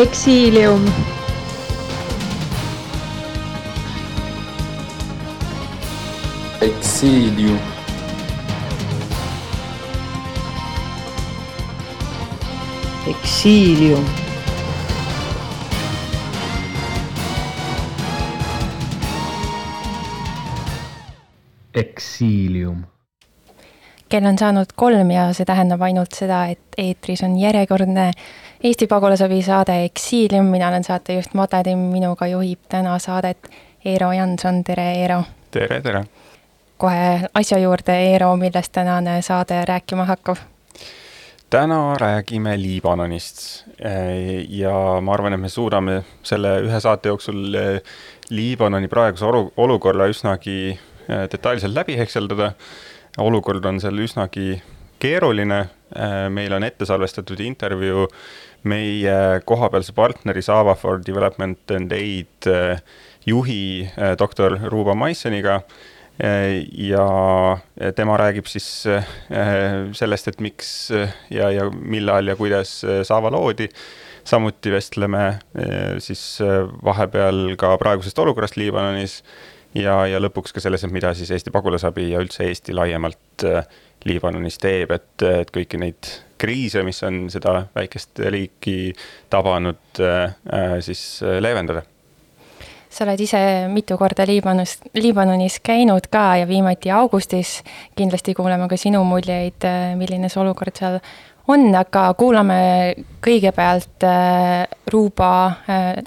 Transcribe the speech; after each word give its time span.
Exilium. 0.00 0.84
Exilium. 6.60 7.69
Exilium. 13.10 14.04
Exilium. 21.74 22.84
kell 24.08 24.24
on 24.26 24.38
saanud 24.38 24.66
kolm 24.74 25.10
ja 25.10 25.32
see 25.34 25.46
tähendab 25.46 25.82
ainult 25.82 26.14
seda, 26.14 26.44
et 26.46 26.78
eetris 26.78 27.22
on 27.26 27.34
järjekordne 27.38 28.10
Eesti 28.62 28.86
pagulasabi 28.86 29.42
saade 29.42 29.84
Exilium, 29.84 30.46
mina 30.54 30.68
olen 30.68 30.84
saatejuht 30.84 31.34
Made 31.34 31.64
Timm, 31.64 31.90
minuga 31.90 32.30
juhib 32.30 32.62
täna 32.68 32.98
saadet 32.98 33.50
Eero 33.84 34.12
Janson, 34.12 34.62
tere 34.64 34.86
Eero! 35.02 35.22
tere, 35.50 35.80
tere! 35.80 36.04
kohe 36.78 37.26
asja 37.34 37.58
juurde, 37.58 37.98
Eero, 38.12 38.36
millest 38.36 38.72
tänane 38.72 39.22
saade 39.22 39.64
rääkima 39.64 40.04
hakkab? 40.04 40.46
Täna 41.50 41.94
räägime 41.98 42.56
Liibanonist. 42.56 43.64
Ja 44.48 45.00
ma 45.02 45.14
arvan, 45.14 45.34
et 45.34 45.40
me 45.40 45.48
suudame 45.50 46.00
selle 46.22 46.60
ühe 46.62 46.80
saate 46.80 47.10
jooksul 47.10 47.56
Liibanoni 48.30 48.90
praeguse 48.90 49.26
olu-, 49.26 49.50
olukorra 49.58 50.06
üsnagi 50.12 50.78
detailselt 51.08 51.74
läbi 51.74 51.98
hekseldada. 51.98 52.52
olukord 53.18 53.64
on 53.66 53.80
seal 53.82 53.98
üsnagi 53.98 54.60
keeruline, 55.02 55.64
meil 56.30 56.52
on 56.54 56.62
ette 56.62 56.86
salvestatud 56.86 57.40
intervjuu 57.42 58.06
meie 58.62 59.40
kohapealse 59.44 59.92
partneri 59.92 60.42
Sava 60.42 60.74
for 60.74 61.02
Development 61.06 61.70
and 61.70 61.92
Aid 61.92 62.46
juhi 63.26 63.90
doktor 64.18 64.60
Ruuba 64.70 64.94
Maissoniga 64.94 65.60
ja 66.20 67.04
tema 67.96 68.16
räägib 68.20 68.48
siis 68.50 68.66
sellest, 69.96 70.28
et 70.28 70.40
miks 70.44 70.90
ja, 71.32 71.50
ja 71.54 71.68
millal 71.70 72.28
ja 72.28 72.36
kuidas 72.36 72.80
Saava 73.08 73.30
loodi. 73.32 73.68
samuti 74.24 74.70
vestleme 74.70 75.38
siis 75.98 76.38
vahepeal 76.84 77.56
ka 77.58 77.72
praegusest 77.80 78.18
olukorrast 78.18 78.58
Liibanonis 78.60 79.22
ja, 79.74 80.06
ja 80.06 80.20
lõpuks 80.20 80.52
ka 80.52 80.60
selles, 80.60 80.84
et 80.84 80.92
mida 80.92 81.14
siis 81.14 81.30
Eesti 81.30 81.50
pagulasabi 81.50 82.10
ja 82.10 82.20
üldse 82.20 82.44
Eesti 82.44 82.76
laiemalt 82.76 83.46
Liibanonis 84.04 84.58
teeb, 84.60 84.92
et, 84.92 85.24
et 85.24 85.50
kõiki 85.52 85.80
neid 85.80 86.12
kriise, 86.40 86.82
mis 86.84 87.00
on 87.04 87.26
seda 87.32 87.66
väikest 87.74 88.20
riiki 88.32 88.92
tabanud, 89.32 90.02
siis 90.84 91.02
leevendada 91.40 91.84
sa 92.90 93.04
oled 93.06 93.20
ise 93.22 93.40
mitu 93.70 93.96
korda 93.98 94.26
Liibanos, 94.26 94.78
Liibanonis 94.98 95.60
käinud 95.62 96.10
ka 96.10 96.36
ja 96.40 96.46
viimati 96.48 96.90
augustis. 96.90 97.62
kindlasti 97.96 98.34
kuuleme 98.34 98.68
ka 98.68 98.76
sinu 98.76 99.04
muljeid, 99.04 99.66
milline 99.96 100.28
see 100.28 100.40
olukord 100.42 100.76
seal 100.76 100.98
on, 101.48 101.68
aga 101.74 102.02
kuulame 102.18 102.94
kõigepealt 103.22 104.06
Ruuba 104.90 105.30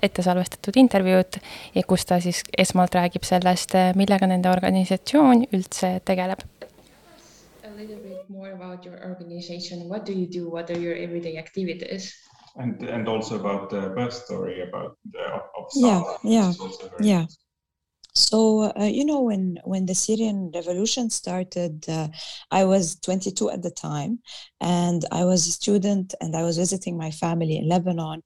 ette 0.01 0.25
salvestatud 0.25 0.77
intervjuud, 0.83 1.39
kus 1.88 2.05
ta 2.05 2.19
siis 2.23 2.43
esmalt 2.57 2.95
räägib 2.95 3.23
sellest, 3.27 3.75
millega 3.95 4.27
nende 4.27 4.51
organisatsioon 4.51 5.47
üldse 5.55 5.99
tegeleb. 6.05 6.43
A 7.63 7.72
little 7.75 7.97
bit 8.03 8.29
more 8.29 8.51
about 8.51 8.85
your 8.85 8.99
organization, 9.07 9.88
what 9.89 10.05
do 10.05 10.13
you 10.13 10.27
do, 10.27 10.49
what 10.49 10.69
are 10.69 10.79
your 10.79 10.95
everyday 10.95 11.38
activities? 11.38 12.13
And 12.56 12.81
and 12.84 13.08
also 13.08 13.40
about 13.40 13.69
the 13.69 13.81
birth 13.96 14.14
story 14.14 14.62
about 14.62 14.97
the 15.12 15.24
of 15.58 15.66
yeah 15.75 16.02
yeah 16.24 16.47
which 16.47 16.56
is 16.56 16.62
also 16.62 16.90
very 16.90 17.09
yeah. 17.09 17.25
so 18.14 18.72
uh, 18.80 18.84
you 18.84 19.03
know 19.03 19.22
when 19.22 19.58
when 19.64 19.88
the 19.88 19.96
syrian 19.96 20.52
revolution 20.53 21.09
started 21.09 21.84
uh, 21.90 22.08
i 22.52 22.64
was 22.64 23.00
22 23.00 23.50
at 23.50 23.64
the 23.64 23.72
time 23.72 24.19
and 24.62 25.03
i 25.12 25.25
was 25.25 25.47
a 25.47 25.52
student 25.52 26.14
and 26.22 26.36
i 26.36 26.44
was 26.44 26.58
visiting 26.58 26.96
my 26.96 27.09
family 27.09 27.58
in 27.58 27.68
lebanon. 27.68 28.22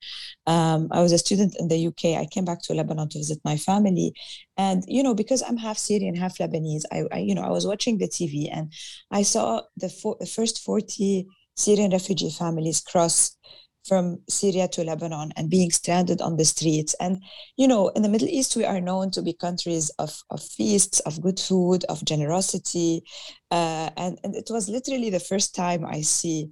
Um, 0.46 0.90
i 0.92 1.02
was 1.02 1.14
a 1.14 1.18
student 1.18 1.56
in 1.58 1.70
the 1.70 1.88
uk 1.88 2.04
i 2.04 2.26
came 2.26 2.44
back 2.44 2.62
to 2.64 2.74
lebanon 2.74 3.08
to 3.10 3.20
visit 3.20 3.40
my 3.46 3.58
family. 3.58 4.14
And 4.58 4.84
you 4.88 5.04
know 5.04 5.16
because 5.16 5.42
i'm 5.42 5.58
half 5.58 5.78
syrian 5.78 6.16
half 6.16 6.38
lebanese 6.40 6.84
i, 6.92 7.04
I 7.12 7.20
you 7.20 7.34
know 7.34 7.44
i 7.44 7.52
was 7.52 7.66
watching 7.66 7.98
the 7.98 8.10
tv 8.10 8.50
and 8.52 8.74
i 9.12 9.22
saw 9.22 9.62
the, 9.78 9.88
fo- 9.88 10.18
the 10.20 10.26
first 10.26 10.64
40 10.64 11.28
syrian 11.56 11.92
refugee 11.92 12.30
families 12.30 12.82
cross 12.82 13.38
from 13.88 14.20
Syria 14.30 14.68
to 14.70 14.84
Lebanon 14.84 15.32
and 15.36 15.50
being 15.50 15.72
stranded 15.72 16.22
on 16.22 16.38
the 16.38 16.46
streets. 16.46 16.96
And, 17.00 17.24
you 17.56 17.68
know, 17.68 17.90
in 17.90 18.02
the 18.02 18.10
Middle 18.10 18.28
East, 18.28 18.56
we 18.56 18.66
are 18.66 18.82
known 18.82 19.12
to 19.12 19.22
be 19.22 19.34
countries 19.34 19.90
of, 19.98 20.22
of 20.30 20.44
feasts, 20.44 21.00
of 21.02 21.22
good 21.22 21.40
food, 21.40 21.86
of 21.86 22.04
generosity. 22.06 23.04
Uh, 23.50 23.90
and, 23.98 24.20
and 24.24 24.36
it 24.36 24.50
was 24.50 24.70
literally 24.70 25.10
the 25.10 25.20
first 25.20 25.56
time 25.56 25.86
I 25.86 26.02
see 26.02 26.50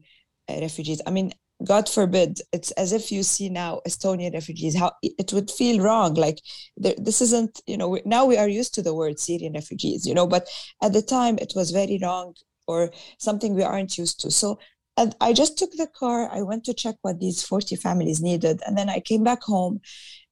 uh, 0.49 0.59
refugees. 0.61 1.01
I 1.05 1.11
mean, 1.11 1.33
God 1.63 1.87
forbid, 1.87 2.39
it's 2.51 2.71
as 2.71 2.91
if 2.91 3.11
you 3.11 3.23
see 3.23 3.49
now 3.49 3.79
Estonian 3.87 4.33
refugees, 4.33 4.77
how 4.77 4.91
it 5.01 5.31
would 5.31 5.49
feel 5.49 5.81
wrong. 5.81 6.13
Like 6.15 6.39
there, 6.75 6.95
this 6.97 7.21
isn't, 7.21 7.61
you 7.65 7.77
know, 7.77 7.97
now 8.05 8.25
we 8.25 8.37
are 8.37 8.49
used 8.49 8.73
to 8.75 8.81
the 8.81 8.93
word 8.93 9.19
Syrian 9.19 9.53
refugees, 9.53 10.05
you 10.05 10.13
know, 10.13 10.27
but 10.27 10.47
at 10.83 10.91
the 10.91 11.01
time 11.01 11.37
it 11.39 11.53
was 11.55 11.71
very 11.71 11.97
wrong 12.01 12.35
or 12.67 12.91
something 13.19 13.55
we 13.55 13.63
aren't 13.63 13.97
used 13.97 14.19
to. 14.21 14.31
So 14.31 14.59
and 14.97 15.15
I 15.19 15.33
just 15.33 15.57
took 15.57 15.71
the 15.71 15.87
car. 15.87 16.29
I 16.31 16.41
went 16.41 16.63
to 16.65 16.73
check 16.73 16.95
what 17.01 17.19
these 17.19 17.43
40 17.43 17.75
families 17.75 18.21
needed. 18.21 18.61
And 18.65 18.77
then 18.77 18.89
I 18.89 18.99
came 18.99 19.23
back 19.23 19.43
home. 19.43 19.81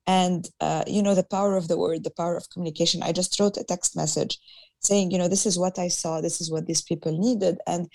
And, 0.06 0.46
uh, 0.60 0.84
you 0.86 1.02
know, 1.02 1.16
the 1.16 1.24
power 1.24 1.56
of 1.56 1.68
the 1.68 1.78
word, 1.78 2.04
the 2.04 2.12
power 2.12 2.36
of 2.36 2.50
communication. 2.50 3.04
I 3.04 3.12
just 3.12 3.40
wrote 3.40 3.58
a 3.58 3.64
text 3.64 3.96
message 3.96 4.38
saying, 4.80 5.12
you 5.12 5.18
know, 5.18 5.28
this 5.28 5.46
is 5.46 5.58
what 5.58 5.80
I 5.80 5.88
saw. 5.88 6.22
This 6.22 6.42
is 6.42 6.52
what 6.52 6.66
these 6.66 6.82
people 6.82 7.18
needed. 7.18 7.58
And 7.68 7.88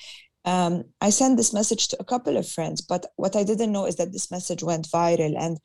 um, 0.45 0.85
I 1.01 1.11
sent 1.11 1.37
this 1.37 1.53
message 1.53 1.89
to 1.89 1.97
a 2.01 2.05
couple 2.05 2.37
of 2.37 2.49
friends. 2.49 2.81
But 2.81 3.07
what 3.17 3.37
I 3.37 3.45
didn't 3.45 3.73
know 3.73 3.87
is 3.87 3.97
that 3.97 4.13
this 4.13 4.31
message 4.31 4.63
went 4.63 4.89
viral. 4.89 5.35
And 5.39 5.59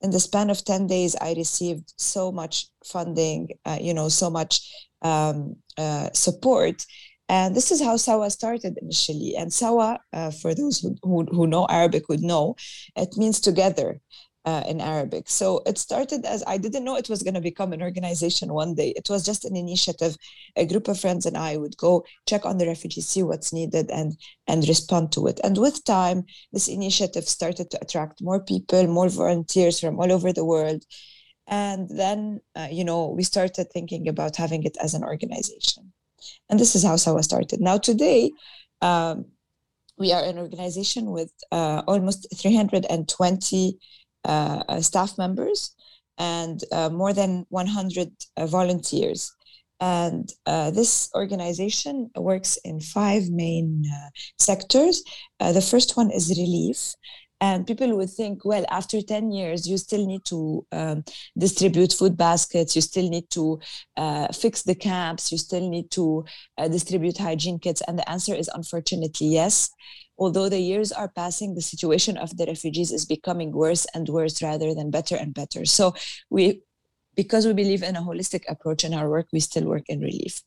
in 0.00 0.10
the 0.10 0.20
span 0.20 0.48
of 0.48 0.64
10 0.64 0.86
days, 0.86 1.16
I 1.20 1.34
received 1.34 1.92
so 1.96 2.32
much 2.32 2.66
funding, 2.84 3.50
uh, 3.66 3.78
you 3.80 3.92
know, 3.92 4.08
so 4.08 4.30
much 4.30 4.60
um, 5.02 5.56
uh, 5.76 6.10
support 6.12 6.84
and 7.30 7.54
this 7.54 7.70
is 7.70 7.80
how 7.80 7.96
Sawa 7.96 8.28
started 8.28 8.76
initially. 8.82 9.36
And 9.38 9.52
Sawa, 9.52 10.00
uh, 10.12 10.32
for 10.32 10.52
those 10.52 10.80
who, 10.80 10.96
who, 11.04 11.24
who, 11.26 11.46
know 11.46 11.64
Arabic 11.70 12.08
would 12.08 12.22
know, 12.22 12.56
it 12.96 13.16
means 13.16 13.38
together 13.38 14.00
uh, 14.44 14.64
in 14.66 14.80
Arabic. 14.80 15.28
So 15.28 15.62
it 15.64 15.78
started 15.78 16.26
as 16.26 16.42
I 16.48 16.58
didn't 16.58 16.82
know 16.82 16.96
it 16.96 17.08
was 17.08 17.22
going 17.22 17.34
to 17.34 17.40
become 17.40 17.72
an 17.72 17.82
organization 17.82 18.52
one 18.52 18.74
day. 18.74 18.92
It 18.96 19.08
was 19.08 19.24
just 19.24 19.44
an 19.44 19.54
initiative. 19.54 20.16
A 20.56 20.66
group 20.66 20.88
of 20.88 20.98
friends 20.98 21.24
and 21.24 21.36
I 21.36 21.56
would 21.56 21.76
go 21.76 22.04
check 22.26 22.44
on 22.44 22.58
the 22.58 22.66
refugees, 22.66 23.06
see 23.06 23.22
what's 23.22 23.52
needed, 23.52 23.92
and 23.92 24.16
and 24.48 24.66
respond 24.66 25.12
to 25.12 25.28
it. 25.28 25.38
And 25.44 25.56
with 25.56 25.84
time, 25.84 26.24
this 26.52 26.66
initiative 26.66 27.28
started 27.28 27.70
to 27.70 27.78
attract 27.80 28.20
more 28.20 28.42
people, 28.42 28.88
more 28.88 29.08
volunteers 29.08 29.78
from 29.78 30.00
all 30.00 30.10
over 30.10 30.32
the 30.32 30.44
world. 30.44 30.82
And 31.46 31.88
then, 31.88 32.40
uh, 32.56 32.68
you 32.72 32.82
know, 32.84 33.06
we 33.16 33.22
started 33.22 33.68
thinking 33.72 34.08
about 34.08 34.34
having 34.34 34.64
it 34.64 34.76
as 34.82 34.94
an 34.94 35.04
organization. 35.04 35.92
And 36.48 36.58
this 36.58 36.74
is 36.74 36.82
how 36.82 36.96
Sawa 36.96 37.22
started. 37.22 37.60
Now, 37.60 37.78
today, 37.78 38.30
um, 38.80 39.26
we 39.98 40.12
are 40.12 40.24
an 40.24 40.38
organization 40.38 41.10
with 41.10 41.30
uh, 41.52 41.82
almost 41.86 42.26
320 42.34 43.78
uh, 44.24 44.80
staff 44.80 45.18
members 45.18 45.74
and 46.18 46.62
uh, 46.72 46.88
more 46.88 47.12
than 47.12 47.46
100 47.50 48.10
volunteers. 48.46 49.32
And 49.82 50.30
this 50.46 51.10
organization 51.14 52.10
works 52.16 52.58
in 52.64 52.80
five 52.80 53.30
main 53.30 53.84
sectors. 54.38 55.02
the 55.38 55.62
first 55.62 55.96
one 55.96 56.10
is 56.10 56.28
relief, 56.30 56.94
and 57.40 57.66
people 57.66 57.96
would 57.96 58.10
think 58.10 58.44
well 58.44 58.64
after 58.70 59.00
10 59.00 59.32
years 59.32 59.66
you 59.66 59.78
still 59.78 60.06
need 60.06 60.24
to 60.26 60.66
um, 60.72 61.04
distribute 61.38 61.92
food 61.92 62.16
baskets 62.16 62.76
you 62.76 62.82
still 62.82 63.08
need 63.08 63.28
to 63.30 63.58
uh, 63.96 64.28
fix 64.28 64.62
the 64.62 64.74
camps 64.74 65.32
you 65.32 65.38
still 65.38 65.68
need 65.68 65.90
to 65.90 66.24
uh, 66.58 66.68
distribute 66.68 67.18
hygiene 67.18 67.58
kits. 67.58 67.82
And 67.86 67.98
the 67.98 68.08
answer 68.08 68.34
is 68.34 68.50
unfortunately 68.52 69.28
yes. 69.28 69.70
Although 70.18 70.50
the 70.50 70.60
years 70.60 70.92
are 70.92 71.08
passing 71.08 71.54
the 71.54 71.62
situation 71.62 72.18
of 72.18 72.36
the 72.36 72.44
refugees 72.46 72.92
is 72.92 73.06
becoming 73.06 73.52
worse 73.52 73.86
and 73.94 74.08
worse 74.08 74.42
rather 74.42 74.74
than 74.74 74.90
better 74.90 75.16
and 75.16 75.32
better. 75.32 75.64
So 75.64 75.94
we 76.28 76.62
because 77.16 77.46
we 77.46 77.52
believe 77.52 77.82
in 77.82 77.96
a 77.96 78.02
holistic 78.02 78.44
approach 78.48 78.84
in 78.84 78.94
our 78.94 79.08
work 79.08 79.26
we 79.32 79.40
still 79.40 79.64
work 79.64 79.84
in 79.88 80.00
relief. 80.00 80.42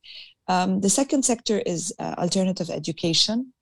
Um, 0.48 0.82
the 0.82 0.90
second 0.90 1.24
sector 1.24 1.60
is 1.60 1.94
uh, 2.00 2.16
alternative 2.18 2.70
education 2.70 3.54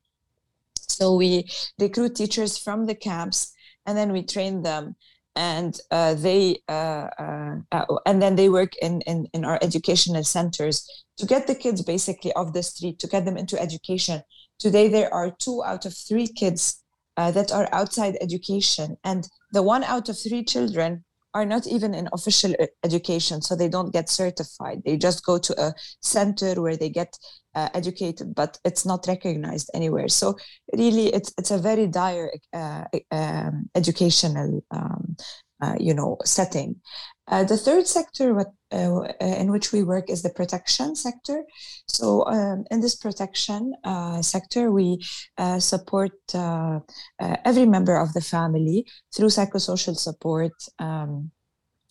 So 0.97 1.15
we 1.15 1.47
recruit 1.79 2.15
teachers 2.15 2.57
from 2.57 2.85
the 2.85 2.95
camps 2.95 3.53
and 3.85 3.97
then 3.97 4.11
we 4.11 4.23
train 4.23 4.61
them. 4.61 4.95
And 5.35 5.79
uh, 5.91 6.15
they 6.15 6.57
uh, 6.67 7.07
uh, 7.17 7.55
uh, 7.71 7.85
and 8.05 8.21
then 8.21 8.35
they 8.35 8.49
work 8.49 8.75
in, 8.81 8.99
in 9.01 9.27
in 9.33 9.45
our 9.45 9.57
educational 9.61 10.25
centers 10.25 10.85
to 11.17 11.25
get 11.25 11.47
the 11.47 11.55
kids 11.55 11.81
basically 11.81 12.33
off 12.33 12.51
the 12.51 12.63
street 12.63 12.99
to 12.99 13.07
get 13.07 13.23
them 13.23 13.38
into 13.38 13.57
education. 13.57 14.23
Today 14.59 14.89
there 14.89 15.13
are 15.13 15.31
two 15.31 15.63
out 15.63 15.85
of 15.85 15.95
three 15.95 16.27
kids 16.27 16.83
uh, 17.15 17.31
that 17.31 17.51
are 17.51 17.69
outside 17.71 18.17
education 18.19 18.97
and 19.05 19.27
the 19.53 19.63
one 19.63 19.85
out 19.85 20.09
of 20.09 20.17
three 20.19 20.43
children 20.43 21.05
are 21.33 21.45
not 21.45 21.67
even 21.67 21.93
in 21.93 22.09
official 22.11 22.51
e- 22.51 22.67
education 22.83 23.41
so 23.41 23.55
they 23.55 23.69
don't 23.69 23.93
get 23.93 24.09
certified. 24.09 24.81
They 24.85 24.97
just 24.97 25.25
go 25.25 25.38
to 25.38 25.61
a 25.61 25.73
center 26.01 26.61
where 26.61 26.77
they 26.77 26.89
get 26.89 27.17
uh, 27.56 27.69
educated 27.74 28.33
but 28.36 28.57
it's 28.63 28.86
not 28.86 29.06
recognized 29.07 29.69
anywhere. 29.74 30.07
So 30.07 30.38
really 30.75 31.07
it's 31.07 31.33
it's 31.38 31.51
a 31.51 31.57
very 31.57 31.88
dire 31.88 32.31
uh, 32.53 32.86
um, 33.12 33.69
educational 33.75 34.63
um, 34.71 35.15
uh, 35.62 35.75
you 35.80 35.94
know 35.94 36.18
setting. 36.25 36.75
Uh, 37.27 37.44
the 37.45 37.56
third 37.56 37.88
sector 37.88 38.33
what, 38.33 38.48
uh, 38.74 39.03
in 39.21 39.51
which 39.51 39.71
we 39.71 39.83
work 39.83 40.09
is 40.09 40.21
the 40.21 40.30
protection 40.30 40.95
sector. 40.95 41.44
So 41.88 42.25
um, 42.25 42.65
in 42.71 42.81
this 42.81 42.95
protection 42.95 43.74
uh, 43.83 44.21
sector 44.21 44.71
we 44.71 45.01
uh, 45.38 45.59
support 45.59 46.13
uh, 46.33 46.80
uh, 47.19 47.38
every 47.45 47.65
member 47.65 47.95
of 47.95 48.13
the 48.13 48.21
family 48.21 48.86
through 49.15 49.30
psychosocial 49.30 49.95
support 49.95 50.53
um, 50.80 51.31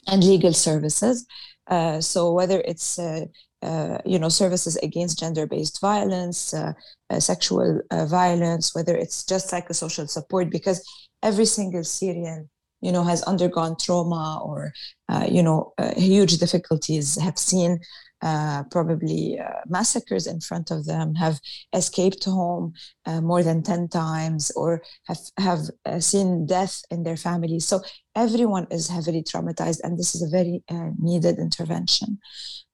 and 0.07 0.25
legal 0.25 0.53
services. 0.53 1.27
Uh, 1.67 2.01
so 2.01 2.33
whether 2.33 2.61
it's 2.67 2.99
uh, 2.99 3.27
uh, 3.63 3.99
you 4.05 4.19
know 4.19 4.29
services 4.29 4.77
against 4.77 5.19
gender-based 5.19 5.81
violence, 5.81 6.55
uh, 6.55 6.73
uh, 7.11 7.21
sexual 7.21 7.81
uh, 7.91 8.07
violence, 8.07 8.75
whether 8.75 8.97
it's 8.97 9.25
just 9.25 9.51
psychosocial 9.51 10.09
support, 10.09 10.51
because 10.51 10.83
every 11.23 11.45
single 11.47 11.85
Syrian 11.85 12.49
you 12.81 12.93
know 12.93 13.05
has 13.05 13.23
undergone 13.23 13.77
trauma 13.79 14.41
or 14.45 14.73
uh, 15.09 15.27
you 15.31 15.43
know 15.43 15.73
uh, 15.79 15.95
huge 15.97 16.39
difficulties, 16.39 17.21
have 17.21 17.39
seen 17.39 17.81
uh, 18.23 18.65
probably 18.71 19.39
uh, 19.39 19.61
massacres 19.67 20.27
in 20.27 20.41
front 20.41 20.71
of 20.71 20.85
them, 20.85 21.15
have 21.15 21.41
escaped 21.73 22.25
home 22.25 22.75
uh, 23.07 23.21
more 23.21 23.43
than 23.43 23.63
10 23.63 23.89
times, 23.89 24.51
or 24.57 24.83
have, 25.05 25.19
have 25.39 25.61
uh, 25.87 25.99
seen 26.01 26.45
death 26.45 26.83
in 26.91 27.03
their 27.03 27.17
families. 27.17 27.67
So 27.67 27.81
everyone 28.15 28.67
is 28.71 28.89
heavily 28.89 29.23
traumatized, 29.23 29.81
and 29.83 29.99
this 29.99 30.15
is 30.15 30.23
a 30.23 30.29
very 30.29 30.63
uh, 30.71 30.91
needed 30.99 31.39
intervention. 31.39 32.19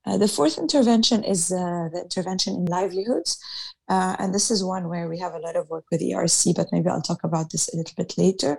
Uh, 0.05 0.17
the 0.17 0.29
fourth 0.29 0.59
intervention 0.59 1.23
is 1.23 1.49
the 1.49 2.01
intervention 2.03 2.55
in 2.55 2.65
livelihoods. 2.67 3.39
And 3.89 4.35
this 4.35 4.51
is 4.51 4.65
one 4.65 4.89
where 4.89 5.09
we 5.09 5.19
have 5.19 5.35
a 5.35 5.39
lot 5.39 5.57
of 5.57 5.69
work 5.69 5.85
with 5.91 6.01
ERC, 6.01 6.55
but 6.57 6.69
maybe 6.73 6.89
I'll 6.89 7.03
talk 7.03 7.25
about 7.25 7.51
this 7.51 7.73
a 7.73 7.77
little 7.77 7.95
bit 7.97 8.17
later. 8.17 8.59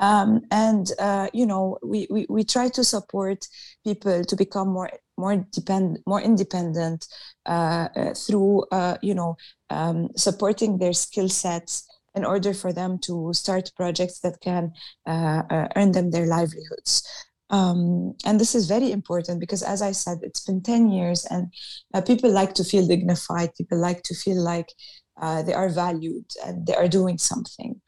Um, 0.00 0.42
and, 0.50 0.90
you 1.32 1.46
know, 1.46 1.78
we, 1.82 2.08
we, 2.10 2.26
we 2.28 2.42
try 2.42 2.68
to 2.70 2.82
support 2.82 3.46
people 3.84 4.24
to 4.24 4.36
become 4.36 4.68
more 4.68 4.90
more 5.20 5.36
depend 5.52 5.98
more 6.06 6.20
independent 6.20 7.06
uh, 7.46 7.88
uh, 7.96 8.14
through 8.14 8.64
uh, 8.72 8.96
you 9.02 9.14
know 9.14 9.36
um, 9.70 10.08
supporting 10.16 10.78
their 10.78 10.92
skill 10.92 11.28
sets 11.28 11.86
in 12.14 12.24
order 12.24 12.52
for 12.52 12.72
them 12.72 12.98
to 12.98 13.30
start 13.32 13.70
projects 13.76 14.20
that 14.20 14.40
can 14.40 14.72
earn 15.06 15.92
them 15.92 16.10
their 16.10 16.26
livelihoods. 16.26 17.04
Um, 17.50 18.14
and 18.24 18.38
this 18.38 18.54
is 18.54 18.66
very 18.66 18.92
important 18.92 19.40
because, 19.40 19.62
as 19.62 19.82
I 19.82 19.92
said, 19.92 20.18
it's 20.22 20.44
been 20.44 20.62
10 20.62 20.90
years 20.90 21.24
and 21.26 21.52
uh, 21.92 22.00
people 22.00 22.30
like 22.30 22.54
to 22.54 22.64
feel 22.64 22.86
dignified. 22.86 23.54
People 23.56 23.78
like 23.78 24.02
to 24.04 24.14
feel 24.14 24.40
like 24.42 24.72
uh, 25.20 25.42
they 25.42 25.52
are 25.52 25.68
valued 25.68 26.26
and 26.46 26.66
they 26.66 26.74
are 26.74 26.88
doing 26.88 27.18
something. 27.18 27.80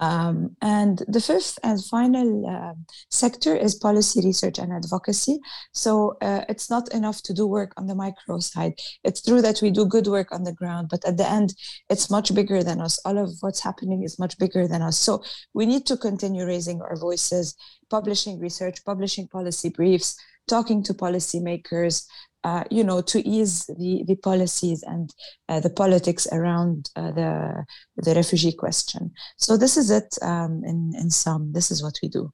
Um, 0.00 0.56
and 0.62 1.02
the 1.08 1.20
fifth 1.20 1.58
and 1.62 1.84
final 1.84 2.46
uh, 2.46 2.74
sector 3.10 3.54
is 3.56 3.74
policy 3.74 4.20
research 4.24 4.58
and 4.58 4.72
advocacy. 4.72 5.40
So 5.72 6.16
uh, 6.22 6.44
it's 6.48 6.70
not 6.70 6.92
enough 6.94 7.22
to 7.22 7.34
do 7.34 7.46
work 7.46 7.72
on 7.76 7.86
the 7.86 7.94
micro 7.94 8.38
side. 8.38 8.74
It's 9.04 9.22
true 9.22 9.42
that 9.42 9.60
we 9.60 9.70
do 9.70 9.84
good 9.86 10.06
work 10.06 10.32
on 10.32 10.44
the 10.44 10.52
ground, 10.52 10.88
but 10.90 11.04
at 11.04 11.16
the 11.16 11.28
end, 11.28 11.54
it's 11.90 12.10
much 12.10 12.34
bigger 12.34 12.62
than 12.62 12.80
us. 12.80 12.98
All 13.04 13.18
of 13.18 13.30
what's 13.40 13.60
happening 13.60 14.02
is 14.02 14.18
much 14.18 14.38
bigger 14.38 14.68
than 14.68 14.82
us. 14.82 14.98
So 14.98 15.22
we 15.52 15.66
need 15.66 15.84
to 15.86 15.96
continue 15.96 16.46
raising 16.46 16.80
our 16.80 16.96
voices, 16.96 17.56
publishing 17.90 18.38
research, 18.38 18.84
publishing 18.84 19.26
policy 19.28 19.68
briefs, 19.68 20.16
talking 20.48 20.82
to 20.82 20.94
policymakers, 20.94 22.06
uh, 22.44 22.64
you 22.70 22.84
know, 22.84 23.00
to 23.02 23.18
ease 23.26 23.66
the, 23.66 24.04
the 24.06 24.16
policies 24.16 24.82
and 24.82 25.10
uh, 25.48 25.60
the 25.60 25.70
politics 25.70 26.26
around 26.32 26.90
uh, 26.96 27.10
the, 27.12 27.64
the 27.96 28.14
refugee 28.14 28.52
question. 28.52 29.10
So 29.36 29.56
this 29.56 29.76
is 29.76 29.90
it 29.90 30.16
um, 30.22 30.62
in, 30.64 30.92
in 30.98 31.10
sum. 31.10 31.52
This 31.52 31.70
is 31.70 31.82
what 31.82 31.94
we 32.02 32.08
do. 32.08 32.32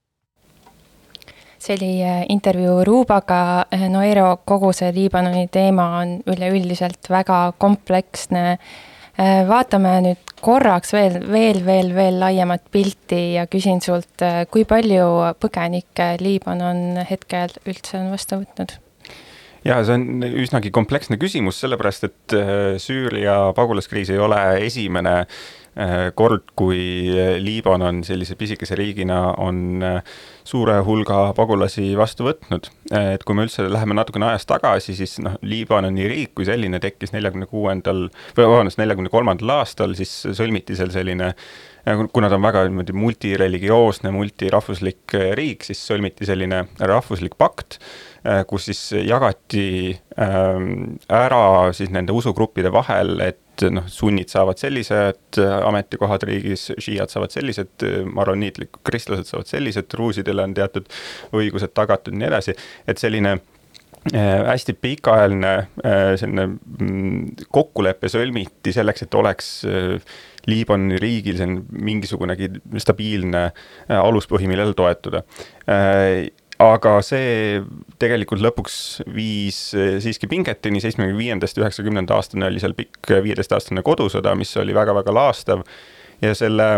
see 1.65 1.77
oli 1.77 2.03
äh, 2.05 2.27
intervjuu 2.29 2.85
Ruubaga, 2.85 3.65
Noero 3.89 4.37
kogu 4.45 4.73
see 4.77 4.91
Liibanoni 4.93 5.47
teema 5.49 5.87
on 6.03 6.19
üleüldiselt 6.29 7.09
väga 7.09 7.55
kompleksne. 7.59 8.59
Äh, 9.17 9.49
vaatame 9.49 9.95
nüüd 10.05 10.35
korraks 10.45 10.93
veel, 10.93 11.17
veel, 11.33 11.65
veel, 11.65 11.95
veel 11.97 12.21
laiemat 12.21 12.69
pilti 12.71 13.23
ja 13.39 13.47
küsin 13.49 13.81
sult, 13.81 14.27
kui 14.51 14.69
palju 14.69 15.09
põgenikke 15.41 16.19
Liibanon 16.21 17.01
hetkel 17.09 17.57
üldse 17.65 18.03
on 18.03 18.13
vastu 18.13 18.43
võtnud? 18.43 18.84
Ja 19.65 19.81
see 19.85 19.97
on 19.97 20.25
üsnagi 20.45 20.73
kompleksne 20.75 21.19
küsimus, 21.21 21.59
sellepärast 21.63 22.09
et 22.09 22.39
Süüria 22.83 23.53
pagulaskriis 23.57 24.13
ei 24.15 24.23
ole 24.23 24.41
esimene 24.65 25.23
kord, 26.15 26.53
kui 26.55 27.11
Liibanon 27.43 28.05
sellise 28.07 28.37
pisikese 28.39 28.77
riigina 28.79 29.33
on 29.43 29.83
suure 30.47 30.77
hulga 30.87 31.33
pagulasi 31.35 31.89
vastu 31.99 32.29
võtnud. 32.29 32.69
et 32.95 33.25
kui 33.27 33.35
me 33.35 33.49
üldse 33.49 33.67
läheme 33.67 33.97
natukene 33.99 34.29
ajas 34.29 34.47
tagasi, 34.47 34.95
siis 34.95 35.19
noh, 35.25 35.35
Liibanoni 35.43 36.07
riik 36.11 36.37
kui 36.39 36.47
selline 36.47 36.79
tekkis 36.79 37.11
neljakümne 37.17 37.51
kuuendal, 37.51 38.07
või 38.37 38.47
vabandust, 38.47 38.79
neljakümne 38.79 39.11
kolmandal 39.11 39.57
aastal, 39.59 39.97
siis 39.99 40.15
sõlmiti 40.31 40.79
seal 40.79 40.95
selline 40.95 41.35
kuna 41.85 42.31
ta 42.31 42.39
on 42.39 42.47
väga 42.47 42.63
niimoodi 42.69 42.95
multireligioosne, 42.97 44.13
multirahvuslik 44.15 45.17
riik, 45.37 45.67
siis 45.67 45.83
sõlmiti 45.85 46.25
selline 46.25 46.65
rahvuslik 46.81 47.35
pakt 47.37 47.81
kus 48.49 48.69
siis 48.71 48.81
jagati 49.05 49.95
ära 50.17 51.73
siis 51.77 51.91
nende 51.93 52.15
usugruppide 52.17 52.73
vahel, 52.73 53.19
et 53.21 53.65
noh, 53.71 53.85
sunnid 53.91 54.33
saavad 54.33 54.59
sellised 54.59 55.39
ametikohad 55.39 56.25
riigis, 56.27 56.71
šiiad 56.83 57.13
saavad 57.13 57.35
sellised, 57.35 57.85
maroniitlikud 58.17 58.83
kristlased 58.87 59.29
saavad 59.29 59.51
sellised, 59.51 59.91
druusidele 59.93 60.47
on 60.49 60.55
teatud 60.57 60.89
õigused 61.37 61.75
tagatud 61.77 62.17
nii 62.17 62.31
edasi, 62.31 62.57
et 62.89 63.03
selline 63.03 63.37
hästi 64.13 64.75
pikaajaline 64.85 65.53
selline 66.21 66.45
mm, 66.47 67.47
kokkulepe 67.49 68.11
sõlmiti 68.13 68.75
selleks, 68.77 69.07
et 69.07 69.15
oleks 69.17 69.51
Liibanoni 70.45 70.99
riigil 71.01 71.39
selline 71.39 71.63
mingisugunegi 71.89 72.51
stabiilne 72.85 73.47
aluspõhi, 73.89 74.49
millele 74.51 74.77
toetuda 74.77 75.23
aga 76.63 76.99
see 77.03 77.63
tegelikult 78.03 78.43
lõpuks 78.43 78.77
viis 79.15 79.59
eh, 79.79 79.97
siiski 80.03 80.29
pingeteni, 80.31 80.83
seitsmekümne 80.83 81.19
viiendast 81.19 81.59
üheksakümnenda 81.59 82.15
aastani 82.15 82.47
oli 82.47 82.63
seal 82.63 82.77
pikk 82.79 83.15
viieteistaastane 83.25 83.83
kodusõda, 83.87 84.35
mis 84.39 84.55
oli 84.61 84.77
väga-väga 84.77 85.15
laastav. 85.15 85.65
ja 86.23 86.35
selle, 86.35 86.69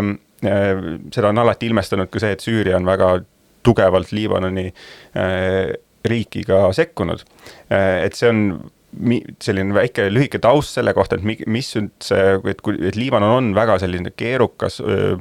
eh, 0.43 0.85
seda 1.13 1.29
on 1.29 1.43
alati 1.43 1.69
ilmestanud 1.69 2.09
ka 2.09 2.21
see, 2.23 2.33
et 2.33 2.45
Süüria 2.45 2.77
on 2.79 2.85
väga 2.85 3.19
tugevalt 3.63 4.11
Liibanoni 4.11 4.67
eh, 4.67 5.75
riiki 6.07 6.43
ka 6.47 6.71
sekkunud. 6.73 7.23
et 7.69 8.15
see 8.15 8.29
on 8.29 8.71
mi-, 8.99 9.21
selline 9.43 9.75
väike 9.75 10.07
lühike 10.11 10.39
taust 10.43 10.77
selle 10.77 10.93
kohta, 10.97 11.17
et 11.17 11.25
mi-, 11.27 11.39
mis 11.49 11.69
üldse, 11.79 12.19
et 12.49 12.61
kui, 12.65 12.77
et 12.89 12.97
Liibanon 12.97 13.35
on 13.37 13.51
väga 13.57 13.77
selline 13.81 14.11
keerukas 14.17 14.79
öö, 14.81 15.15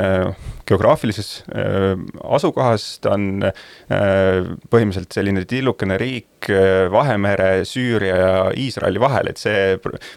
öö, 0.00 0.30
geograafilises 0.68 1.30
öö, 1.48 1.94
asukohas, 2.36 2.86
ta 3.04 3.14
on 3.16 3.46
öö, 3.46 4.56
põhimõtteliselt 4.72 5.16
selline 5.16 5.44
tillukene 5.50 5.98
riik 6.00 6.50
Vahemere, 6.90 7.66
Süüria 7.68 8.14
ja 8.16 8.36
Iisraeli 8.56 9.00
vahel, 9.02 9.28
et 9.28 9.40
see 9.40 9.74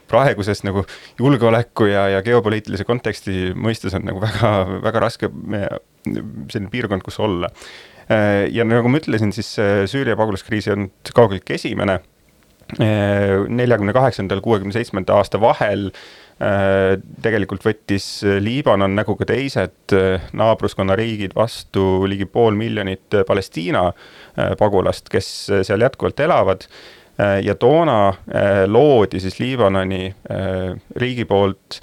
praeguses 0.07 0.63
nagu 0.63 0.85
julgeoleku 1.19 1.89
ja, 1.89 2.05
ja 2.13 2.21
geopoliitilise 2.23 2.87
konteksti 2.87 3.51
mõistes 3.59 3.95
on 3.97 4.07
nagu 4.07 4.23
väga, 4.23 4.53
väga 4.85 5.03
raske 5.03 5.29
selline 6.07 6.71
piirkond, 6.71 7.03
kus 7.03 7.19
olla. 7.23 7.51
ja 8.51 8.63
nagu 8.67 8.87
ma 8.91 8.99
ütlesin, 8.99 9.35
siis 9.35 9.51
Süüria 9.91 10.15
pagulaskriis 10.19 10.69
ei 10.69 10.77
olnud 10.77 11.11
kaugeltki 11.15 11.57
esimene 11.59 11.99
neljakümne 12.79 13.93
kaheksandal, 13.93 14.41
kuuekümne 14.43 14.73
seitsmenda 14.73 15.17
aasta 15.19 15.39
vahel 15.41 15.89
äh, 15.89 16.95
tegelikult 17.23 17.65
võttis 17.65 18.07
Liibanon 18.43 18.95
nagu 18.97 19.15
ka 19.19 19.27
teised 19.29 19.95
äh, 19.95 20.25
naabruskonna 20.33 20.97
riigid 20.99 21.35
vastu 21.37 22.03
ligi 22.09 22.27
pool 22.29 22.57
miljonit 22.59 23.21
Palestiina 23.27 23.87
äh, 23.91 24.53
pagulast, 24.59 25.11
kes 25.13 25.29
seal 25.63 25.85
jätkuvalt 25.85 26.19
elavad. 26.19 26.67
ja 27.43 27.53
toona 27.55 28.13
loodi 28.65 29.19
siis 29.21 29.35
Liibanoni 29.37 30.15
riigi 30.97 31.25
poolt 31.29 31.77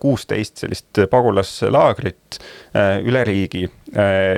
kuusteist 0.00 0.62
sellist 0.62 1.02
pagulaslaagrit 1.12 2.38
üle 3.04 3.24
riigi. 3.28 3.66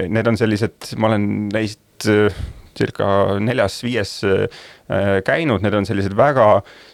Need 0.09 0.27
on 0.27 0.41
sellised, 0.41 0.91
ma 0.99 1.13
olen 1.13 1.29
neist 1.55 2.09
circa 2.75 3.39
neljas-viies 3.39 4.17
käinud, 5.27 5.63
need 5.65 5.77
on 5.79 5.87
sellised 5.89 6.17
väga 6.19 6.47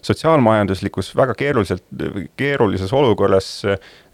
sotsiaalmajanduslikus, 0.04 1.12
väga 1.18 1.34
keeruliselt, 1.38 1.84
keerulises 2.38 2.92
olukorras 2.96 3.48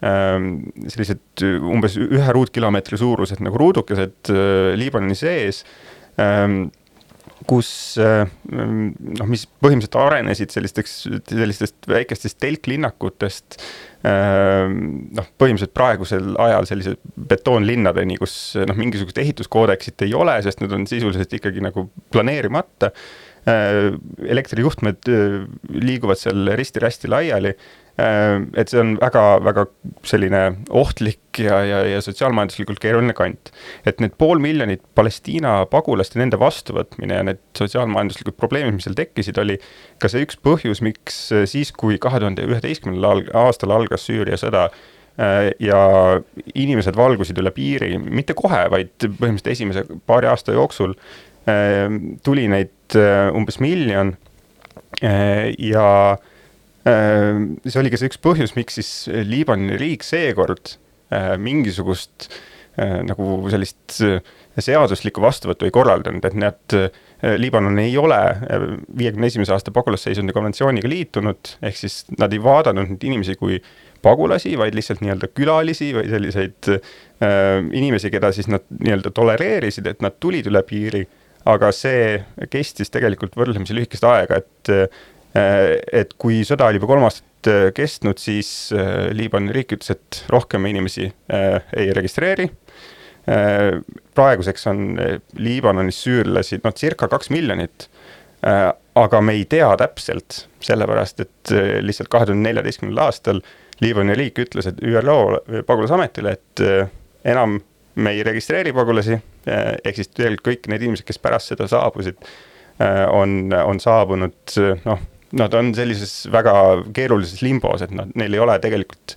sellised 0.04 1.44
umbes 1.44 1.98
ühe 2.00 2.32
ruutkilomeetri 2.36 2.98
suurused 3.00 3.40
nagu 3.44 3.60
ruudukesed 3.60 4.32
Liibanoni 4.78 5.16
sees 5.18 5.62
kus 7.48 7.70
noh, 7.98 9.28
mis 9.28 9.44
põhimõtteliselt 9.62 9.98
arenesid 10.00 10.54
sellisteks, 10.54 10.94
sellistest 11.28 11.88
väikestest 11.90 12.38
telklinnakutest 12.42 13.58
noh, 14.04 15.28
põhimõtteliselt 15.40 15.74
praegusel 15.76 16.32
ajal 16.40 16.68
sellise 16.68 16.96
betoonlinnadeni, 17.32 18.18
kus 18.20 18.36
noh, 18.68 18.76
mingisugust 18.78 19.20
ehituskoodeksit 19.20 20.06
ei 20.06 20.16
ole, 20.16 20.36
sest 20.44 20.62
need 20.62 20.74
on 20.76 20.88
sisuliselt 20.88 21.32
ikkagi 21.40 21.64
nagu 21.64 21.88
planeerimata. 22.14 22.92
Elektrijuhtmed 23.44 25.08
liiguvad 25.84 26.16
seal 26.16 26.48
risti-rästi 26.56 27.10
laiali 27.12 27.52
Äh, 27.94 28.40
et 28.58 28.72
see 28.72 28.80
on 28.82 28.96
väga-väga 28.98 29.68
selline 30.02 30.40
ohtlik 30.74 31.38
ja, 31.38 31.60
ja, 31.62 31.76
ja 31.86 32.00
sotsiaalmajanduslikult 32.02 32.80
keeruline 32.82 33.14
kant. 33.14 33.52
et 33.86 34.00
need 34.02 34.16
pool 34.18 34.40
miljonit 34.42 34.82
Palestiina 34.98 35.60
pagulast 35.70 36.16
ja 36.16 36.24
nende 36.24 36.40
vastuvõtmine 36.42 37.20
ja 37.20 37.26
need 37.28 37.38
sotsiaalmajanduslikud 37.54 38.34
probleemid, 38.34 38.74
mis 38.74 38.88
seal 38.88 38.98
tekkisid, 38.98 39.38
oli 39.38 39.60
ka 40.02 40.10
see 40.10 40.26
üks 40.26 40.40
põhjus, 40.42 40.82
miks 40.82 41.20
äh, 41.30 41.44
siis, 41.46 41.70
kui 41.70 42.00
kahe 42.02 42.18
tuhande 42.18 42.42
üheteistkümnendal 42.50 43.28
aastal 43.44 43.76
algas 43.76 44.08
Süüria 44.10 44.40
sõda 44.42 44.64
äh, 44.72 45.52
ja 45.62 45.84
inimesed 46.50 46.98
valgusid 46.98 47.38
üle 47.38 47.54
piiri, 47.54 47.92
mitte 48.02 48.34
kohe, 48.34 48.64
vaid 48.74 48.90
põhimõtteliselt 49.06 49.54
esimese 49.54 49.86
paari 50.10 50.32
aasta 50.32 50.58
jooksul 50.58 50.98
tuli 52.24 52.46
neid 52.48 52.96
umbes 53.36 53.58
miljon 53.60 54.14
ja 55.02 55.88
Äh, 56.84 57.38
see 57.64 57.80
oli 57.80 57.92
ka 57.92 57.96
see 57.96 58.10
üks 58.10 58.20
põhjus, 58.20 58.52
miks 58.58 58.76
siis 58.76 58.90
Liibanoni 59.08 59.78
riik 59.80 60.02
seekord 60.04 60.74
äh, 61.08 61.32
mingisugust 61.40 62.28
äh, 62.76 62.98
nagu 63.08 63.38
sellist 63.48 64.02
seaduslikku 64.60 65.22
vastuvõttu 65.24 65.64
ei 65.66 65.72
korraldanud, 65.74 66.26
et 66.28 66.36
nad, 66.38 66.76
Liibanon 67.40 67.78
ei 67.80 67.94
ole 67.96 68.18
viiekümne 68.98 69.30
esimese 69.30 69.54
aasta 69.54 69.72
pagulasseisundi 69.74 70.34
konventsiooniga 70.36 70.90
liitunud, 70.92 71.54
ehk 71.64 71.78
siis 71.78 72.02
nad 72.20 72.34
ei 72.36 72.42
vaadanud 72.44 72.92
neid 72.92 73.06
inimesi 73.08 73.38
kui 73.40 73.56
pagulasi, 74.04 74.52
vaid 74.60 74.76
lihtsalt 74.76 75.00
nii-öelda 75.00 75.30
külalisi 75.32 75.88
või 75.96 76.10
selliseid 76.12 76.70
äh, 76.74 77.64
inimesi, 77.72 78.12
keda 78.12 78.30
siis 78.36 78.50
nad 78.52 78.66
nii-öelda 78.68 79.14
tolereerisid, 79.16 79.88
et 79.88 80.04
nad 80.04 80.20
tulid 80.20 80.52
üle 80.52 80.62
piiri. 80.68 81.06
Aga 81.44 81.72
see 81.76 82.22
kestis 82.50 82.90
tegelikult 82.90 83.36
võrdlemisi 83.36 83.76
lühikest 83.76 84.06
aega, 84.08 84.40
et 84.40 84.72
Äh, 85.34 85.80
et 86.02 86.14
kui 86.20 86.42
sõda 86.46 86.68
oli 86.70 86.78
juba 86.78 86.92
kolm 86.92 87.06
aastat 87.08 87.50
äh, 87.50 87.68
kestnud, 87.74 88.20
siis 88.22 88.70
äh, 88.74 89.08
Liibanoni 89.16 89.54
riik 89.56 89.74
ütles, 89.74 89.90
et 89.96 90.20
rohkem 90.30 90.66
inimesi 90.70 91.08
ei 91.34 91.94
registreeri. 91.96 92.50
praeguseks 93.24 94.66
on 94.68 94.98
Liibanonis 95.40 96.02
süürlasi 96.04 96.58
noh, 96.60 96.74
circa 96.76 97.06
kaks 97.08 97.30
miljonit. 97.32 97.86
aga 98.94 99.20
me 99.24 99.32
ei 99.32 99.46
tea 99.48 99.70
täpselt, 99.80 100.42
sellepärast 100.60 101.22
et 101.24 101.52
lihtsalt 101.80 102.10
kahe 102.12 102.26
tuhande 102.28 102.44
neljateistkümnendal 102.50 103.06
aastal 103.06 103.40
Liibanoni 103.80 104.18
riik 104.18 104.42
ütles, 104.44 104.68
et 104.68 104.82
ÜRO 104.84 105.62
pagulasametile, 105.64 106.36
et 106.36 106.64
enam 107.24 107.56
me 107.94 108.14
ei 108.14 108.24
registreeri 108.26 108.72
pagulasi, 108.74 109.18
ehk 109.46 109.96
siis 109.96 110.10
tegelikult 110.10 110.48
kõik 110.48 110.68
need 110.72 110.86
inimesed, 110.86 111.06
kes 111.06 111.20
pärast 111.22 111.52
seda 111.52 111.68
saabusid, 111.70 112.18
on, 113.14 113.52
on 113.54 113.78
saabunud 113.82 114.56
noh 114.84 115.02
nad 115.38 115.54
on 115.58 115.72
sellises 115.74 116.28
väga 116.32 116.54
keerulises 116.94 117.42
limbos, 117.42 117.82
et 117.84 117.94
nad, 117.94 118.10
neil 118.18 118.36
ei 118.36 118.42
ole 118.42 118.56
tegelikult 118.62 119.16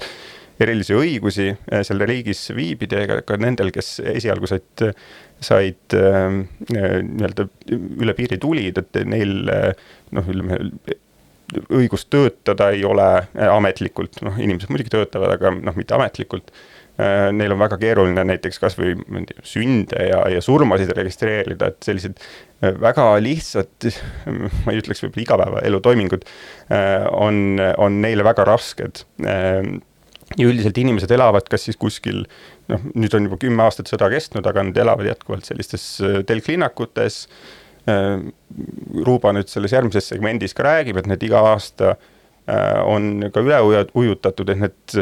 erilisi 0.63 0.95
õigusi 0.97 1.51
äh, 1.51 1.83
seal 1.85 2.01
riigis 2.09 2.47
viibida 2.57 3.03
ega 3.03 3.19
ka 3.25 3.37
nendel, 3.41 3.69
kes 3.73 3.97
esialgu 4.15 4.49
said, 4.49 4.85
said 5.43 5.97
nii-öelda 5.97 7.45
üle 7.77 8.15
piiri 8.17 8.39
tulid, 8.41 8.81
et 8.81 9.03
neil 9.05 9.35
noh, 9.45 10.31
ütleme 10.33 10.57
õigust 11.77 12.09
töötada 12.11 12.71
ei 12.75 12.81
ole 12.83 13.05
ametlikult, 13.53 14.17
noh, 14.25 14.39
inimesed 14.41 14.73
muidugi 14.73 14.91
töötavad, 14.97 15.37
aga 15.37 15.53
noh, 15.61 15.77
mitte 15.77 15.95
ametlikult 15.95 16.49
neil 16.97 17.53
on 17.53 17.59
väga 17.61 17.77
keeruline 17.77 18.23
näiteks 18.25 18.57
kasvõi 18.61 18.95
sünde 19.45 20.07
ja, 20.09 20.23
ja 20.33 20.41
surmasid 20.41 20.89
registreerida, 20.97 21.69
et 21.69 21.85
sellised 21.85 22.17
äh, 22.17 22.73
väga 22.81 23.11
lihtsad, 23.21 23.89
ma 24.63 24.73
ei 24.73 24.81
ütleks 24.81 25.03
võib-olla 25.05 25.25
igapäevaelu 25.25 25.81
toimingud 25.85 26.25
äh, 26.25 27.05
on, 27.13 27.61
on 27.77 28.01
neile 28.01 28.25
väga 28.25 28.47
rasked. 28.49 29.03
ja 30.37 30.49
üldiselt 30.49 30.77
inimesed 30.81 31.11
elavad 31.13 31.45
kas 31.49 31.67
siis 31.69 31.77
kuskil 31.79 32.25
noh, 32.71 32.89
nüüd 32.97 33.13
on 33.15 33.29
juba 33.29 33.39
kümme 33.45 33.63
aastat 33.63 33.93
sõda 33.93 34.09
kestnud, 34.11 34.49
aga 34.49 34.65
nad 34.65 34.81
elavad 34.81 35.07
jätkuvalt 35.07 35.47
sellistes 35.47 35.85
telklinnakutes. 36.27 37.27
Ruuba 39.07 39.31
nüüd 39.31 39.47
selles 39.47 39.71
järgmises 39.71 40.09
segmendis 40.11 40.51
ka 40.57 40.65
räägib, 40.65 40.97
et 40.99 41.07
need 41.07 41.21
iga 41.23 41.39
aasta 41.53 41.93
on 42.83 43.29
ka 43.31 43.39
üle 43.45 43.61
ujutatud, 43.95 44.51
et 44.51 44.59
need 44.59 44.97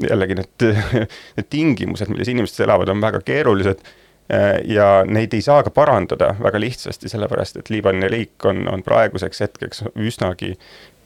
jällegi 0.00 0.38
need, 0.38 0.68
need 1.36 1.50
tingimused, 1.50 2.12
milles 2.12 2.30
inimesed 2.32 2.64
elavad, 2.64 2.92
on 2.92 3.02
väga 3.02 3.20
keerulised 3.26 3.84
ja 4.64 5.02
neid 5.04 5.34
ei 5.34 5.42
saa 5.44 5.60
ka 5.66 5.70
parandada 5.74 6.30
väga 6.40 6.60
lihtsasti, 6.62 7.10
sellepärast 7.10 7.58
et 7.60 7.68
Liibanoni 7.68 8.08
riik 8.08 8.46
on, 8.48 8.62
on 8.70 8.84
praeguseks 8.86 9.42
hetkeks 9.44 9.82
üsnagi 9.98 10.54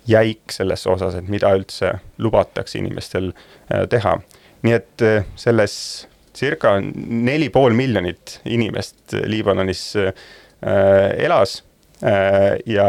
jäik 0.06 0.52
selles 0.52 0.86
osas, 0.86 1.16
et 1.18 1.28
mida 1.30 1.50
üldse 1.56 1.96
lubatakse 2.22 2.78
inimestel 2.78 3.32
äh, 3.32 3.86
teha. 3.90 4.18
nii 4.66 4.74
et 4.74 5.02
äh, 5.04 5.26
selles 5.38 5.74
circa 6.36 6.76
neli 6.80 7.48
pool 7.50 7.74
miljonit 7.76 8.40
inimest 8.44 9.16
Liibanonis 9.24 9.88
äh, 9.96 10.12
elas 11.24 11.62
ja 12.66 12.86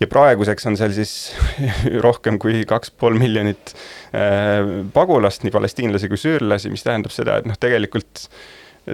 ja 0.00 0.08
praeguseks 0.10 0.66
on 0.70 0.78
seal 0.78 0.94
siis 0.96 1.14
rohkem 2.06 2.38
kui 2.42 2.64
kaks 2.68 2.92
pool 2.98 3.16
miljonit 3.20 3.74
äh, 3.74 4.60
pagulast, 4.94 5.44
nii 5.44 5.54
palestiinlasi 5.54 6.10
kui 6.10 6.20
süürlasi, 6.20 6.72
mis 6.72 6.84
tähendab 6.86 7.14
seda, 7.14 7.38
et 7.40 7.48
noh, 7.48 7.58
tegelikult 7.60 8.26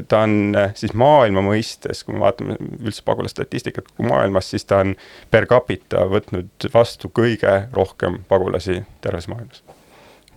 ta 0.09 0.23
on 0.27 0.55
äh, 0.59 0.71
siis 0.79 0.95
maailma 0.95 1.43
mõistes, 1.45 2.05
kui 2.07 2.15
me 2.15 2.25
vaatame 2.25 2.57
üldse 2.79 3.03
pagulasstatistikat 3.07 3.91
kogu 3.91 4.09
maailmas, 4.11 4.53
siis 4.53 4.69
ta 4.69 4.85
on 4.85 4.95
per 5.33 5.49
capita 5.51 6.07
võtnud 6.11 6.71
vastu 6.75 7.11
kõige 7.15 7.65
rohkem 7.75 8.23
pagulasi 8.31 8.83
terves 9.03 9.29
maailmas. 9.33 9.65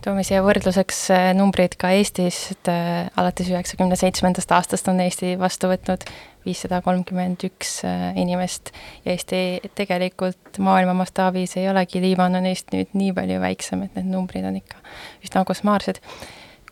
Toome 0.03 0.25
siia 0.27 0.41
võrdluseks 0.43 1.05
äh, 1.15 1.29
numbrid 1.37 1.77
ka 1.79 1.93
Eestis, 1.95 2.49
et 2.55 2.71
alates 3.19 3.51
üheksakümne 3.51 3.95
seitsmendast 3.99 4.51
aastast 4.51 4.89
on 4.91 4.99
Eesti 5.03 5.37
vastu 5.39 5.69
võtnud 5.71 6.03
viissada 6.45 6.81
kolmkümmend 6.85 7.43
üks 7.47 7.79
äh, 7.87 8.11
inimest 8.19 8.71
ja 9.05 9.13
Eesti 9.13 9.71
tegelikult 9.75 10.59
maailma 10.63 10.95
mastaabis 10.97 11.57
ei 11.59 11.69
olegi 11.71 12.01
Liibanonist 12.03 12.73
nüüd 12.75 12.93
nii 12.97 13.13
palju 13.15 13.39
väiksem, 13.43 13.85
et 13.85 13.97
need 13.99 14.11
numbrid 14.11 14.47
on 14.47 14.59
ikka 14.59 14.81
üsna 15.23 15.45
kosmaarsed. 15.47 16.01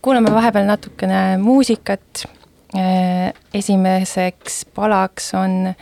kuulame 0.02 0.34
vahepeal 0.34 0.68
natukene 0.68 1.38
muusikat. 1.38 2.26
esimeseks 3.54 4.66
palaks 4.76 5.34
on 5.36 5.74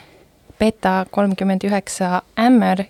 Beta 0.60 1.05
kolmkümmend 1.12 1.63
üheksa 1.63 2.22
Ämmer 2.36 2.81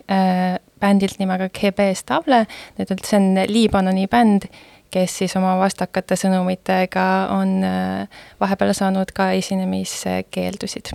bändilt 0.80 1.18
nimega 1.20 1.48
GB 1.48 1.92
Stable, 1.94 2.46
on, 2.78 3.02
see 3.04 3.18
on 3.18 3.34
Liibanoni 3.48 4.06
bänd, 4.10 4.48
kes 4.90 5.18
siis 5.22 5.36
oma 5.38 5.56
vastakate 5.60 6.18
sõnumitega 6.18 7.06
on 7.36 7.60
äh, 7.66 8.24
vahepeal 8.40 8.74
saanud 8.76 9.14
ka 9.14 9.30
esinemiskeeldusid 9.38 10.94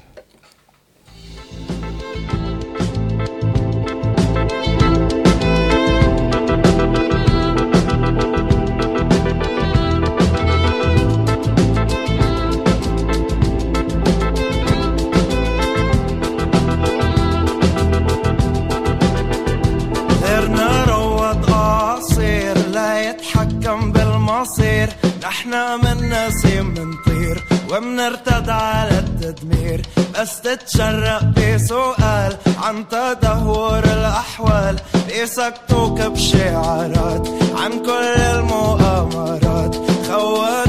المصير 24.26 24.90
نحنا 25.24 25.78
من 25.78 26.10
نسيم 26.10 26.66
منطير 26.66 27.44
ومنرتد 27.72 28.50
على 28.50 29.00
التدمير. 29.00 29.82
بس 30.20 30.42
تتشرق 30.42 31.24
بسؤال 31.24 32.38
عن 32.64 32.88
تدهور 32.90 33.84
الأحوال. 33.84 34.76
بيسكتوك 35.08 36.02
بشعارات 36.02 37.28
عن 37.56 37.72
كل 37.86 38.22
المؤامرات. 38.22 39.76
خونوك 40.08 40.65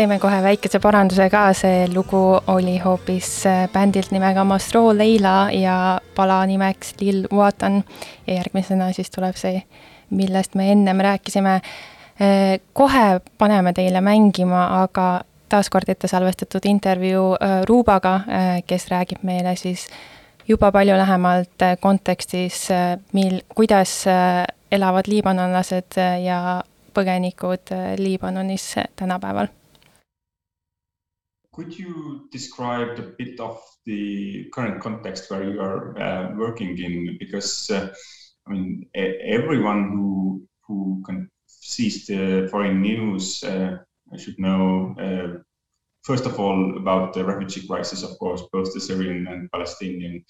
teeme 0.00 0.16
kohe 0.18 0.38
väikese 0.40 0.78
paranduse 0.80 1.26
ka, 1.28 1.50
see 1.52 1.84
lugu 1.92 2.20
oli 2.48 2.78
hoopis 2.80 3.28
äh, 3.46 3.66
bändilt 3.68 4.14
nimega 4.14 4.46
Mastro 4.48 4.94
Leila 4.96 5.50
ja 5.52 5.74
pala 6.16 6.38
nimeks 6.48 6.94
Lil 7.00 7.26
Watan. 7.32 7.82
ja 8.26 8.34
järgmisena 8.34 8.92
siis 8.96 9.10
tuleb 9.10 9.36
see, 9.36 9.60
millest 10.10 10.56
me 10.56 10.70
ennem 10.72 11.04
rääkisime. 11.04 11.54
Äh, 11.60 12.60
kohe 12.72 13.20
paneme 13.38 13.74
teile 13.76 14.00
mängima, 14.00 14.64
aga 14.82 15.20
taaskord 15.52 15.92
ette 15.92 16.08
salvestatud 16.08 16.64
intervjuu 16.64 17.36
äh, 17.36 17.60
Ruubaga, 17.68 18.20
kes 18.66 18.88
räägib 18.88 19.20
meile 19.22 19.52
siis 19.56 19.84
juba 20.48 20.72
palju 20.72 20.96
lähemalt 20.96 21.68
kontekstis, 21.80 22.68
mil, 23.12 23.42
kuidas 23.54 24.00
elavad 24.72 25.12
liibanonlased 25.12 26.00
ja 26.24 26.60
põgenikud 26.96 27.76
Liibanonis 28.00 28.74
tänapäeval 28.96 29.59
Could 31.52 31.76
you 31.76 32.28
describe 32.30 32.98
a 32.98 33.02
bit 33.18 33.40
of 33.40 33.60
the 33.84 34.48
current 34.54 34.80
context 34.80 35.30
where 35.30 35.42
you 35.42 35.60
are 35.60 35.98
uh, 35.98 36.34
working 36.36 36.78
in? 36.78 37.16
Because 37.18 37.70
uh, 37.70 37.92
I 38.46 38.52
mean, 38.52 38.86
everyone 38.94 39.90
who 39.90 40.46
who 40.66 41.02
can 41.04 41.28
sees 41.46 42.06
the 42.06 42.48
foreign 42.50 42.80
news 42.82 43.42
uh, 43.42 43.78
should 44.16 44.38
know. 44.38 44.94
Uh, 44.98 45.42
first 46.02 46.26
of 46.26 46.38
all, 46.38 46.76
about 46.76 47.12
the 47.12 47.24
refugee 47.24 47.66
crisis, 47.66 48.02
of 48.02 48.18
course, 48.18 48.42
both 48.52 48.72
the 48.72 48.80
Syrian 48.80 49.26
and 49.26 49.50
Palestinian. 49.50 50.24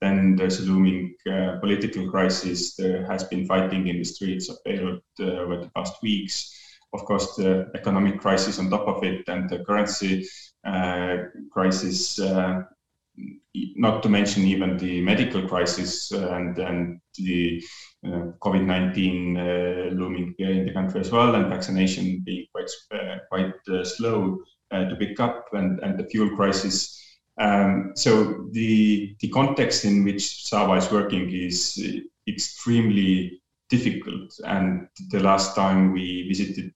Then 0.00 0.34
there's 0.36 0.58
a 0.58 0.64
looming 0.64 1.14
uh, 1.30 1.58
political 1.60 2.10
crisis. 2.10 2.74
There 2.74 3.06
has 3.06 3.24
been 3.24 3.46
fighting 3.46 3.86
in 3.86 3.98
the 3.98 4.04
streets 4.04 4.48
of 4.48 4.56
Beirut 4.64 5.02
uh, 5.20 5.24
over 5.24 5.58
the 5.58 5.70
past 5.76 6.02
weeks. 6.02 6.50
Of 6.94 7.04
course, 7.04 7.36
the 7.36 7.70
economic 7.74 8.20
crisis 8.20 8.58
on 8.58 8.70
top 8.70 8.86
of 8.86 9.02
it, 9.02 9.26
and 9.28 9.48
the 9.48 9.64
currency 9.64 10.26
uh, 10.64 11.16
crisis, 11.50 12.18
uh, 12.18 12.62
not 13.76 14.02
to 14.02 14.08
mention 14.08 14.44
even 14.44 14.76
the 14.76 15.00
medical 15.00 15.46
crisis 15.48 16.10
and, 16.12 16.58
and 16.58 17.00
the 17.16 17.62
uh, 18.06 18.32
COVID 18.42 18.64
19 18.64 19.36
uh, 19.36 19.42
looming 19.92 20.34
in 20.38 20.66
the 20.66 20.72
country 20.72 21.00
as 21.00 21.10
well, 21.10 21.34
and 21.34 21.48
vaccination 21.48 22.22
being 22.24 22.46
quite, 22.52 22.70
quite 23.30 23.86
slow 23.86 24.38
to 24.70 24.96
pick 24.98 25.20
up, 25.20 25.46
and, 25.52 25.80
and 25.80 25.98
the 25.98 26.04
fuel 26.04 26.34
crisis. 26.34 26.98
Um, 27.38 27.92
so, 27.94 28.48
the, 28.52 29.14
the 29.20 29.28
context 29.28 29.84
in 29.84 30.04
which 30.04 30.46
Sawa 30.46 30.76
is 30.76 30.90
working 30.90 31.30
is 31.30 31.82
extremely 32.28 33.41
difficult. 33.72 34.30
And 34.44 34.88
the 35.10 35.20
last 35.20 35.56
time 35.56 35.92
we 35.92 36.28
visited 36.28 36.72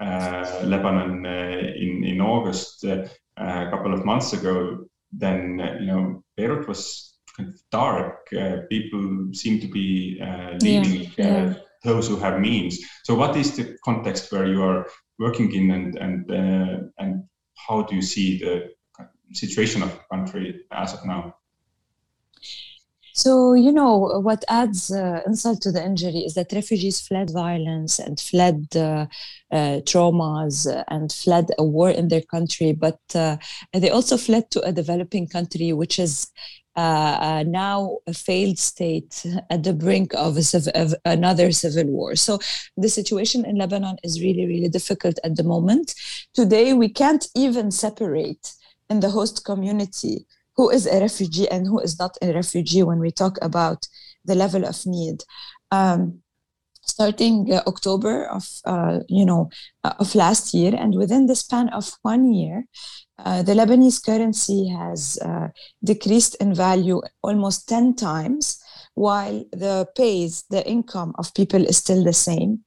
uh, 0.00 0.62
Lebanon 0.64 1.26
uh, 1.26 1.72
in, 1.84 2.02
in 2.04 2.20
August, 2.20 2.84
uh, 2.84 3.04
a 3.36 3.70
couple 3.70 3.92
of 3.92 4.04
months 4.04 4.32
ago, 4.32 4.86
then 5.12 5.60
uh, 5.60 5.76
you 5.80 5.86
know 5.86 6.24
Beirut 6.36 6.66
was 6.66 7.18
kind 7.36 7.48
of 7.50 7.60
dark. 7.70 8.28
Uh, 8.32 8.58
people 8.70 9.28
seem 9.32 9.60
to 9.60 9.68
be 9.68 10.18
uh, 10.22 10.56
leaving. 10.62 11.12
yeah. 11.18 11.54
Those 11.82 12.08
who 12.08 12.18
have 12.18 12.40
means. 12.40 12.78
So, 13.04 13.14
what 13.14 13.36
is 13.36 13.56
the 13.56 13.78
context 13.82 14.30
where 14.30 14.46
you 14.46 14.62
are 14.62 14.86
working 15.18 15.50
in, 15.54 15.70
and 15.70 15.96
and 15.96 16.30
and 16.98 17.24
how 17.56 17.82
do 17.82 17.94
you 17.96 18.02
see 18.02 18.38
the 18.38 18.54
situation 19.32 19.82
of 19.82 19.90
the 19.90 20.04
country 20.14 20.60
as 20.70 20.92
of 20.92 21.06
now? 21.06 21.36
So, 23.22 23.52
you 23.52 23.70
know, 23.70 23.98
what 24.24 24.46
adds 24.48 24.90
uh, 24.90 25.20
insult 25.26 25.60
to 25.62 25.72
the 25.72 25.84
injury 25.84 26.20
is 26.20 26.32
that 26.36 26.54
refugees 26.54 27.02
fled 27.02 27.28
violence 27.28 27.98
and 27.98 28.18
fled 28.18 28.68
uh, 28.74 29.08
uh, 29.52 29.80
traumas 29.84 30.66
and 30.88 31.12
fled 31.12 31.50
a 31.58 31.62
war 31.62 31.90
in 31.90 32.08
their 32.08 32.22
country, 32.22 32.72
but 32.72 32.98
uh, 33.14 33.36
they 33.74 33.90
also 33.90 34.16
fled 34.16 34.50
to 34.52 34.62
a 34.62 34.72
developing 34.72 35.28
country 35.28 35.74
which 35.74 35.98
is 35.98 36.28
uh, 36.76 37.44
now 37.46 37.98
a 38.06 38.14
failed 38.14 38.58
state 38.58 39.26
at 39.50 39.64
the 39.64 39.74
brink 39.74 40.14
of, 40.14 40.38
a, 40.38 40.80
of, 40.80 40.94
another 41.04 41.52
civil 41.52 41.92
war. 41.92 42.16
So 42.16 42.38
the 42.78 42.88
situation 42.88 43.44
in 43.44 43.56
Lebanon 43.56 43.98
is 44.02 44.22
really, 44.22 44.46
really 44.46 44.70
difficult 44.70 45.18
at 45.24 45.36
the 45.36 45.44
moment. 45.44 45.94
Today, 46.32 46.72
we 46.72 46.88
can't 46.88 47.26
even 47.36 47.70
separate 47.70 48.54
in 48.88 49.00
the 49.00 49.10
host 49.10 49.44
community 49.44 50.24
who 50.60 50.68
is 50.68 50.86
a 50.86 51.00
refugee 51.00 51.48
and 51.48 51.66
who 51.66 51.78
is 51.80 51.98
not 51.98 52.18
a 52.20 52.34
refugee 52.34 52.82
when 52.82 52.98
we 52.98 53.10
talk 53.10 53.38
about 53.40 53.88
the 54.26 54.34
level 54.34 54.66
of 54.66 54.76
need. 54.84 55.24
Um, 55.70 56.20
starting 56.82 57.50
uh, 57.50 57.62
October 57.66 58.26
of 58.26 58.44
uh, 58.66 58.98
you 59.08 59.24
know 59.24 59.48
uh, 59.84 59.94
of 59.98 60.14
last 60.14 60.52
year, 60.52 60.72
and 60.76 60.94
within 60.94 61.24
the 61.26 61.34
span 61.34 61.70
of 61.70 61.86
one 62.02 62.34
year, 62.34 62.66
uh, 63.24 63.42
the 63.42 63.54
Lebanese 63.54 64.04
currency 64.04 64.68
has 64.68 65.18
uh, 65.24 65.48
decreased 65.82 66.34
in 66.42 66.52
value 66.52 67.00
almost 67.22 67.66
10 67.66 67.94
times, 67.94 68.62
while 68.92 69.42
the 69.52 69.88
pays, 69.96 70.44
the 70.50 70.62
income 70.68 71.14
of 71.16 71.32
people 71.32 71.64
is 71.64 71.78
still 71.78 72.04
the 72.04 72.18
same. 72.28 72.60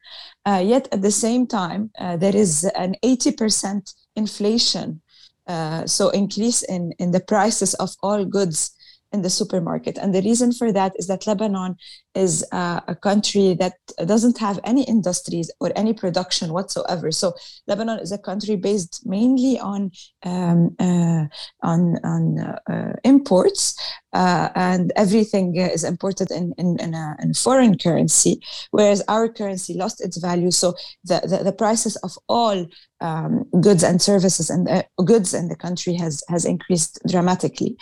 Uh, 0.48 0.64
yet 0.66 0.88
at 0.92 1.04
the 1.04 1.12
same 1.12 1.46
time, 1.46 1.92
there 2.18 2.36
is 2.36 2.64
an 2.76 2.96
80% 3.06 3.94
inflation. 4.16 5.03
Uh, 5.48 5.86
so 5.86 6.10
increase 6.10 6.64
in, 6.64 6.94
in 7.00 7.12
the 7.12 7.20
prices 7.20 7.74
of 7.76 7.90
all 8.02 8.26
goods 8.26 8.72
in 9.12 9.22
the 9.22 9.30
supermarket. 9.30 9.98
And 9.98 10.14
the 10.14 10.22
reason 10.22 10.52
for 10.52 10.72
that 10.72 10.94
is 10.98 11.08
that 11.08 11.28
Lebanon 11.28 11.76
is 12.16 12.46
uh, 12.52 12.80
a 12.88 12.96
country 12.96 13.56
that 13.60 13.74
doesn't 14.06 14.38
have 14.38 14.60
any 14.64 14.84
industries 14.84 15.52
or 15.60 15.72
any 15.76 15.94
production 15.94 16.54
whatsoever. 16.54 17.12
So 17.12 17.34
Lebanon 17.68 18.00
is 18.00 18.12
a 18.12 18.18
country 18.18 18.56
based 18.56 19.06
mainly 19.06 19.60
on 19.60 19.92
um, 20.24 20.76
uh, 20.80 21.26
on, 21.62 21.98
on 22.04 22.40
uh, 22.40 22.94
imports, 23.04 23.76
uh, 24.14 24.50
and 24.56 24.92
everything 24.96 25.56
is 25.56 25.84
imported 25.84 26.32
in 26.32 26.54
in, 26.58 26.80
in, 26.80 26.94
a, 26.94 27.16
in, 27.22 27.34
foreign 27.34 27.78
currency, 27.78 28.42
whereas 28.72 29.02
our 29.08 29.28
currency 29.28 29.74
lost 29.74 30.04
its 30.04 30.18
value. 30.18 30.52
So 30.52 30.76
the 31.04 31.22
the, 31.24 31.44
the 31.44 31.54
prices 31.54 31.96
of 31.98 32.18
all 32.28 32.68
um, 33.02 33.44
goods 33.60 33.84
and 33.84 34.02
services 34.02 34.50
and 34.50 34.86
goods 35.06 35.34
in 35.34 35.48
the 35.48 35.56
country 35.56 35.94
has 35.96 36.24
has 36.30 36.46
increased 36.46 37.00
dramatically. 37.08 37.76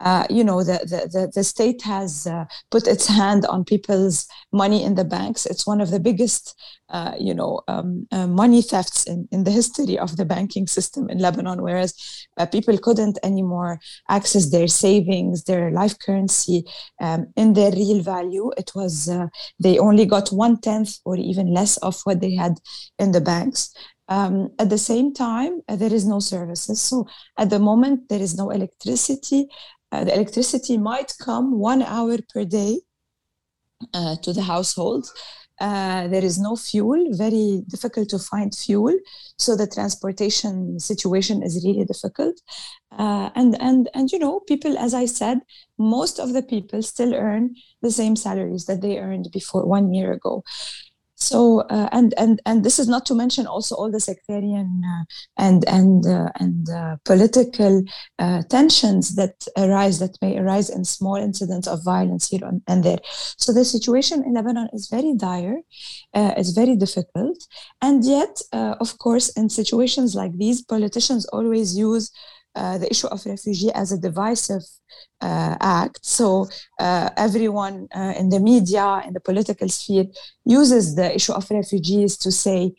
Uh, 0.00 0.26
you 0.28 0.44
know, 0.44 0.62
the, 0.62 0.78
the, 1.12 1.30
the, 1.34 1.42
state 1.44 1.80
has 1.80 2.26
uh, 2.26 2.44
put 2.70 2.86
its 2.86 3.06
hand 3.06 3.46
on 3.46 3.64
people's 3.74 4.16
money 4.52 4.80
in 4.88 4.94
the 4.94 5.08
banks. 5.16 5.46
It's 5.50 5.66
one 5.72 5.80
of 5.84 5.90
the 5.90 6.00
biggest, 6.08 6.44
uh, 6.96 7.14
you 7.26 7.34
know, 7.38 7.52
um, 7.72 8.06
uh, 8.16 8.28
money 8.42 8.62
thefts 8.62 9.00
in, 9.12 9.28
in 9.34 9.40
the 9.44 9.50
history 9.60 9.96
of 10.04 10.10
the 10.18 10.26
banking 10.34 10.66
system 10.76 11.02
in 11.12 11.18
Lebanon, 11.26 11.62
whereas 11.62 11.92
uh, 12.38 12.46
people 12.46 12.76
couldn't 12.86 13.18
anymore 13.30 13.72
access 14.08 14.44
their 14.50 14.68
savings, 14.68 15.44
their 15.44 15.66
life 15.80 15.96
currency 16.04 16.58
um, 17.00 17.20
in 17.36 17.54
their 17.54 17.72
real 17.72 18.00
value. 18.02 18.46
It 18.62 18.70
was, 18.74 18.94
they 19.64 19.78
only 19.78 20.06
got 20.06 20.28
one 20.46 20.56
tenth 20.60 20.92
or 21.04 21.16
even 21.16 21.46
less 21.58 21.76
of 21.78 21.94
what 22.04 22.20
they 22.20 22.34
had 22.34 22.54
in 22.98 23.12
the 23.12 23.20
banks. 23.20 23.74
Um, 24.08 24.50
at 24.58 24.68
the 24.68 24.78
same 24.78 25.14
time, 25.14 25.62
uh, 25.68 25.76
there 25.76 25.92
is 25.92 26.06
no 26.06 26.20
services. 26.20 26.80
So 26.80 27.06
at 27.38 27.50
the 27.50 27.58
moment, 27.58 28.08
there 28.08 28.20
is 28.20 28.34
no 28.36 28.50
electricity. 28.50 29.46
Uh, 29.90 30.04
the 30.04 30.14
electricity 30.14 30.76
might 30.76 31.12
come 31.20 31.58
one 31.58 31.82
hour 31.82 32.18
per 32.32 32.44
day 32.44 32.80
uh, 33.92 34.16
to 34.22 34.32
the 34.32 34.42
household. 34.42 35.06
Uh, 35.60 36.08
there 36.08 36.24
is 36.24 36.38
no 36.38 36.56
fuel, 36.56 37.06
very 37.12 37.62
difficult 37.68 38.08
to 38.08 38.18
find 38.18 38.52
fuel. 38.54 38.92
So 39.38 39.54
the 39.56 39.68
transportation 39.68 40.80
situation 40.80 41.42
is 41.44 41.64
really 41.64 41.84
difficult. 41.84 42.40
Uh, 42.90 43.30
and, 43.36 43.60
and, 43.60 43.88
and, 43.94 44.10
you 44.10 44.18
know, 44.18 44.40
people, 44.40 44.76
as 44.76 44.94
I 44.94 45.06
said, 45.06 45.38
most 45.78 46.18
of 46.18 46.32
the 46.32 46.42
people 46.42 46.82
still 46.82 47.14
earn 47.14 47.54
the 47.82 47.90
same 47.92 48.16
salaries 48.16 48.64
that 48.66 48.82
they 48.82 48.98
earned 48.98 49.28
before 49.32 49.64
one 49.64 49.94
year 49.94 50.12
ago. 50.12 50.42
So 51.24 51.60
uh, 51.70 51.88
and 51.92 52.12
and 52.18 52.40
and 52.44 52.64
this 52.64 52.78
is 52.78 52.88
not 52.88 53.06
to 53.06 53.14
mention 53.14 53.46
also 53.46 53.74
all 53.76 53.90
the 53.90 54.00
sectarian 54.10 54.82
uh, 54.92 55.04
and 55.38 55.64
and 55.78 56.04
uh, 56.06 56.28
and 56.38 56.68
uh, 56.68 56.96
political 57.04 57.82
uh, 58.18 58.42
tensions 58.50 59.14
that 59.16 59.36
arise 59.56 59.98
that 60.00 60.18
may 60.20 60.38
arise 60.38 60.68
in 60.68 60.84
small 60.84 61.16
incidents 61.16 61.66
of 61.66 61.82
violence 61.82 62.28
here 62.28 62.44
and 62.68 62.84
there. 62.84 62.98
So 63.38 63.52
the 63.52 63.64
situation 63.64 64.22
in 64.26 64.34
Lebanon 64.34 64.68
is 64.72 64.88
very 64.88 65.14
dire, 65.16 65.58
uh, 66.12 66.34
it's 66.36 66.50
very 66.50 66.76
difficult, 66.76 67.38
and 67.80 68.04
yet, 68.04 68.34
of 68.52 68.98
course, 68.98 69.30
in 69.30 69.48
situations 69.48 70.14
like 70.14 70.36
these, 70.36 70.62
politicians 70.62 71.24
always 71.26 71.76
use 71.76 72.10
uh, 72.54 72.78
the 72.78 72.90
issue 72.90 73.08
of 73.08 73.24
refugee 73.26 73.70
as 73.72 73.92
a 73.92 73.98
divisive 73.98 74.62
uh, 75.20 75.56
act. 75.60 76.00
So 76.02 76.48
uh, 76.78 77.10
everyone 77.16 77.88
uh, 77.94 78.14
in 78.16 78.28
the 78.28 78.40
media, 78.40 79.02
in 79.06 79.12
the 79.12 79.20
political 79.20 79.68
sphere, 79.68 80.06
uses 80.44 80.94
the 80.94 81.14
issue 81.14 81.32
of 81.32 81.50
refugees 81.50 82.16
to 82.18 82.30
say 82.30 82.74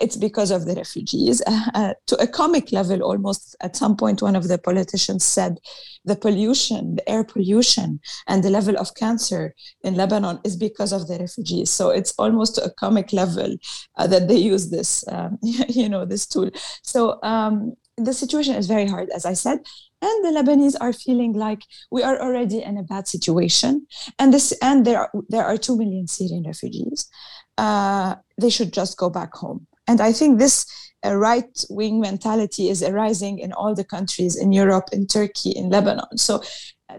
it's 0.00 0.16
because 0.16 0.50
of 0.50 0.66
the 0.66 0.74
refugees. 0.74 1.42
Uh, 1.72 1.94
to 2.06 2.16
a 2.16 2.26
comic 2.26 2.72
level, 2.72 3.02
almost 3.02 3.54
at 3.60 3.76
some 3.76 3.96
point, 3.96 4.22
one 4.22 4.34
of 4.34 4.48
the 4.48 4.58
politicians 4.58 5.24
said 5.24 5.58
the 6.04 6.16
pollution, 6.16 6.96
the 6.96 7.08
air 7.08 7.22
pollution, 7.22 8.00
and 8.26 8.42
the 8.42 8.50
level 8.50 8.76
of 8.76 8.94
cancer 8.94 9.54
in 9.84 9.94
Lebanon 9.94 10.40
is 10.44 10.56
because 10.56 10.92
of 10.92 11.06
the 11.06 11.18
refugees. 11.18 11.70
So 11.70 11.90
it's 11.90 12.12
almost 12.18 12.56
to 12.56 12.64
a 12.64 12.70
comic 12.70 13.12
level 13.12 13.56
that 13.96 14.26
they 14.26 14.36
use 14.36 14.70
this, 14.70 15.04
um, 15.08 15.38
you 15.42 15.88
know, 15.88 16.04
this 16.04 16.26
tool. 16.26 16.50
So 16.82 17.20
um, 17.22 17.74
the 18.04 18.14
situation 18.14 18.54
is 18.54 18.66
very 18.66 18.86
hard, 18.86 19.10
as 19.10 19.24
I 19.24 19.34
said, 19.34 19.58
and 20.02 20.24
the 20.24 20.30
Lebanese 20.30 20.76
are 20.80 20.92
feeling 20.92 21.32
like 21.34 21.62
we 21.90 22.02
are 22.02 22.20
already 22.20 22.62
in 22.62 22.78
a 22.78 22.82
bad 22.82 23.08
situation, 23.08 23.86
and 24.18 24.32
this 24.32 24.52
and 24.62 24.84
there 24.84 25.00
are 25.00 25.10
there 25.28 25.44
are 25.44 25.56
two 25.56 25.76
million 25.76 26.06
Syrian 26.06 26.44
refugees. 26.46 27.08
Uh, 27.58 28.16
they 28.40 28.50
should 28.50 28.72
just 28.72 28.96
go 28.96 29.10
back 29.10 29.34
home, 29.34 29.66
and 29.86 30.00
I 30.00 30.12
think 30.12 30.38
this 30.38 30.66
uh, 31.04 31.14
right 31.14 31.64
wing 31.70 32.00
mentality 32.00 32.68
is 32.68 32.82
arising 32.82 33.38
in 33.38 33.52
all 33.52 33.74
the 33.74 33.84
countries 33.84 34.36
in 34.36 34.52
Europe, 34.52 34.88
in 34.92 35.06
Turkey, 35.06 35.50
in 35.50 35.70
Lebanon. 35.70 36.16
So 36.16 36.42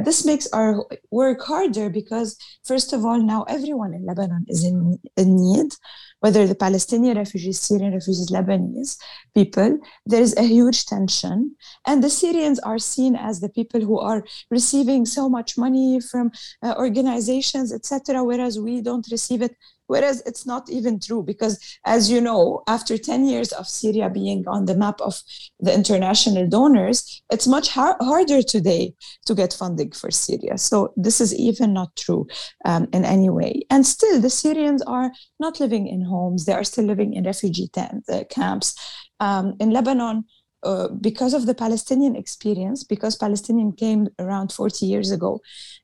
this 0.01 0.25
makes 0.25 0.47
our 0.51 0.85
work 1.11 1.41
harder 1.41 1.89
because, 1.89 2.37
first 2.63 2.93
of 2.93 3.05
all, 3.05 3.21
now 3.21 3.43
everyone 3.43 3.93
in 3.93 4.05
Lebanon 4.05 4.45
is 4.47 4.63
in, 4.63 4.99
in 5.17 5.35
need, 5.35 5.73
whether 6.19 6.45
the 6.47 6.55
Palestinian 6.55 7.17
refugees, 7.17 7.59
Syrian 7.59 7.93
refugees, 7.93 8.29
Lebanese 8.29 8.97
people, 9.33 9.79
there 10.05 10.21
is 10.21 10.35
a 10.37 10.43
huge 10.43 10.85
tension. 10.85 11.55
And 11.87 12.03
the 12.03 12.09
Syrians 12.09 12.59
are 12.59 12.79
seen 12.79 13.15
as 13.15 13.39
the 13.39 13.49
people 13.49 13.81
who 13.81 13.99
are 13.99 14.23
receiving 14.49 15.05
so 15.05 15.29
much 15.29 15.57
money 15.57 15.99
from 15.99 16.31
uh, 16.61 16.75
organizations, 16.77 17.73
etc., 17.73 18.23
whereas 18.23 18.59
we 18.59 18.81
don't 18.81 19.07
receive 19.11 19.41
it 19.41 19.55
Whereas 19.91 20.23
it's 20.25 20.45
not 20.45 20.69
even 20.69 21.01
true 21.01 21.21
because, 21.21 21.59
as 21.85 22.09
you 22.09 22.21
know, 22.21 22.63
after 22.65 22.97
10 22.97 23.27
years 23.27 23.51
of 23.51 23.67
Syria 23.67 24.09
being 24.09 24.47
on 24.47 24.63
the 24.65 24.73
map 24.83 25.01
of 25.01 25.21
the 25.59 25.73
international 25.73 26.47
donors, 26.47 27.21
it's 27.29 27.45
much 27.45 27.67
har- 27.67 27.97
harder 27.99 28.41
today 28.41 28.93
to 29.25 29.35
get 29.35 29.51
funding 29.51 29.91
for 29.91 30.09
Syria. 30.09 30.57
So 30.57 30.93
this 30.95 31.19
is 31.19 31.35
even 31.35 31.73
not 31.73 31.93
true 31.97 32.25
um, 32.63 32.87
in 32.93 33.03
any 33.03 33.29
way. 33.29 33.63
And 33.69 33.85
still, 33.85 34.21
the 34.21 34.29
Syrians 34.29 34.81
are 34.83 35.11
not 35.41 35.59
living 35.59 35.87
in 35.87 36.01
homes, 36.05 36.45
they 36.45 36.53
are 36.53 36.63
still 36.63 36.85
living 36.85 37.13
in 37.13 37.25
refugee 37.25 37.67
tent, 37.67 38.05
uh, 38.07 38.23
camps. 38.29 38.73
Um, 39.19 39.55
in 39.59 39.71
Lebanon, 39.71 40.23
uh, 40.63 40.87
because 41.09 41.33
of 41.33 41.47
the 41.47 41.55
Palestinian 41.65 42.15
experience, 42.15 42.85
because 42.85 43.17
Palestinian 43.17 43.73
came 43.73 44.07
around 44.19 44.53
40 44.53 44.85
years 44.85 45.11
ago 45.11 45.41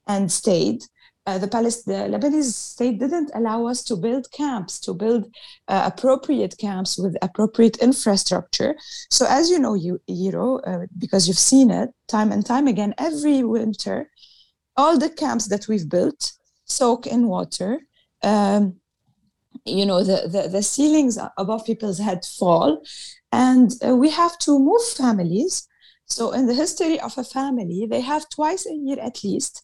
and 0.08 0.32
stayed, 0.32 0.84
uh, 1.28 1.38
the, 1.38 1.48
Palest- 1.48 1.86
the 1.86 2.08
Lebanese 2.10 2.54
state 2.54 3.00
didn't 3.00 3.30
allow 3.36 3.68
us 3.68 3.84
to 3.84 3.98
build 3.98 4.32
camps, 4.32 4.80
to 4.80 4.94
build 4.94 5.26
uh, 5.68 5.92
appropriate 5.94 6.58
camps 6.58 6.98
with 6.98 7.18
appropriate 7.22 7.78
infrastructure. 7.78 8.76
So, 9.12 9.26
as 9.30 9.50
you 9.50 9.60
know, 9.60 9.74
you, 9.74 10.00
Eero, 10.10 10.62
uh, 10.66 10.88
because 10.98 11.28
you've 11.28 11.38
seen 11.38 11.70
it 11.70 11.90
time 12.08 12.32
and 12.32 12.46
time 12.46 12.68
again, 12.68 12.96
every 12.98 13.44
winter, 13.44 14.10
all 14.78 14.98
the 14.98 15.10
camps 15.10 15.48
that 15.50 15.68
we've 15.68 15.90
built 15.90 16.32
soak 16.64 17.06
in 17.06 17.28
water. 17.28 17.82
Um, 18.24 18.78
you 19.66 19.86
know, 19.86 20.04
the, 20.04 20.30
the, 20.30 20.48
the, 20.48 20.64
ceilings 20.64 21.18
above 21.38 21.66
people's 21.66 22.00
head 22.00 22.24
fall, 22.24 22.82
and 23.34 23.72
uh, 23.86 23.94
we 23.96 24.10
have 24.12 24.38
to 24.40 24.58
move 24.58 24.82
families. 24.96 25.68
So, 26.06 26.32
in 26.32 26.48
the 26.48 26.54
history 26.54 27.02
of 27.02 27.18
a 27.18 27.24
family, 27.26 27.86
they 27.90 28.00
have 28.00 28.30
twice 28.30 28.66
a 28.66 28.74
year 28.74 28.98
at 29.02 29.26
least 29.26 29.62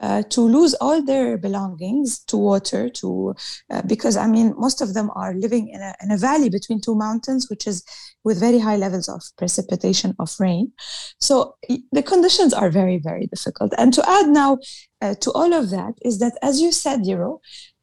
uh, 0.00 0.22
to 0.30 0.40
lose 0.40 0.74
all 0.74 1.02
their 1.02 1.36
belongings 1.36 2.20
to 2.24 2.36
water 2.36 2.88
to 2.88 3.34
uh, 3.70 3.82
because 3.86 4.16
i 4.16 4.26
mean 4.26 4.54
most 4.56 4.80
of 4.80 4.94
them 4.94 5.10
are 5.14 5.34
living 5.34 5.68
in 5.68 5.80
a, 5.80 5.94
in 6.02 6.10
a 6.10 6.16
valley 6.16 6.48
between 6.48 6.80
two 6.80 6.94
mountains 6.94 7.48
which 7.50 7.66
is 7.66 7.84
with 8.24 8.38
very 8.38 8.58
high 8.58 8.76
levels 8.76 9.08
of 9.08 9.22
precipitation 9.36 10.14
of 10.18 10.34
rain. 10.38 10.72
So 11.20 11.56
the 11.92 12.02
conditions 12.02 12.52
are 12.52 12.70
very 12.70 12.98
very 12.98 13.26
difficult. 13.26 13.72
And 13.78 13.92
to 13.94 14.08
add 14.08 14.28
now 14.28 14.58
uh, 15.00 15.14
to 15.20 15.32
all 15.32 15.52
of 15.52 15.70
that 15.70 15.94
is 16.02 16.18
that 16.18 16.36
as 16.42 16.60
you 16.60 16.72
said 16.72 17.00
Eero, 17.00 17.38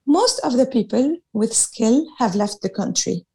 most 0.05 0.39
of 0.43 0.53
the 0.57 0.65
people 0.65 1.17
with 1.33 1.53
skill 1.53 2.05
have 2.19 2.35
left 2.35 2.61
the 2.61 2.69
country 2.69 3.25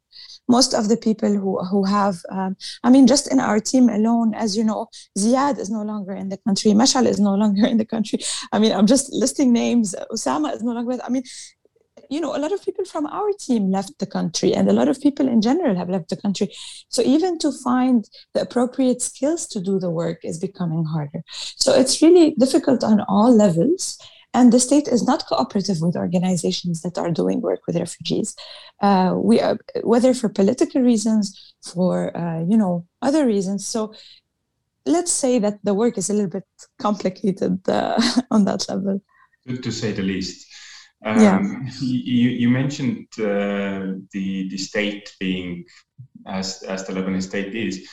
most 0.47 0.73
of 0.73 0.89
the 0.89 0.97
people 0.97 1.33
who, 1.33 1.63
who 1.65 1.83
have, 1.85 2.17
um, 2.29 2.55
I 2.83 2.89
mean, 2.89 3.07
just 3.07 3.31
in 3.31 3.39
our 3.39 3.59
team 3.59 3.89
alone, 3.89 4.33
as 4.33 4.57
you 4.57 4.63
know, 4.63 4.87
Ziad 5.17 5.57
is 5.57 5.69
no 5.69 5.83
longer 5.83 6.13
in 6.13 6.29
the 6.29 6.37
country, 6.37 6.71
Mashal 6.71 7.05
is 7.05 7.19
no 7.19 7.35
longer 7.35 7.65
in 7.65 7.77
the 7.77 7.85
country. 7.85 8.19
I 8.51 8.59
mean, 8.59 8.71
I'm 8.71 8.87
just 8.87 9.11
listing 9.13 9.53
names. 9.53 9.95
Osama 10.11 10.53
is 10.53 10.63
no 10.63 10.73
longer, 10.73 10.99
I 11.03 11.09
mean, 11.09 11.23
you 12.09 12.19
know, 12.19 12.35
a 12.35 12.37
lot 12.37 12.51
of 12.51 12.63
people 12.63 12.85
from 12.85 13.05
our 13.05 13.31
team 13.39 13.71
left 13.71 13.97
the 13.99 14.05
country, 14.05 14.53
and 14.53 14.69
a 14.69 14.73
lot 14.73 14.87
of 14.87 14.99
people 14.99 15.27
in 15.27 15.41
general 15.41 15.75
have 15.75 15.89
left 15.89 16.09
the 16.09 16.17
country. 16.17 16.51
So 16.89 17.01
even 17.01 17.39
to 17.39 17.51
find 17.51 18.07
the 18.33 18.41
appropriate 18.41 19.01
skills 19.01 19.47
to 19.47 19.61
do 19.61 19.79
the 19.79 19.89
work 19.89 20.19
is 20.23 20.39
becoming 20.39 20.83
harder. 20.85 21.23
So 21.57 21.73
it's 21.73 22.01
really 22.01 22.35
difficult 22.37 22.83
on 22.83 23.01
all 23.07 23.33
levels. 23.35 23.97
And 24.33 24.51
the 24.51 24.59
state 24.59 24.87
is 24.87 25.03
not 25.05 25.27
cooperative 25.27 25.77
with 25.81 25.95
organizations 25.95 26.81
that 26.81 26.97
are 26.97 27.11
doing 27.11 27.39
work 27.41 27.61
with 27.67 27.75
refugees. 27.77 28.35
Uh, 28.81 29.13
we 29.15 29.39
are, 29.39 29.57
whether 29.83 30.13
for 30.13 30.29
political 30.29 30.81
reasons, 30.81 31.53
for 31.71 32.15
uh, 32.17 32.39
you 32.49 32.57
know 32.57 32.85
other 33.01 33.25
reasons. 33.25 33.65
So 33.67 33.93
let's 34.85 35.11
say 35.11 35.39
that 35.39 35.59
the 35.63 35.73
work 35.73 35.97
is 35.97 36.09
a 36.09 36.13
little 36.13 36.29
bit 36.31 36.43
complicated 36.79 37.59
uh, 37.69 38.01
on 38.31 38.45
that 38.45 38.65
level. 38.69 39.01
To 39.61 39.71
say 39.71 39.91
the 39.91 40.01
least. 40.03 40.47
Um, 41.05 41.19
Yeah. 41.21 41.39
You, 41.81 42.29
you 42.41 42.49
mentioned 42.49 43.07
uh, 43.19 43.99
the 44.13 44.47
the 44.49 44.57
state 44.57 45.13
being 45.19 45.65
as 46.25 46.63
as 46.63 46.85
the 46.87 46.93
Lebanese 46.93 47.27
state 47.27 47.53
is, 47.53 47.89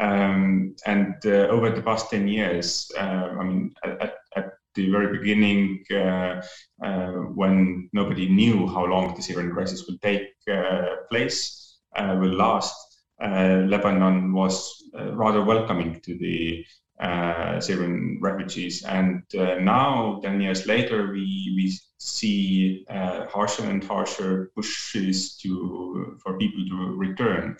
um, 0.00 0.74
and 0.86 1.14
uh, 1.26 1.48
over 1.54 1.70
the 1.70 1.82
past 1.82 2.08
ten 2.10 2.28
years, 2.28 2.90
uh, 2.96 3.28
I 3.40 3.44
mean, 3.44 3.74
at- 3.84 4.14
at 4.36 4.46
the 4.74 4.90
very 4.90 5.18
beginning, 5.18 5.84
uh, 5.90 6.42
uh, 6.84 7.12
when 7.34 7.88
nobody 7.92 8.28
knew 8.28 8.66
how 8.66 8.84
long 8.84 9.14
the 9.14 9.22
Syrian 9.22 9.52
crisis 9.52 9.86
will 9.86 9.98
take 9.98 10.28
uh, 10.50 10.96
place, 11.10 11.78
will 11.96 12.34
last, 12.34 12.74
Lebanon 13.20 14.32
was 14.32 14.82
rather 14.94 15.44
welcoming 15.44 16.00
to 16.00 16.18
the 16.18 16.64
uh, 17.02 17.60
Syrian 17.60 18.18
refugees. 18.20 18.84
And 18.84 19.22
uh, 19.36 19.56
now, 19.56 20.20
10 20.22 20.40
years 20.40 20.66
later, 20.66 21.10
we, 21.12 21.52
we 21.56 21.76
see 21.98 22.84
uh, 22.88 23.26
harsher 23.26 23.64
and 23.64 23.82
harsher 23.82 24.52
pushes 24.54 25.36
to, 25.38 26.16
for 26.22 26.38
people 26.38 26.64
to 26.68 26.96
return. 26.96 27.56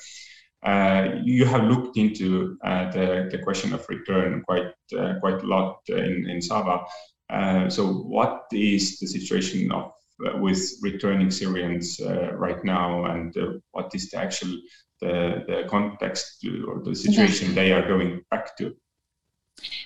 Uh, 0.64 1.16
you 1.24 1.44
have 1.44 1.64
looked 1.64 1.96
into 1.96 2.56
uh, 2.64 2.90
the, 2.92 3.28
the 3.30 3.38
question 3.38 3.72
of 3.72 3.84
return 3.88 4.42
quite 4.42 4.72
uh, 4.96 5.14
quite 5.20 5.42
a 5.42 5.46
lot 5.46 5.80
in, 5.88 6.28
in 6.30 6.40
Sawa. 6.40 6.86
Uh, 7.30 7.68
so, 7.68 7.92
what 7.92 8.44
is 8.52 8.98
the 8.98 9.06
situation 9.06 9.72
of 9.72 9.92
with 10.34 10.78
returning 10.82 11.30
Syrians 11.30 12.00
uh, 12.00 12.32
right 12.34 12.64
now, 12.64 13.06
and 13.06 13.36
uh, 13.36 13.54
what 13.72 13.92
is 13.94 14.10
the 14.10 14.18
actual 14.18 14.56
the, 15.00 15.42
the 15.48 15.64
context 15.68 16.46
or 16.68 16.80
the 16.84 16.94
situation 16.94 17.54
they 17.54 17.72
are 17.72 17.86
going 17.86 18.22
back 18.30 18.56
to? 18.58 18.76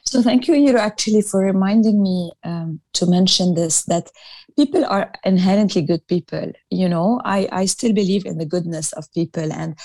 So 0.05 0.23
thank 0.23 0.47
you, 0.47 0.55
Eero, 0.55 0.79
actually, 0.79 1.23
for 1.23 1.41
reminding 1.41 2.03
me 2.03 2.33
um, 2.45 2.81
to 2.95 3.07
mention 3.07 3.55
this, 3.55 3.85
that 3.85 4.11
people 4.57 4.85
are 4.85 5.13
inherently 5.25 5.83
good 5.83 6.07
people. 6.07 6.53
You 6.71 6.89
know, 6.89 7.21
I, 7.25 7.49
I 7.51 7.67
still 7.67 7.93
believe 7.93 8.25
in 8.25 8.39
the 8.39 8.47
goodness 8.47 8.93
of 8.93 9.13
people 9.13 9.53
and 9.53 9.77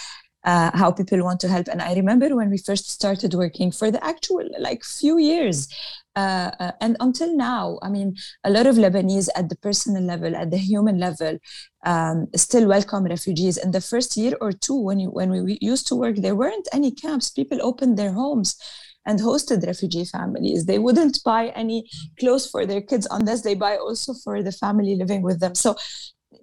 uh, 0.43 0.71
how 0.73 0.91
people 0.91 1.23
want 1.23 1.39
to 1.41 1.47
help. 1.47 1.67
And 1.67 1.81
I 1.81 1.93
remember 1.93 2.35
when 2.35 2.49
we 2.49 2.57
first 2.57 2.89
started 2.89 3.33
working 3.33 3.71
for 3.71 3.91
the 3.91 4.03
actual, 4.03 4.47
like, 4.59 4.83
few 4.83 5.17
years, 5.17 5.67
uh, 6.15 6.51
uh, 6.59 6.71
and 6.81 6.97
until 6.99 7.35
now, 7.35 7.79
I 7.81 7.89
mean, 7.89 8.15
a 8.43 8.49
lot 8.49 8.67
of 8.67 8.75
Lebanese 8.75 9.29
at 9.35 9.49
the 9.49 9.55
personal 9.55 10.03
level, 10.03 10.35
at 10.35 10.51
the 10.51 10.57
human 10.57 10.99
level, 10.99 11.37
um, 11.85 12.27
still 12.35 12.67
welcome 12.67 13.05
refugees. 13.05 13.57
In 13.57 13.71
the 13.71 13.81
first 13.81 14.17
year 14.17 14.33
or 14.41 14.51
two, 14.51 14.75
when 14.75 14.99
you, 14.99 15.09
when 15.09 15.29
we 15.31 15.57
used 15.61 15.87
to 15.87 15.95
work, 15.95 16.17
there 16.17 16.35
weren't 16.35 16.67
any 16.73 16.91
camps. 16.91 17.29
People 17.29 17.59
opened 17.61 17.97
their 17.97 18.11
homes 18.11 18.57
and 19.05 19.19
hosted 19.19 19.65
refugee 19.65 20.05
families. 20.05 20.65
They 20.65 20.79
wouldn't 20.79 21.23
buy 21.23 21.47
any 21.49 21.89
clothes 22.19 22.47
for 22.47 22.65
their 22.65 22.81
kids 22.81 23.07
unless 23.09 23.41
they 23.41 23.55
buy 23.55 23.77
also 23.77 24.13
for 24.13 24.43
the 24.43 24.51
family 24.51 24.95
living 24.95 25.21
with 25.21 25.39
them. 25.39 25.55
So, 25.55 25.75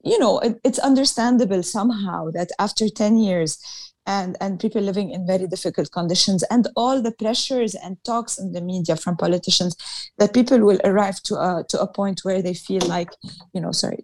you 0.02 0.18
know, 0.18 0.38
it, 0.38 0.58
it's 0.64 0.78
understandable 0.78 1.62
somehow 1.62 2.30
that 2.30 2.50
after 2.58 2.88
10 2.88 3.18
years, 3.18 3.58
and, 4.09 4.38
and 4.40 4.59
people 4.59 4.81
living 4.81 5.11
in 5.11 5.27
very 5.27 5.47
difficult 5.47 5.92
conditions 5.92 6.42
and 6.44 6.66
all 6.75 7.03
the 7.03 7.12
pressures 7.12 7.75
and 7.75 8.03
talks 8.05 8.38
in 8.38 8.53
the 8.53 8.61
media 8.62 8.97
from 8.97 9.16
politicians 9.16 9.77
that 10.16 10.33
people 10.33 10.59
will 10.61 10.81
arrive 10.83 11.21
to 11.23 11.35
a, 11.35 11.62
to 11.68 11.79
a 11.81 11.87
point 11.87 12.21
where 12.23 12.40
they 12.40 12.55
feel 12.55 12.81
like 12.87 13.11
you 13.53 13.61
know 13.61 13.71
sorry 13.71 14.03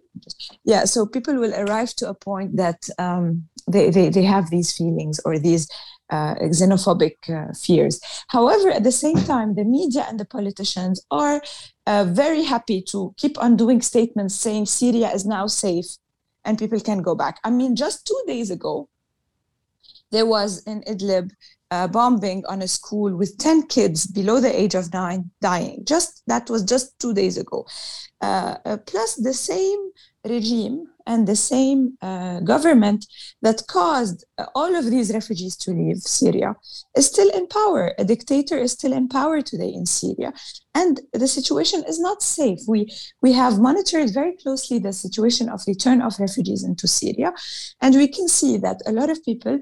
yeah 0.63 0.85
so 0.85 1.05
people 1.07 1.35
will 1.35 1.55
arrive 1.55 1.93
to 1.95 2.07
a 2.07 2.13
point 2.13 2.55
that 2.55 2.87
um, 2.99 3.43
they, 3.67 3.89
they, 3.89 4.09
they 4.09 4.23
have 4.23 4.51
these 4.51 4.71
feelings 4.71 5.19
or 5.25 5.39
these 5.39 5.67
uh, 6.11 6.35
xenophobic 6.35 7.17
uh, 7.29 7.51
fears. 7.53 7.99
However, 8.27 8.69
at 8.69 8.83
the 8.83 8.91
same 8.91 9.15
time, 9.15 9.55
the 9.55 9.63
media 9.63 10.05
and 10.07 10.19
the 10.19 10.25
politicians 10.25 11.03
are 11.09 11.41
uh, 11.87 12.05
very 12.07 12.43
happy 12.43 12.83
to 12.89 13.15
keep 13.17 13.41
on 13.41 13.55
doing 13.55 13.81
statements 13.81 14.35
saying 14.35 14.67
Syria 14.67 15.09
is 15.09 15.25
now 15.25 15.47
safe 15.47 15.87
and 16.43 16.59
people 16.59 16.79
can 16.79 17.01
go 17.01 17.15
back. 17.15 17.39
I 17.43 17.49
mean, 17.49 17.75
just 17.75 18.05
two 18.05 18.21
days 18.27 18.51
ago, 18.51 18.87
there 20.11 20.25
was 20.25 20.63
in 20.63 20.81
Idlib 20.83 21.31
a 21.71 21.87
bombing 21.87 22.45
on 22.45 22.61
a 22.61 22.67
school 22.67 23.15
with 23.15 23.37
10 23.37 23.67
kids 23.67 24.05
below 24.05 24.39
the 24.39 24.59
age 24.61 24.75
of 24.75 24.93
nine 24.93 25.31
dying. 25.41 25.83
Just 25.83 26.23
that 26.27 26.49
was 26.49 26.63
just 26.63 26.97
two 26.99 27.13
days 27.13 27.37
ago. 27.37 27.65
Uh, 28.21 28.57
uh, 28.65 28.77
plus, 28.85 29.15
the 29.15 29.33
same 29.33 29.91
regime 30.25 30.87
and 31.05 31.27
the 31.27 31.35
same 31.35 31.97
uh, 32.01 32.39
government 32.39 33.05
that 33.41 33.61
caused 33.67 34.25
uh, 34.37 34.45
all 34.55 34.75
of 34.75 34.85
these 34.89 35.13
refugees 35.13 35.55
to 35.55 35.71
leave 35.71 35.97
Syria 35.97 36.55
is 36.95 37.05
still 37.05 37.29
in 37.29 37.47
power. 37.47 37.93
A 37.99 38.05
dictator 38.05 38.57
is 38.57 38.71
still 38.71 38.93
in 38.93 39.07
power 39.07 39.41
today 39.41 39.71
in 39.71 39.85
Syria, 39.85 40.33
and 40.73 41.01
the 41.13 41.27
situation 41.27 41.83
is 41.87 41.99
not 41.99 42.23
safe. 42.23 42.59
We 42.67 42.91
we 43.21 43.33
have 43.33 43.59
monitored 43.59 44.13
very 44.13 44.35
closely 44.37 44.79
the 44.79 44.93
situation 44.93 45.49
of 45.49 45.61
return 45.67 46.01
of 46.01 46.19
refugees 46.19 46.63
into 46.63 46.87
Syria, 46.87 47.33
and 47.81 47.95
we 47.95 48.07
can 48.07 48.27
see 48.27 48.57
that 48.57 48.81
a 48.87 48.91
lot 48.91 49.09
of 49.09 49.23
people 49.23 49.59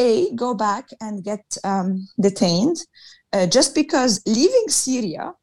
a 0.00 0.34
go 0.34 0.54
back 0.54 0.88
and 1.00 1.22
get 1.22 1.44
um, 1.62 2.08
detained 2.20 2.76
uh, 3.32 3.46
just 3.46 3.74
because 3.74 4.20
leaving 4.26 4.66
Syria 4.68 5.34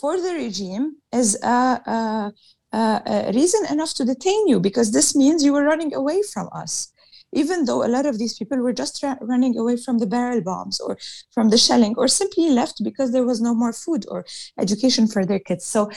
for 0.00 0.20
the 0.20 0.34
regime 0.34 0.96
is 1.12 1.38
a, 1.42 1.80
a, 1.96 2.32
a, 2.72 3.32
reason 3.34 3.62
enough 3.70 3.92
to 3.94 4.04
detain 4.04 4.46
you 4.46 4.60
because 4.60 4.92
this 4.92 5.16
means 5.16 5.44
you 5.44 5.52
were 5.52 5.64
running 5.64 5.94
away 5.94 6.20
from 6.32 6.48
us 6.52 6.92
even 7.34 7.64
though 7.64 7.82
a 7.82 7.88
lot 7.88 8.04
of 8.04 8.18
these 8.18 8.34
people 8.38 8.58
were 8.58 8.74
just 8.74 9.02
ra- 9.02 9.16
running 9.22 9.56
away 9.56 9.76
from 9.76 9.98
the 9.98 10.06
barrel 10.06 10.42
bombs 10.42 10.78
or 10.80 10.98
from 11.32 11.48
the 11.48 11.56
shelling 11.56 11.94
or 11.96 12.06
simply 12.06 12.50
left 12.50 12.84
because 12.84 13.10
there 13.10 13.24
was 13.24 13.40
no 13.40 13.54
more 13.54 13.72
food 13.72 14.04
or 14.08 14.24
education 14.58 15.06
for 15.06 15.24
their 15.24 15.40
kids 15.40 15.64
so 15.64 15.90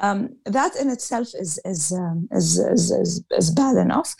um, 0.00 0.36
that 0.46 0.74
in 0.76 0.88
itself 0.88 1.28
is 1.34 1.60
is, 1.64 1.92
um, 1.92 2.28
is, 2.32 2.58
is, 2.58 2.90
is, 2.90 3.24
is 3.30 3.50
bad 3.50 3.76
enough. 3.76 4.14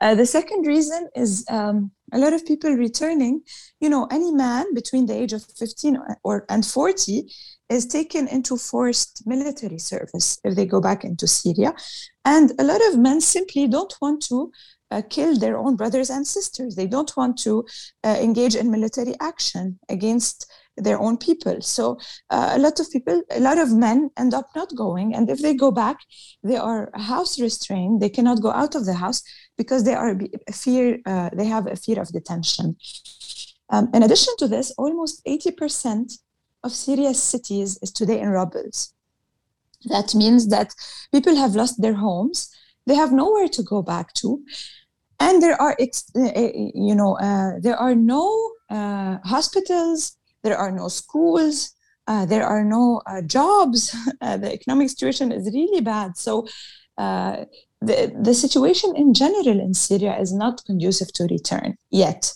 Uh, 0.00 0.14
the 0.14 0.26
second 0.26 0.66
reason 0.66 1.08
is 1.16 1.44
um, 1.50 1.90
a 2.12 2.18
lot 2.18 2.32
of 2.32 2.46
people 2.46 2.70
returning. 2.70 3.42
You 3.80 3.90
know, 3.90 4.06
any 4.10 4.32
man 4.32 4.74
between 4.74 5.06
the 5.06 5.14
age 5.14 5.32
of 5.32 5.44
15 5.44 5.98
or 6.24 6.44
and 6.48 6.64
40 6.64 7.32
is 7.68 7.86
taken 7.86 8.28
into 8.28 8.56
forced 8.56 9.26
military 9.26 9.78
service 9.78 10.38
if 10.44 10.54
they 10.54 10.66
go 10.66 10.80
back 10.80 11.04
into 11.04 11.26
Syria, 11.26 11.74
and 12.24 12.52
a 12.58 12.64
lot 12.64 12.80
of 12.88 12.98
men 12.98 13.20
simply 13.20 13.68
don't 13.68 13.94
want 14.00 14.22
to. 14.24 14.52
Uh, 14.92 15.02
kill 15.10 15.36
their 15.36 15.58
own 15.58 15.74
brothers 15.74 16.10
and 16.10 16.24
sisters. 16.24 16.76
They 16.76 16.86
don't 16.86 17.12
want 17.16 17.36
to 17.38 17.66
uh, 18.04 18.18
engage 18.20 18.54
in 18.54 18.70
military 18.70 19.16
action 19.18 19.80
against 19.88 20.46
their 20.76 21.00
own 21.00 21.16
people. 21.16 21.60
So 21.60 21.98
uh, 22.30 22.52
a 22.52 22.58
lot 22.58 22.80
of 22.80 22.90
people, 22.90 23.22
a 23.30 23.40
lot 23.40 23.58
of 23.58 23.72
men 23.72 24.10
end 24.16 24.34
up 24.34 24.48
not 24.54 24.74
going. 24.74 25.14
And 25.14 25.28
if 25.30 25.40
they 25.40 25.54
go 25.54 25.70
back, 25.70 25.98
they 26.42 26.56
are 26.56 26.90
house 26.94 27.40
restrained. 27.40 28.00
They 28.00 28.10
cannot 28.10 28.42
go 28.42 28.50
out 28.50 28.74
of 28.74 28.86
the 28.86 28.94
house 28.94 29.22
because 29.56 29.84
they 29.84 29.94
are 29.94 30.18
fear. 30.52 30.98
Uh, 31.06 31.30
they 31.32 31.46
have 31.46 31.66
a 31.66 31.76
fear 31.76 32.00
of 32.00 32.08
detention. 32.08 32.76
Um, 33.70 33.90
in 33.94 34.02
addition 34.02 34.34
to 34.38 34.48
this, 34.48 34.72
almost 34.78 35.24
80% 35.26 36.18
of 36.62 36.72
Syria's 36.72 37.22
cities 37.22 37.78
is 37.82 37.90
today 37.90 38.20
in 38.20 38.28
rubbles. 38.28 38.94
That 39.86 40.14
means 40.14 40.48
that 40.48 40.74
people 41.12 41.36
have 41.36 41.54
lost 41.54 41.80
their 41.80 41.94
homes. 41.94 42.50
They 42.86 42.94
have 42.94 43.12
nowhere 43.12 43.48
to 43.48 43.62
go 43.62 43.82
back 43.82 44.12
to. 44.14 44.42
And 45.18 45.42
there 45.42 45.60
are, 45.60 45.76
you 45.78 46.94
know, 46.94 47.18
uh, 47.18 47.52
there 47.60 47.76
are 47.76 47.94
no 47.94 48.52
uh, 48.70 49.18
hospitals, 49.24 50.16
there 50.42 50.58
are 50.58 50.70
no 50.70 50.88
schools, 50.88 51.72
uh, 52.06 52.26
there 52.26 52.44
are 52.44 52.64
no 52.64 53.02
uh, 53.06 53.22
jobs. 53.22 53.94
Uh, 54.20 54.36
the 54.36 54.52
economic 54.52 54.88
situation 54.88 55.30
is 55.30 55.52
really 55.54 55.80
bad. 55.80 56.16
So 56.16 56.46
uh, 56.96 57.44
the, 57.80 58.12
the 58.20 58.34
situation 58.34 58.94
in 58.96 59.14
general 59.14 59.60
in 59.60 59.74
Syria 59.74 60.18
is 60.18 60.32
not 60.32 60.64
conducive 60.64 61.12
to 61.14 61.24
return 61.24 61.76
yet. 61.90 62.32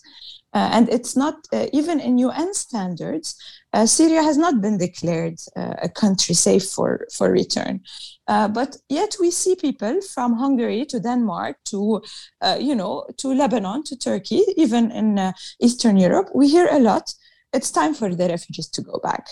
Uh, 0.53 0.69
and 0.73 0.89
it's 0.89 1.17
not 1.17 1.35
uh, 1.53 1.67
even 1.73 2.01
in 2.01 2.19
UN 2.19 2.53
standards. 2.53 3.37
Uh, 3.73 3.87
Syria 3.87 4.23
has 4.23 4.37
not 4.37 4.61
been 4.61 4.79
declared 4.79 5.39
uh, 5.57 5.75
a 5.81 5.89
country 5.89 6.35
safe 6.35 6.65
for 6.65 7.07
for 7.17 7.31
return, 7.31 7.81
uh, 8.27 8.49
but 8.49 8.77
yet 8.89 9.15
we 9.21 9.31
see 9.31 9.55
people 9.55 10.01
from 10.03 10.35
Hungary 10.35 10.85
to 10.87 10.99
Denmark 10.99 11.57
to, 11.67 12.03
uh, 12.41 12.57
you 12.61 12.75
know, 12.75 13.07
to 13.19 13.33
Lebanon 13.33 13.85
to 13.85 13.97
Turkey, 13.97 14.43
even 14.57 14.91
in 14.91 15.33
Eastern 15.61 15.97
Europe. 15.97 16.31
We 16.35 16.49
hear 16.49 16.67
a 16.69 16.81
lot 16.81 17.15
it's 17.53 17.71
time 17.71 17.95
for 17.95 18.15
the 18.15 18.29
refugees 18.29 18.69
to 18.69 18.83
go 18.83 19.01
back. 19.03 19.27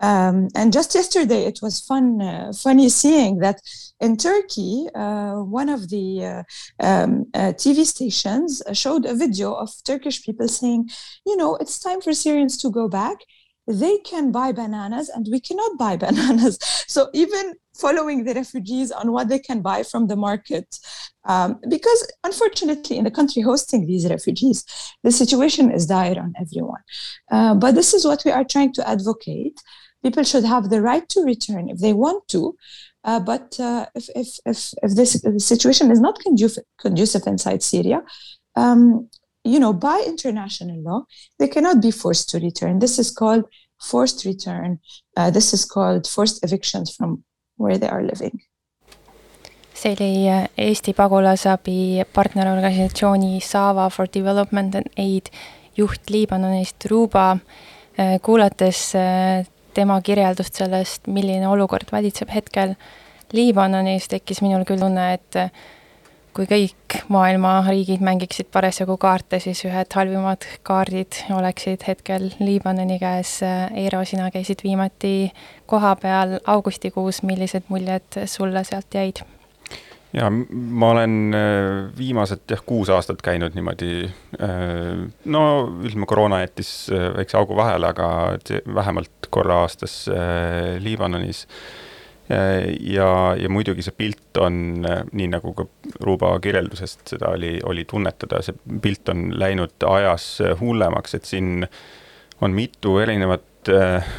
Um, 0.00 0.48
and 0.54 0.72
just 0.72 0.94
yesterday, 0.94 1.44
it 1.44 1.60
was 1.62 1.80
fun, 1.80 2.20
uh, 2.20 2.52
funny 2.52 2.88
seeing 2.88 3.38
that 3.38 3.60
in 4.00 4.16
Turkey, 4.16 4.86
uh, 4.94 5.34
one 5.36 5.68
of 5.68 5.90
the 5.90 6.24
uh, 6.24 6.42
um, 6.80 7.26
uh, 7.34 7.52
TV 7.52 7.84
stations 7.84 8.62
showed 8.72 9.04
a 9.04 9.14
video 9.14 9.52
of 9.52 9.70
Turkish 9.84 10.24
people 10.24 10.48
saying, 10.48 10.88
you 11.26 11.36
know, 11.36 11.56
it's 11.56 11.78
time 11.78 12.00
for 12.00 12.12
Syrians 12.12 12.56
to 12.58 12.70
go 12.70 12.88
back 12.88 13.18
they 13.68 13.98
can 13.98 14.32
buy 14.32 14.50
bananas 14.50 15.10
and 15.10 15.28
we 15.30 15.40
cannot 15.40 15.76
buy 15.78 15.96
bananas. 16.06 16.58
So 16.88 17.10
even 17.12 17.54
following 17.76 18.24
the 18.24 18.34
refugees 18.34 18.90
on 18.90 19.12
what 19.12 19.28
they 19.28 19.38
can 19.38 19.60
buy 19.60 19.82
from 19.82 20.08
the 20.08 20.16
market, 20.16 20.78
um, 21.24 21.60
because 21.68 22.10
unfortunately 22.24 22.96
in 22.96 23.04
the 23.04 23.10
country 23.10 23.42
hosting 23.42 23.86
these 23.86 24.08
refugees, 24.08 24.64
the 25.04 25.12
situation 25.12 25.70
is 25.70 25.86
dire 25.86 26.18
on 26.18 26.32
everyone. 26.40 26.80
Uh, 27.30 27.54
but 27.54 27.74
this 27.74 27.92
is 27.92 28.04
what 28.04 28.24
we 28.24 28.32
are 28.32 28.44
trying 28.44 28.72
to 28.72 28.88
advocate. 28.88 29.60
People 30.02 30.22
should 30.22 30.44
have 30.44 30.70
the 30.70 30.80
right 30.80 31.08
to 31.10 31.20
return 31.22 31.68
if 31.68 31.78
they 31.78 31.92
want 31.92 32.26
to. 32.28 32.56
Uh, 33.04 33.20
but 33.20 33.58
uh, 33.60 33.86
if, 33.94 34.08
if, 34.14 34.28
if, 34.46 34.72
if 34.82 34.94
this 34.96 35.22
situation 35.38 35.90
is 35.90 36.00
not 36.00 36.18
conducive, 36.20 36.64
conducive 36.78 37.26
inside 37.26 37.62
Syria, 37.62 38.02
um, 38.56 39.08
you 39.44 39.58
know, 39.58 39.72
by 39.72 40.02
international 40.06 40.82
law, 40.82 41.06
they 41.38 41.48
cannot 41.48 41.80
be 41.80 41.90
forced 41.90 42.30
to 42.30 42.38
return. 42.38 42.78
This 42.78 42.98
is 42.98 43.10
called 43.10 43.44
forced 43.80 44.24
return. 44.24 44.78
Uh, 45.16 45.30
this 45.30 45.52
is 45.52 45.64
called 45.64 46.06
forced 46.06 46.44
evictions 46.44 46.94
from 46.96 47.24
where 47.56 47.78
they 47.78 47.88
are 47.88 48.02
living. 48.02 48.40
see 49.78 49.92
oli 49.92 50.28
äh, 50.28 50.48
Eesti 50.56 50.92
pagulasabi 50.92 52.02
partnerorganisatsiooni 52.12 53.40
Sava 53.40 53.90
for 53.90 54.08
Development 54.14 54.74
and 54.74 54.86
Aid 54.96 55.30
juht 55.76 56.10
Liibanonist 56.10 56.84
Ruuba. 56.90 57.38
Äh, 57.98 58.18
kuulates 58.22 58.94
äh, 58.94 59.46
tema 59.74 60.00
kirjeldust 60.02 60.54
sellest, 60.54 61.06
milline 61.06 61.48
olukord 61.48 61.92
valitseb 61.92 62.30
hetkel 62.34 62.74
Liibanonis, 63.32 64.08
tekkis 64.08 64.40
minul 64.42 64.64
küll 64.66 64.80
tunne, 64.80 65.12
et 65.14 65.36
kui 66.38 66.46
kõik 66.46 66.94
maailma 67.10 67.56
riigid 67.66 68.02
mängiksid 68.04 68.46
parasjagu 68.54 68.94
kaarte, 69.02 69.40
siis 69.42 69.64
ühed 69.66 69.90
halvimad 69.98 70.44
kaardid 70.66 71.16
oleksid 71.34 71.82
hetkel 71.88 72.28
Liibanoni 72.38 73.00
käes. 73.02 73.40
Eero, 73.42 74.04
sina 74.06 74.28
käisid 74.30 74.62
viimati 74.62 75.32
kohapeal 75.66 76.36
augustikuus, 76.46 77.24
millised 77.26 77.66
muljed 77.72 78.20
sulle 78.30 78.62
sealt 78.68 78.94
jäid? 78.94 79.24
ja 80.12 80.30
ma 80.32 80.88
olen 80.94 81.34
äh, 81.36 81.98
viimased 81.98 82.46
jah, 82.48 82.62
kuus 82.64 82.88
aastat 82.88 83.20
käinud 83.22 83.52
niimoodi. 83.58 84.06
Äh, 84.38 85.02
no 85.28 85.42
ütleme, 85.82 86.06
koroona 86.08 86.38
jättis 86.40 86.70
äh, 86.88 87.10
väikse 87.18 87.36
augu 87.36 87.58
vahele, 87.58 87.90
aga 87.90 88.08
vähemalt 88.78 89.28
korra 89.34 89.60
aastas 89.66 90.06
Liibanonis 90.80 91.44
Äh, 91.44 91.87
ja, 92.28 93.34
ja 93.40 93.48
muidugi 93.48 93.84
see 93.84 93.94
pilt 93.96 94.40
on, 94.42 94.84
äh, 94.88 95.02
nii 95.16 95.30
nagu 95.32 95.54
ka 95.56 95.64
Ruuba 96.04 96.34
kirjeldusest 96.44 97.14
seda 97.14 97.32
oli, 97.36 97.56
oli 97.64 97.86
tunnetada, 97.88 98.42
see 98.44 98.56
pilt 98.84 99.08
on 99.12 99.30
läinud 99.38 99.86
ajas 99.88 100.26
äh, 100.44 100.56
hullemaks, 100.60 101.16
et 101.16 101.28
siin 101.28 101.64
on 102.44 102.54
mitu 102.54 102.98
erinevat 103.02 103.70
äh, 103.72 104.10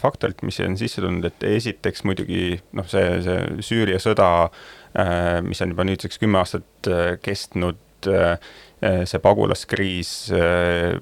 faktorit, 0.00 0.44
mis 0.46 0.60
on 0.62 0.76
sisse 0.80 1.02
tulnud, 1.02 1.24
et 1.30 1.46
esiteks 1.54 2.04
muidugi 2.08 2.58
noh, 2.76 2.88
see, 2.90 3.16
see 3.24 3.64
Süüria 3.64 4.02
sõda 4.02 4.28
äh,, 4.44 5.40
mis 5.46 5.64
on 5.64 5.72
juba 5.72 5.88
nüüdseks 5.88 6.20
kümme 6.22 6.42
aastat 6.42 6.90
äh, 6.92 7.16
kestnud 7.22 7.80
äh,, 8.12 8.36
see 8.82 9.22
pagulaskriis 9.22 10.12
äh,, 10.36 11.00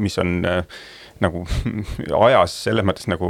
mis 0.00 0.18
on 0.22 0.38
äh, 0.48 0.62
nagu 1.22 1.44
ajas 2.26 2.56
selles 2.66 2.86
mõttes 2.86 3.06
nagu 3.10 3.28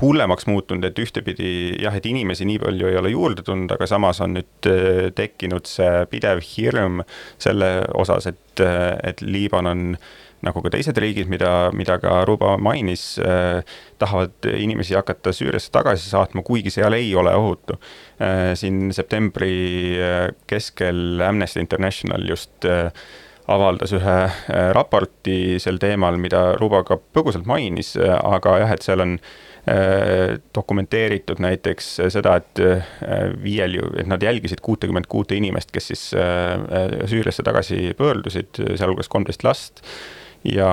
hullemaks 0.00 0.48
muutunud, 0.50 0.84
et 0.84 0.98
ühtepidi 1.00 1.48
jah, 1.82 1.94
et 1.96 2.08
inimesi 2.08 2.46
nii 2.48 2.60
palju 2.62 2.90
ei 2.90 2.98
ole 3.00 3.14
juurde 3.14 3.44
tulnud, 3.46 3.72
aga 3.72 3.88
samas 3.90 4.20
on 4.24 4.36
nüüd 4.38 4.68
äh, 4.70 5.08
tekkinud 5.16 5.68
see 5.70 6.04
pidev 6.12 6.42
hirm 6.44 7.02
selle 7.42 7.72
osas, 7.96 8.28
et, 8.30 8.60
äh, 8.64 8.92
et 9.04 9.24
Liibanon 9.24 9.94
nagu 10.44 10.60
ka 10.60 10.72
teised 10.74 10.98
riigid, 11.00 11.28
mida, 11.32 11.70
mida 11.76 11.96
ka 12.02 12.18
Ruba 12.28 12.54
mainis 12.60 13.14
eh,, 13.22 13.62
tahavad 14.00 14.44
inimesi 14.44 14.96
hakata 14.98 15.32
Süüriasse 15.32 15.72
tagasi 15.72 16.10
saatma, 16.10 16.44
kuigi 16.44 16.72
seal 16.74 16.96
ei 16.96 17.08
ole 17.16 17.32
ohutu 17.38 17.78
eh,. 18.20 18.52
siin 18.58 18.92
septembri 18.92 19.54
keskel 20.50 21.22
Amnesty 21.24 21.62
International 21.64 22.28
just 22.28 22.68
eh, 22.68 22.90
avaldas 23.50 23.92
ühe 23.92 24.18
äh, 24.24 24.68
raporti 24.74 25.58
sel 25.62 25.78
teemal, 25.82 26.16
mida 26.20 26.54
Ruba 26.60 26.82
ka 26.86 26.96
põgusalt 26.96 27.48
mainis, 27.48 27.94
äh, 28.00 28.14
aga 28.14 28.58
jah, 28.62 28.72
et 28.74 28.86
seal 28.86 29.04
on 29.04 29.14
äh, 29.18 30.36
dokumenteeritud 30.56 31.42
näiteks 31.44 31.90
seda, 32.14 32.38
et 32.40 32.64
viiel 33.44 33.78
ju, 33.80 33.92
et 34.00 34.08
nad 34.10 34.22
jälgisid 34.24 34.64
kuutekümmet 34.64 35.08
kuute 35.12 35.36
inimest, 35.36 35.72
kes 35.74 35.92
siis 35.92 36.04
Süüriasse 36.14 37.44
tagasi 37.46 37.94
pöördusid, 37.98 38.60
sealhulgas 38.76 39.10
kolmteist 39.12 39.44
last. 39.44 39.82
ja 40.44 40.68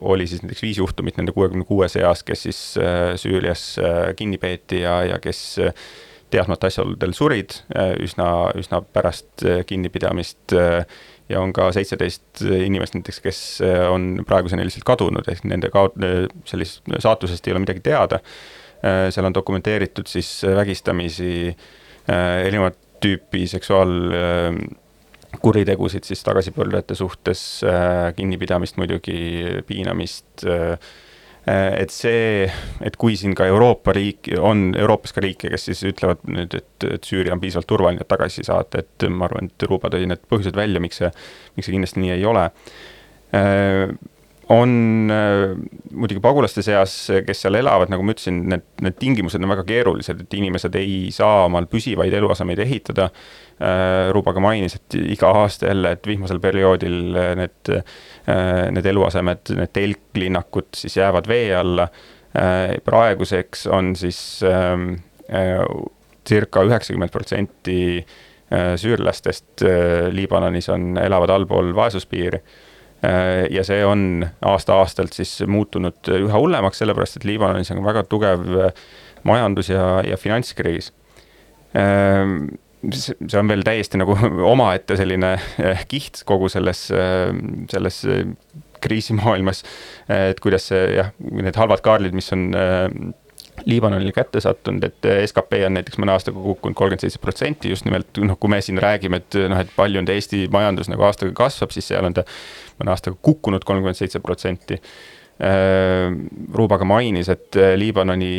oli 0.00 0.24
siis 0.26 0.40
näiteks 0.40 0.62
viis 0.64 0.78
juhtumit 0.80 1.18
nende 1.18 1.34
kuuekümne 1.36 1.66
kuue 1.68 1.88
seas, 1.92 2.22
kes 2.24 2.46
siis 2.46 2.60
Süürias 3.20 3.74
kinni 4.16 4.38
peeti 4.40 4.80
ja, 4.80 5.02
ja 5.04 5.18
kes 5.20 5.60
teadmata 6.30 6.66
asjaoludel 6.68 7.12
surid 7.16 7.50
äh, 7.76 7.94
üsna, 8.04 8.26
üsna 8.58 8.82
pärast 8.94 9.44
äh, 9.44 9.64
kinnipidamist. 9.66 10.52
Äh, 10.56 10.84
ja 11.28 11.42
on 11.44 11.52
ka 11.52 11.66
seitseteist 11.76 12.40
inimest 12.40 12.94
näiteks, 12.96 13.18
kes 13.20 13.60
on 13.92 14.24
praeguseni 14.24 14.64
lihtsalt 14.64 14.86
kadunud, 14.88 15.28
ehk 15.28 15.44
nende 15.44 15.68
kao-, 15.68 15.92
sellist 16.48 16.80
saatusest 17.04 17.44
ei 17.44 17.52
ole 17.52 17.60
midagi 17.66 17.84
teada. 17.84 18.16
seal 18.80 19.28
on 19.28 19.36
dokumenteeritud 19.36 20.08
siis 20.08 20.40
vägistamisi, 20.56 21.52
erinevat 22.08 22.80
tüüpi 23.04 23.44
seksuaalkuritegusid 23.52 26.08
siis 26.08 26.24
tagasipöördujate 26.24 26.96
suhtes, 26.96 27.60
kinnipidamist 28.16 28.80
muidugi, 28.80 29.20
piinamist 29.68 30.48
et 31.48 31.92
see, 31.94 32.44
et 32.84 32.96
kui 33.00 33.16
siin 33.16 33.34
ka 33.38 33.46
Euroopa 33.48 33.94
riik, 33.96 34.30
on 34.42 34.72
Euroopas 34.76 35.14
ka 35.16 35.22
riike, 35.24 35.50
kes 35.52 35.68
siis 35.70 35.82
ütlevad 35.90 36.20
nüüd, 36.28 36.54
et, 36.58 36.86
et 36.88 37.08
Süüria 37.08 37.36
on 37.36 37.42
piisavalt 37.42 37.68
turvaline, 37.70 38.04
et 38.04 38.10
tagasi 38.10 38.44
saata, 38.46 38.82
et 38.82 39.08
ma 39.12 39.28
arvan, 39.28 39.48
et 39.48 39.66
Ruuba 39.68 39.90
tõi 39.92 40.08
need 40.10 40.24
põhjused 40.28 40.58
välja, 40.58 40.82
miks 40.82 41.00
see, 41.02 41.10
miks 41.56 41.68
see 41.68 41.76
kindlasti 41.76 42.04
nii 42.04 42.14
ei 42.16 42.26
ole. 42.28 42.48
Äh, 43.38 43.86
on 44.48 45.10
äh, 45.12 45.52
muidugi 45.92 46.20
pagulaste 46.24 46.62
seas, 46.64 46.94
kes 47.26 47.42
seal 47.44 47.58
elavad, 47.58 47.90
nagu 47.92 48.04
ma 48.04 48.14
ütlesin, 48.14 48.40
need, 48.48 48.64
need 48.84 48.96
tingimused 49.00 49.42
on 49.42 49.52
väga 49.52 49.64
keerulised, 49.68 50.22
et 50.24 50.36
inimesed 50.38 50.78
ei 50.80 51.10
saa 51.14 51.44
omal 51.46 51.68
püsivaid 51.70 52.16
eluasemeid 52.20 52.64
ehitada 52.64 53.10
äh,. 53.10 54.08
Ruba 54.14 54.32
ka 54.36 54.40
mainis, 54.40 54.78
et 54.78 54.96
iga 55.16 55.32
aasta 55.42 55.68
jälle, 55.68 55.90
et 55.96 56.06
vihmasel 56.06 56.40
perioodil 56.40 57.18
need 57.40 57.72
äh,, 57.74 58.70
need 58.72 58.86
eluasemed, 58.88 59.52
need 59.58 59.74
telklinnakud 59.76 60.70
siis 60.78 60.96
jäävad 61.00 61.28
vee 61.28 61.50
alla 61.56 61.88
praeguseks 62.84 63.66
on 63.72 63.94
siis 63.96 64.18
ähm, 64.46 64.92
äh, 65.32 65.64
circa 66.28 66.62
üheksakümmend 66.68 67.10
protsenti 67.10 67.78
süürlastest 68.80 69.60
Liibanonis 70.12 70.70
on, 70.72 70.94
elavad 71.00 71.32
allpool 71.34 71.74
vaesuspiiri 71.76 72.38
ja 73.02 73.62
see 73.62 73.82
on 73.86 74.24
aasta-aastalt 74.42 75.14
siis 75.14 75.36
muutunud 75.46 76.08
üha 76.18 76.40
hullemaks, 76.40 76.80
sellepärast 76.82 77.20
et 77.20 77.26
Liibanonis 77.28 77.70
on 77.74 77.84
väga 77.84 78.02
tugev 78.10 78.42
äh, 78.58 78.72
majandus- 79.28 79.70
ja, 79.70 80.00
ja 80.06 80.16
finantskriis. 80.18 80.90
Ähm, 81.78 82.48
see 82.94 83.38
on 83.38 83.50
veel 83.50 83.62
täiesti 83.66 84.00
nagu 84.00 84.16
omaette 84.54 84.98
selline 84.98 85.36
äh, 85.38 85.84
kiht 85.90 86.24
kogu 86.26 86.50
selles, 86.50 86.88
selles 87.70 88.02
kriisimaailmas, 88.82 89.64
et 90.14 90.38
kuidas 90.42 90.68
see 90.70 90.84
jah, 90.94 91.10
need 91.18 91.56
halvad 91.58 91.82
kaardid, 91.82 92.14
mis 92.14 92.30
on 92.34 92.50
Liibanonile 93.66 94.12
kätte 94.12 94.40
sattunud, 94.40 94.84
et 94.84 95.08
skp 95.28 95.58
on 95.66 95.76
näiteks 95.78 95.98
mõne 96.00 96.14
aastaga 96.14 96.40
kukkunud 96.40 96.76
kolmkümmend 96.78 97.04
seitse 97.04 97.20
protsenti, 97.22 97.72
just 97.72 97.86
nimelt 97.88 98.20
noh, 98.22 98.38
kui 98.40 98.52
me 98.52 98.60
siin 98.64 98.80
räägime, 98.82 99.22
et 99.22 99.38
noh, 99.50 99.60
et 99.60 99.70
palju 99.76 100.02
nüüd 100.02 100.14
Eesti 100.14 100.46
majandus 100.52 100.90
nagu 100.92 101.06
aastaga 101.08 101.34
kasvab, 101.44 101.74
siis 101.74 101.90
seal 101.90 102.06
on 102.08 102.16
ta 102.16 102.26
mõne 102.80 102.94
aastaga 102.94 103.18
kukkunud 103.22 103.66
kolmkümmend 103.68 103.98
seitse 103.98 104.22
protsenti. 104.24 104.80
Ruuba 105.38 106.80
ka 106.80 106.86
mainis, 106.88 107.28
et 107.30 107.54
Liibanoni 107.78 108.30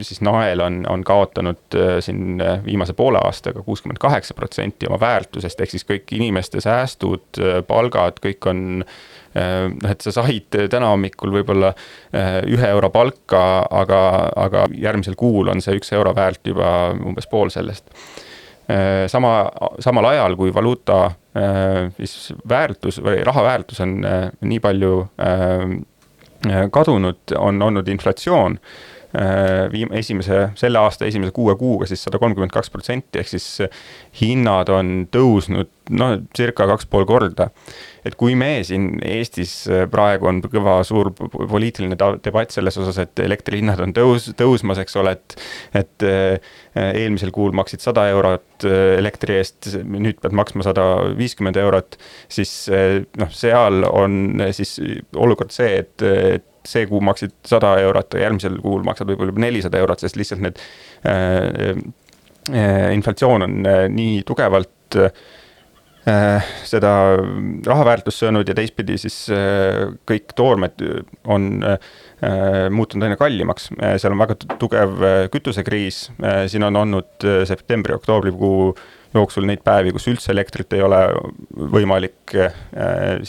siis 0.00 0.22
nael 0.24 0.62
on, 0.64 0.78
on 0.88 1.02
kaotanud 1.04 1.76
siin 2.00 2.40
viimase 2.64 2.96
poole 2.96 3.20
aastaga 3.20 3.60
kuuskümmend 3.66 4.00
kaheksa 4.00 4.32
protsenti 4.38 4.88
oma 4.88 4.96
väärtusest, 5.02 5.60
ehk 5.60 5.74
siis 5.74 5.84
kõik 5.84 6.14
inimeste 6.16 6.64
säästud, 6.64 7.42
palgad, 7.68 8.22
kõik 8.24 8.48
on 8.48 8.62
noh, 9.34 9.90
et 9.90 10.04
sa 10.04 10.12
said 10.12 10.58
täna 10.70 10.90
hommikul 10.92 11.32
võib-olla 11.32 11.70
ühe 12.12 12.68
euro 12.68 12.90
palka, 12.92 13.62
aga, 13.70 14.00
aga 14.36 14.66
järgmisel 14.76 15.16
kuul 15.16 15.48
on 15.52 15.62
see 15.64 15.78
üks 15.78 15.92
euro 15.96 16.12
väärt 16.16 16.46
juba 16.52 16.92
umbes 16.98 17.30
pool 17.30 17.52
sellest. 17.54 17.88
Äh, 18.72 19.08
sama, 19.08 19.50
samal 19.82 20.06
ajal 20.12 20.36
kui 20.38 20.52
valuuta 20.54 21.04
äh, 21.34 21.88
siis 21.98 22.32
väärtus 22.48 23.00
või 23.02 23.18
raha 23.26 23.42
väärtus 23.42 23.82
on 23.82 23.96
äh, 24.06 24.28
nii 24.40 24.60
palju 24.62 24.92
kadunud, 26.74 27.34
on 27.38 27.62
olnud 27.62 27.86
inflatsioon 27.86 28.56
viim-, 29.72 29.92
esimese, 29.98 30.46
selle 30.56 30.80
aasta 30.80 31.04
esimese 31.08 31.34
kuue 31.36 31.56
kuuga 31.60 31.88
siis 31.90 32.04
sada 32.06 32.20
kolmkümmend 32.22 32.52
kaks 32.54 32.72
protsenti, 32.72 33.20
ehk 33.20 33.28
siis 33.34 33.48
hinnad 34.20 34.72
on 34.72 35.02
tõusnud 35.12 35.70
noh, 35.90 36.14
circa 36.36 36.66
kaks 36.70 36.86
pool 36.90 37.06
korda. 37.08 37.48
Et 38.06 38.14
kui 38.18 38.34
me 38.38 38.50
siin 38.66 38.96
Eestis 39.06 39.52
äh, 39.70 39.84
praegu 39.90 40.28
on 40.30 40.40
kõva 40.42 40.78
suur 40.86 41.12
poliitiline 41.14 41.96
debatt 42.24 42.54
selles 42.54 42.78
osas, 42.82 42.98
et 43.02 43.22
elektrihinnad 43.22 43.82
on 43.84 43.94
tõus, 43.96 44.30
tõusmas, 44.38 44.80
eks 44.82 44.98
ole, 45.00 45.16
et 45.16 45.36
et 45.82 46.06
äh, 46.06 46.52
eelmisel 46.74 47.32
kuul 47.34 47.54
maksid 47.56 47.82
sada 47.84 48.08
eurot 48.12 48.66
äh, 48.68 48.96
elektri 48.98 49.38
eest, 49.40 49.72
nüüd 49.82 50.20
pead 50.22 50.34
maksma 50.36 50.66
sada 50.66 50.86
viiskümmend 51.18 51.58
eurot, 51.62 51.98
siis 52.32 52.52
noh, 53.18 53.30
seal 53.34 53.86
on 53.88 54.42
siis 54.54 54.76
olukord 55.18 55.54
see, 55.54 55.82
et, 55.82 56.02
et 56.02 56.48
see 56.68 56.86
kuu 56.86 57.00
maksid 57.04 57.34
sada 57.48 57.74
eurot 57.82 58.14
ja 58.14 58.26
järgmisel 58.26 58.58
kuul 58.62 58.84
maksad 58.86 59.10
võib-olla 59.10 59.34
nelisada 59.44 59.80
eurot, 59.82 60.02
sest 60.04 60.18
lihtsalt 60.20 60.44
need 60.44 60.62
äh, 61.08 61.76
inflatsioon 62.92 63.46
on 63.46 63.62
nii 63.94 64.22
tugevalt 64.26 64.98
äh, 64.98 65.12
Äh, 66.02 66.42
seda 66.66 67.14
raha 67.62 67.84
väärtust 67.86 68.18
söönud 68.18 68.48
ja 68.50 68.56
teistpidi 68.58 68.96
siis 68.98 69.20
äh, 69.30 69.92
kõik 70.10 70.32
toormed 70.34 70.82
on 71.30 71.44
äh, 71.62 71.76
muutunud 72.70 73.06
aina 73.06 73.16
kallimaks. 73.18 73.70
seal 73.98 74.14
on 74.14 74.20
väga 74.22 74.36
tugev 74.60 75.04
kütusekriis, 75.32 76.04
siin 76.46 76.62
on 76.62 76.76
olnud 76.78 77.26
septembri-oktoobrikuu 77.48 78.74
jooksul 79.12 79.44
neid 79.48 79.60
päevi, 79.66 79.90
kus 79.92 80.06
üldse 80.08 80.30
elektrit 80.32 80.72
ei 80.76 80.84
ole 80.86 81.00
võimalik 81.74 82.36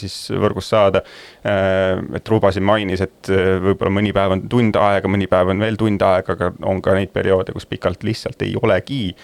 siis 0.00 0.16
võrgust 0.30 0.72
saada. 0.72 1.02
et 1.44 2.30
Ruba 2.30 2.54
siin 2.54 2.64
mainis, 2.64 3.02
et 3.04 3.32
võib-olla 3.66 3.92
mõni 3.98 4.14
päev 4.14 4.38
on 4.38 4.46
tund 4.48 4.78
aega, 4.80 5.10
mõni 5.10 5.28
päev 5.28 5.52
on 5.52 5.66
veel 5.66 5.76
tund 5.80 6.02
aega, 6.06 6.38
aga 6.38 6.52
on 6.62 6.80
ka 6.82 6.94
neid 6.94 7.12
perioode, 7.12 7.52
kus 7.52 7.66
pikalt 7.66 8.06
lihtsalt 8.06 8.46
ei 8.46 8.54
olegi. 8.62 9.14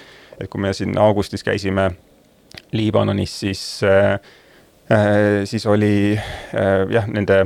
et 0.40 0.50
kui 0.50 0.60
me 0.60 0.74
siin 0.74 0.98
augustis 0.98 1.46
käisime 1.46 1.92
Liibanonis, 2.72 3.40
siis 3.40 3.80
äh, 3.84 4.12
äh, 4.12 4.20
siis 5.46 5.66
oli 5.70 6.18
äh, 6.18 6.84
jah, 6.90 7.06
nende 7.06 7.44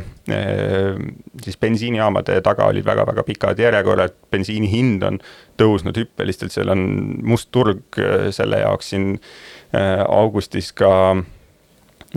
siis 1.44 1.58
bensiinijaamade 1.60 2.38
taga 2.46 2.70
olid 2.72 2.86
väga-väga 2.86 3.22
pikad 3.26 3.58
järjekorrad, 3.60 4.14
bensiini 4.32 4.70
hind 4.70 5.04
on 5.04 5.18
tõusnud 5.60 5.98
hüppeliselt, 6.00 6.54
seal 6.54 6.72
on 6.72 6.86
must 7.22 7.50
turg 7.52 8.00
selle 8.32 8.62
jaoks 8.62 8.94
siin 8.94 9.18
augustis 10.08 10.72
ka 10.72 10.90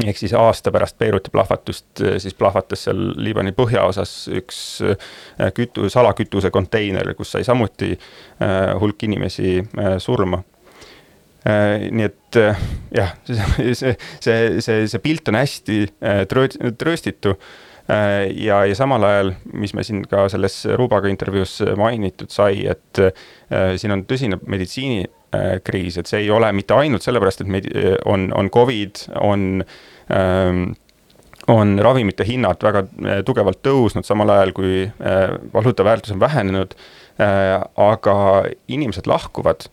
ehk 0.05 0.19
siis 0.21 0.34
aasta 0.38 0.71
pärast 0.71 0.97
Beiruti 1.01 1.34
plahvatust 1.34 2.03
siis 2.23 2.38
plahvatas 2.38 2.86
seal 2.88 3.09
Liibanoni 3.19 3.55
põhjaosas 3.57 4.13
üks 4.39 4.59
kütu, 5.57 5.89
salakütuse 5.91 6.53
konteiner, 6.53 7.11
kus 7.17 7.34
sai 7.36 7.43
samuti 7.43 7.97
hulk 8.80 9.03
inimesi 9.09 9.57
surma. 9.99 10.39
Äh, 10.39 10.56
nii 11.47 12.07
et 12.07 12.39
äh, 12.41 12.59
jah, 12.95 13.13
see, 13.27 13.73
see, 13.77 13.95
see, 14.63 14.87
see, 14.89 15.01
pilt 15.03 15.29
on 15.31 15.39
hästi 15.39 15.79
äh, 15.85 16.21
tröö-, 16.29 16.73
trööstitu. 16.77 17.37
ja, 17.87 18.65
ja 18.67 18.75
samal 18.75 19.03
ajal, 19.07 19.29
mis 19.55 19.71
me 19.71 19.83
siin 19.87 20.01
ka 20.11 20.25
selles 20.27 20.57
Rubaga 20.75 21.07
intervjuus 21.07 21.61
mainitud 21.79 22.27
sai, 22.35 22.65
et 22.67 22.99
siin 23.79 23.93
on 23.95 24.01
tõsine 24.03 24.35
meditsiinikriis, 24.43 25.95
et 26.01 26.11
see 26.11 26.25
ei 26.25 26.27
ole 26.35 26.49
mitte 26.51 26.75
ainult 26.75 27.05
sellepärast, 27.05 27.45
et 27.45 27.53
meid 27.53 27.69
on, 28.03 28.25
on 28.35 28.49
Covid, 28.51 29.05
on 29.23 29.63
ähm, 30.11 30.65
on 31.47 31.71
ravimite 31.79 32.27
hinnad 32.27 32.59
väga 32.67 32.81
tugevalt 33.23 33.61
tõusnud, 33.63 34.03
samal 34.03 34.35
ajal 34.35 34.51
kui 34.57 34.81
valuuta 35.53 35.87
väärtus 35.87 36.11
on 36.11 36.19
vähenenud. 36.19 36.75
aga 37.87 38.17
inimesed 38.67 39.07
lahkuvad 39.07 39.69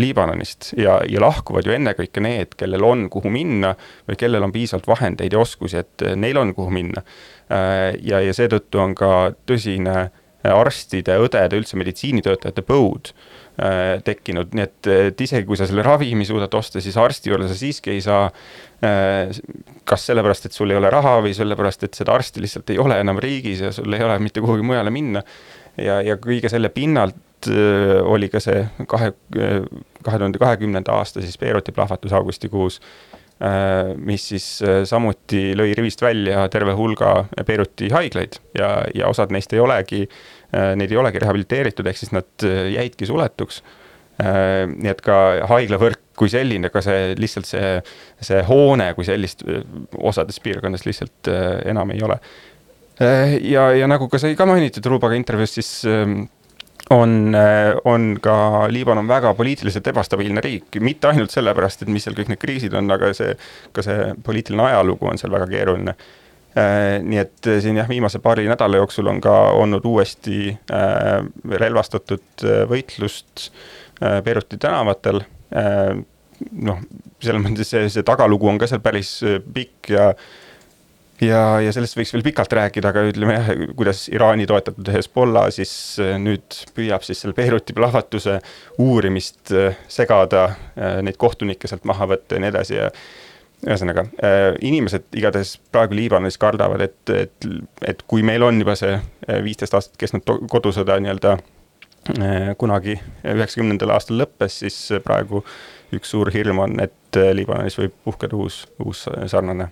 Liibanonist 0.00 0.72
ja, 0.78 0.98
ja 1.08 1.22
lahkuvad 1.22 1.66
ju 1.66 1.74
ennekõike 1.76 2.22
need, 2.24 2.56
kellel 2.58 2.84
on, 2.86 3.06
kuhu 3.12 3.30
minna 3.32 3.74
või 4.08 4.18
kellel 4.18 4.46
on 4.46 4.52
piisavalt 4.54 4.88
vahendeid 4.90 5.34
ja 5.34 5.42
oskusi, 5.42 5.80
et 5.82 6.04
neil 6.16 6.40
on, 6.40 6.54
kuhu 6.56 6.74
minna. 6.74 7.04
Äh, 7.52 7.94
ja, 8.02 8.20
ja 8.24 8.34
seetõttu 8.36 8.82
on 8.82 8.94
ka 8.98 9.32
tõsine 9.46 10.10
arstide, 10.44 11.16
õdede, 11.24 11.56
üldse 11.56 11.78
meditsiinitöötajate 11.80 12.64
põud 12.68 13.10
äh, 13.14 14.02
tekkinud, 14.04 14.52
nii 14.52 14.64
et, 14.66 14.90
et 15.08 15.24
isegi 15.24 15.46
kui 15.48 15.56
sa 15.56 15.68
selle 15.68 15.84
ravimi 15.86 16.26
suudad 16.28 16.52
osta, 16.58 16.82
siis 16.84 16.98
arsti 17.00 17.32
juurde 17.32 17.48
sa 17.48 17.56
siiski 17.56 17.94
ei 17.94 18.02
saa 18.04 18.26
äh,. 18.84 19.32
kas 19.88 20.08
sellepärast, 20.10 20.50
et 20.50 20.56
sul 20.56 20.72
ei 20.74 20.80
ole 20.80 20.90
raha 20.92 21.16
või 21.24 21.32
sellepärast, 21.36 21.86
et 21.86 21.96
seda 21.96 22.16
arsti 22.16 22.44
lihtsalt 22.44 22.74
ei 22.74 22.80
ole 22.82 22.98
enam 23.00 23.20
riigis 23.22 23.64
ja 23.64 23.72
sul 23.72 23.92
ei 23.96 24.04
ole 24.04 24.18
mitte 24.20 24.44
kuhugi 24.44 24.66
mujale 24.66 24.92
minna. 24.92 25.24
ja, 25.80 26.02
ja 26.04 26.18
kõige 26.20 26.52
selle 26.52 26.68
pinnalt 26.74 27.16
Äh, 27.16 27.23
oli 27.48 28.28
ka 28.32 28.40
see 28.42 28.62
kahe, 28.90 29.12
kahe 30.04 30.20
tuhande 30.20 30.40
kahekümnenda 30.40 30.94
aasta 30.98 31.22
siis 31.24 31.38
Beiruti 31.40 31.72
plahvatus 31.72 32.12
augustikuus, 32.12 32.80
äh, 33.42 33.94
mis 33.96 34.28
siis 34.28 34.46
äh, 34.62 34.82
samuti 34.88 35.52
lõi 35.58 35.74
rivist 35.76 36.02
välja 36.04 36.46
terve 36.52 36.76
hulga 36.78 37.24
Beiruti 37.46 37.90
haiglaid 37.94 38.38
ja, 38.58 38.76
ja 38.94 39.08
osad 39.12 39.32
neist 39.34 39.52
ei 39.52 39.62
olegi, 39.62 40.04
neid 40.54 40.92
ei 40.92 40.98
olegi 41.00 41.18
rehabiliteeritud, 41.18 41.86
ehk 41.90 41.98
siis 41.98 42.12
nad 42.14 42.44
jäidki 42.70 43.08
suletuks. 43.08 43.62
nii 44.70 44.86
et 44.86 45.00
ka 45.02 45.16
haiglavõrk 45.50 45.98
kui 46.14 46.30
selline, 46.30 46.68
ka 46.70 46.78
see 46.84 47.16
lihtsalt 47.18 47.48
see, 47.48 47.70
see 48.22 48.38
hoone 48.46 48.92
kui 48.94 49.02
sellist 49.08 49.42
osades 49.98 50.38
piirkondades 50.44 50.86
lihtsalt 50.86 51.30
enam 51.66 51.90
ei 51.90 52.04
ole. 52.06 52.20
ja, 53.42 53.64
ja 53.74 53.90
nagu 53.90 54.06
ka 54.08 54.22
sai 54.22 54.38
ka 54.38 54.46
mainitud 54.46 54.86
Rubaga 54.86 55.18
intervjuus, 55.18 55.56
siis 55.58 55.72
ähm, 55.90 56.28
on, 56.90 57.34
äh, 57.34 57.76
on 57.84 58.18
ka 58.20 58.66
Liibanon 58.68 59.08
väga 59.08 59.34
poliitiliselt 59.34 59.86
ebastabiilne 59.86 60.40
riik, 60.44 60.76
mitte 60.80 61.08
ainult 61.08 61.32
sellepärast, 61.32 61.82
et 61.82 61.92
mis 61.92 62.04
seal 62.04 62.16
kõik 62.16 62.32
need 62.32 62.42
kriisid 62.42 62.76
on, 62.76 62.90
aga 62.92 63.12
see, 63.16 63.32
ka 63.72 63.84
see 63.84 64.12
poliitiline 64.24 64.68
ajalugu 64.68 65.08
on 65.08 65.20
seal 65.20 65.32
väga 65.32 65.48
keeruline. 65.50 65.96
Äh, 66.54 67.00
nii 67.02 67.18
et 67.18 67.50
siin 67.64 67.80
jah, 67.80 67.88
viimase 67.90 68.20
paari 68.22 68.46
nädala 68.50 68.78
jooksul 68.82 69.08
on 69.10 69.20
ka 69.24 69.34
olnud 69.58 69.86
uuesti 69.88 70.52
äh, 70.52 71.24
relvastatud 71.64 72.48
võitlust 72.70 73.50
Beiruti 73.94 74.58
tänavatel. 74.58 75.20
noh, 76.66 76.78
selles 77.22 77.40
mõttes 77.40 77.68
see, 77.70 77.86
see 77.88 78.02
tagalugu 78.04 78.48
on 78.50 78.58
ka 78.58 78.66
seal 78.66 78.82
päris 78.82 79.12
pikk 79.54 79.92
ja 79.94 80.08
ja, 81.22 81.40
ja 81.62 81.72
sellest 81.74 81.96
võiks 81.98 82.12
veel 82.14 82.24
pikalt 82.26 82.54
rääkida, 82.56 82.90
aga 82.90 83.04
ütleme 83.08 83.36
jah, 83.36 83.50
kuidas 83.76 84.04
Iraani 84.12 84.46
toetatud 84.50 84.88
Hezbollah 84.94 85.50
siis 85.54 85.72
äh, 86.02 86.16
nüüd 86.20 86.58
püüab 86.76 87.04
siis 87.06 87.22
selle 87.22 87.36
Beiruti 87.36 87.76
plahvatuse 87.76 88.38
uurimist 88.82 89.52
äh, 89.54 89.78
segada, 89.88 90.48
äh, 90.74 90.98
neid 91.06 91.18
kohtunikke 91.20 91.70
sealt 91.70 91.86
maha 91.88 92.08
võtta 92.14 92.36
ja 92.36 92.44
nii 92.44 92.52
edasi 92.52 92.80
ja 92.80 92.88
ühesõnaga, 93.64 94.02
inimesed 94.60 95.06
igatahes 95.16 95.54
praegu 95.72 95.96
Liibanonis 95.96 96.36
kardavad, 96.36 96.82
et, 96.84 97.12
et, 97.14 97.46
et 97.88 98.02
kui 98.04 98.20
meil 98.20 98.42
on 98.44 98.58
juba 98.60 98.74
see 98.76 98.98
viisteist 99.46 99.72
aastat 99.78 99.96
kestnud 100.02 100.50
kodusõda 100.52 100.98
nii-öelda 101.00 101.38
kunagi 102.60 102.98
üheksakümnendal 103.24 103.94
aastal 103.94 104.20
lõppes, 104.20 104.58
siis 104.66 104.76
praegu 105.06 105.40
üks 105.96 106.12
suur 106.12 106.28
hirm 106.34 106.60
on, 106.66 106.76
et 106.84 107.20
Liibanonis 107.38 107.78
võib 107.80 107.96
puhkeda 108.04 108.36
uus, 108.36 108.66
uus 108.84 109.06
sarnane 109.32 109.70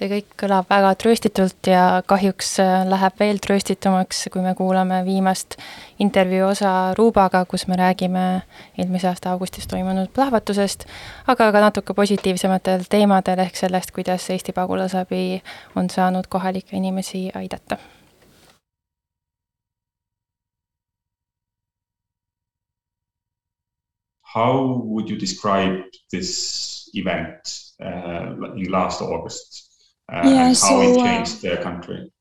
see 0.00 0.08
kõik 0.08 0.30
kõlab 0.40 0.68
väga 0.70 0.94
trööstitult 0.96 1.68
ja 1.68 2.00
kahjuks 2.08 2.54
äh, 2.62 2.86
läheb 2.88 3.18
veel 3.20 3.40
trööstitumaks, 3.44 4.24
kui 4.32 4.40
me 4.40 4.54
kuulame 4.56 5.02
viimast 5.04 5.58
intervjuu 6.00 6.48
osa 6.48 6.94
Ruubaga, 6.96 7.44
kus 7.44 7.66
me 7.68 7.76
räägime 7.76 8.24
eelmise 8.78 9.10
aasta 9.10 9.34
augustis 9.34 9.68
toimunud 9.68 10.08
plahvatusest, 10.16 10.86
aga 11.28 11.50
ka 11.52 11.64
natuke 11.66 11.94
positiivsematel 11.94 12.88
teemadel, 12.88 13.44
ehk 13.44 13.60
sellest, 13.60 13.92
kuidas 13.92 14.30
Eesti 14.32 14.56
pagulasabi 14.56 15.42
on 15.76 15.90
saanud 15.92 16.32
kohalikke 16.32 16.76
inimesi 16.76 17.28
aidata 17.34 17.76
how 24.22 24.80
would 24.86 25.10
you 25.10 25.18
describe 25.18 25.82
this 26.12 26.88
event 26.94 27.42
uh, 27.82 28.54
in 28.54 28.70
last 28.70 29.02
August? 29.02 29.69
Uh, 30.12 30.22
Yeah, 30.24 30.46
and 30.48 30.56
how 30.56 30.68
so, 30.68 30.80
it 30.82 30.96
uh, 30.98 31.04
changed 31.04 31.42
the 31.42 31.56
country. 31.58 32.12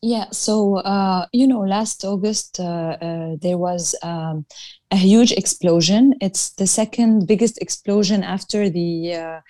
Yeah, 0.00 0.26
so 0.30 0.76
uh, 0.76 1.26
you 1.32 1.48
know, 1.48 1.60
last 1.60 2.04
August 2.04 2.60
uh, 2.60 2.96
uh, 3.02 3.36
there 3.42 3.58
was 3.58 3.96
um, 4.02 4.46
a 4.92 4.96
huge 4.96 5.32
explosion. 5.32 6.14
It's 6.20 6.50
the 6.50 6.68
second 6.68 7.26
biggest 7.26 7.58
explosion 7.58 8.22
after 8.22 8.70
the 8.70 9.14
uh, 9.14 9.40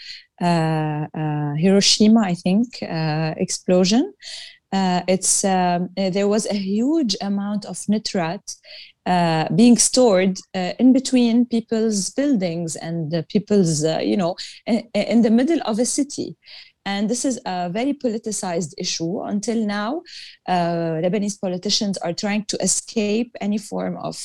uh, 0.42 1.06
uh, 1.14 1.54
Hiroshima, 1.54 2.20
I 2.22 2.34
think, 2.34 2.82
uh, 2.82 3.34
explosion. 3.36 4.14
Uh, 4.72 5.02
it's 5.08 5.44
um, 5.44 5.90
uh, 5.98 6.10
there 6.10 6.28
was 6.28 6.46
a 6.46 6.54
huge 6.54 7.16
amount 7.20 7.64
of 7.66 7.78
nitrate 7.88 8.54
uh, 9.06 9.48
being 9.54 9.78
stored 9.78 10.38
uh, 10.54 10.72
in 10.78 10.92
between 10.92 11.46
people's 11.46 12.10
buildings 12.10 12.76
and 12.76 13.10
the 13.10 13.22
people's, 13.30 13.84
uh, 13.84 13.98
you 14.02 14.16
know, 14.16 14.36
in, 14.66 14.86
in 14.94 15.22
the 15.22 15.30
middle 15.30 15.60
of 15.64 15.78
a 15.78 15.86
city. 15.86 16.36
And 16.88 17.10
this 17.10 17.26
is 17.26 17.38
a 17.44 17.68
very 17.68 17.92
politicized 17.92 18.72
issue. 18.78 19.20
Until 19.20 19.60
now, 19.66 20.02
uh, 20.48 21.02
Lebanese 21.04 21.38
politicians 21.38 21.98
are 21.98 22.14
trying 22.14 22.46
to 22.46 22.56
escape 22.62 23.30
any 23.42 23.58
form 23.58 23.98
of 23.98 24.16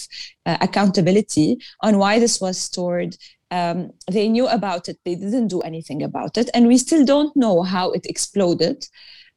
uh, 0.45 0.57
accountability 0.61 1.57
on 1.82 1.97
why 1.97 2.20
this 2.20 2.39
was 2.39 2.57
stored. 2.57 3.18
Um, 3.51 3.91
they 4.09 4.30
knew 4.30 4.47
about 4.47 4.88
it, 4.88 4.97
they 5.03 5.16
didn't 5.16 5.49
do 5.49 5.59
anything 5.59 6.01
about 6.03 6.38
it. 6.38 6.49
And 6.53 6.68
we 6.70 6.78
still 6.78 7.03
don't 7.03 7.36
know 7.36 7.64
how 7.64 7.91
it 7.91 8.05
exploded. 8.05 8.88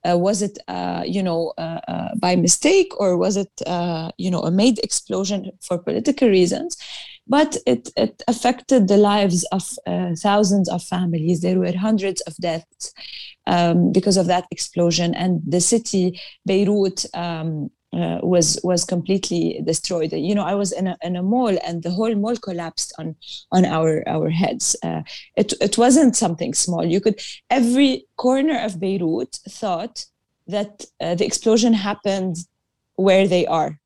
Uh, 0.09 0.17
was 0.17 0.41
it, 0.41 0.57
uh, 0.69 1.03
you 1.05 1.21
know, 1.21 1.53
uh, 1.59 1.81
uh, 1.89 2.15
by 2.15 2.37
mistake 2.37 2.93
or 3.01 3.17
was 3.17 3.37
it, 3.37 3.51
uh, 3.67 4.09
you 4.19 4.31
know, 4.31 4.43
a 4.43 4.53
made 4.53 4.79
explosion 4.85 5.51
for 5.67 5.79
political 5.79 6.29
reasons? 6.29 6.77
But 7.29 7.57
it, 7.67 7.91
it 7.97 8.23
affected 8.29 8.87
the 8.87 8.97
lives 8.97 9.45
of 9.51 9.69
uh, 9.87 10.15
thousands 10.15 10.69
of 10.69 10.83
families. 10.83 11.41
There 11.41 11.59
were 11.59 11.77
hundreds 11.77 12.21
of 12.23 12.37
deaths 12.37 12.93
um, 13.47 13.93
because 13.93 14.17
of 14.17 14.27
that 14.27 14.47
explosion, 14.51 15.15
and 15.15 15.43
the 15.47 15.61
city 15.61 16.21
Beirut 16.47 17.05
um, 17.15 17.71
uh, 17.93 18.19
was 18.23 18.61
was 18.63 18.85
completely 18.85 19.61
destroyed. 19.65 20.13
You 20.13 20.35
know, 20.35 20.45
I 20.45 20.55
was 20.55 20.73
in 20.73 20.87
a, 20.87 20.97
in 21.03 21.17
a 21.17 21.23
mall, 21.23 21.57
and 21.65 21.83
the 21.83 21.91
whole 21.91 22.15
mall 22.15 22.37
collapsed 22.37 22.93
on 22.99 23.17
on 23.51 23.65
our 23.65 24.03
our 24.07 24.29
heads. 24.29 24.77
Uh, 24.83 25.03
it 25.37 25.53
it 25.61 25.79
wasn't 25.79 26.17
something 26.17 26.55
small. 26.55 26.85
You 26.85 27.01
could 27.01 27.21
every 27.51 28.07
corner 28.17 28.59
of 28.59 28.79
Beirut 28.81 29.39
thought 29.49 30.05
that 30.47 30.85
uh, 31.01 31.15
the 31.15 31.25
explosion 31.25 31.73
happened 31.73 32.37
where 32.97 33.27
they 33.27 33.47
are 33.47 33.79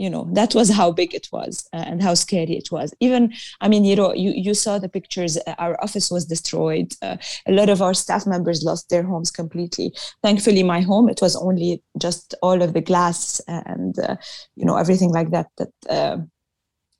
you 0.00 0.10
know 0.10 0.26
that 0.32 0.54
was 0.54 0.70
how 0.70 0.90
big 0.90 1.14
it 1.14 1.28
was 1.30 1.68
uh, 1.72 1.84
and 1.90 2.02
how 2.02 2.14
scary 2.14 2.56
it 2.56 2.70
was. 2.72 2.94
Even 3.00 3.32
i 3.60 3.68
mean 3.68 3.84
you 3.84 3.96
know 3.96 4.12
you, 4.14 4.30
you 4.46 4.54
saw 4.54 4.78
the 4.78 4.88
pictures 4.88 5.36
uh, 5.46 5.54
our 5.58 5.76
office 5.84 6.10
was 6.10 6.24
destroyed. 6.24 6.92
Uh, 7.02 7.16
a 7.46 7.52
lot 7.52 7.68
of 7.68 7.82
our 7.82 7.94
staff 7.94 8.26
members 8.26 8.64
lost 8.64 8.88
their 8.88 9.02
homes 9.02 9.30
completely. 9.30 9.92
Thankfully 10.22 10.62
my 10.62 10.80
home 10.80 11.08
it 11.08 11.20
was 11.20 11.36
only 11.36 11.82
just 11.98 12.34
all 12.42 12.62
of 12.62 12.72
the 12.72 12.80
glass 12.80 13.40
and 13.46 13.98
uh, 13.98 14.16
you 14.56 14.64
know 14.64 14.76
everything 14.76 15.12
like 15.12 15.30
that 15.30 15.48
that 15.58 15.72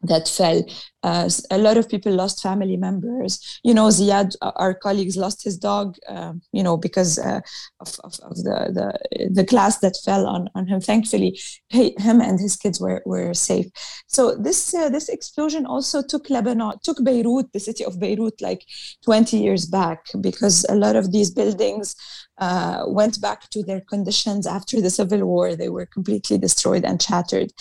that 0.03 0.29
fell. 0.29 0.65
Uh, 1.03 1.31
a 1.51 1.59
lot 1.59 1.77
of 1.79 1.89
people 1.89 2.13
lost 2.13 2.43
family 2.43 2.77
members. 2.77 3.61
You 3.65 3.75
know, 3.75 3.89
Ziad, 3.89 4.35
our 4.43 4.75
colleagues, 4.75 5.17
lost 5.17 5.43
his 5.45 5.57
dog. 5.57 5.97
Uh, 6.09 6.35
you 6.53 6.63
know, 6.63 6.77
because 6.77 7.19
uh, 7.19 7.41
of, 7.81 7.97
of, 8.05 8.15
of 8.23 8.37
the, 8.37 8.71
the 8.73 9.29
the 9.31 9.45
glass 9.45 9.79
that 9.79 9.97
fell 10.05 10.27
on, 10.27 10.49
on 10.55 10.67
him. 10.67 10.81
Thankfully, 10.81 11.39
he, 11.69 11.95
him 11.99 12.21
and 12.21 12.39
his 12.39 12.57
kids 12.57 12.81
were, 12.81 13.03
were 13.07 13.33
safe. 13.35 13.67
So 14.07 14.35
this 14.35 14.75
uh, 14.75 14.89
this 14.89 15.09
explosion 15.09 15.67
also 15.67 16.03
took 16.03 16.29
Lebanon, 16.31 16.79
took 16.83 17.03
Beirut, 17.03 17.53
the 17.53 17.61
city 17.61 17.85
of 17.85 17.99
Beirut, 17.99 18.41
like 18.41 18.65
20 19.05 19.39
years 19.39 19.67
back, 19.67 20.07
because 20.21 20.67
a 20.69 20.75
lot 20.75 20.97
of 20.97 21.13
these 21.13 21.31
buildings 21.31 21.97
uh, 22.39 22.85
went 22.87 23.21
back 23.21 23.49
to 23.51 23.63
their 23.63 23.81
conditions 23.83 24.47
after 24.47 24.81
the 24.81 24.91
civil 24.91 25.25
war. 25.25 25.55
They 25.55 25.69
were 25.69 25.87
completely 25.87 26.39
destroyed 26.39 26.85
and 26.85 27.01
shattered. 27.01 27.53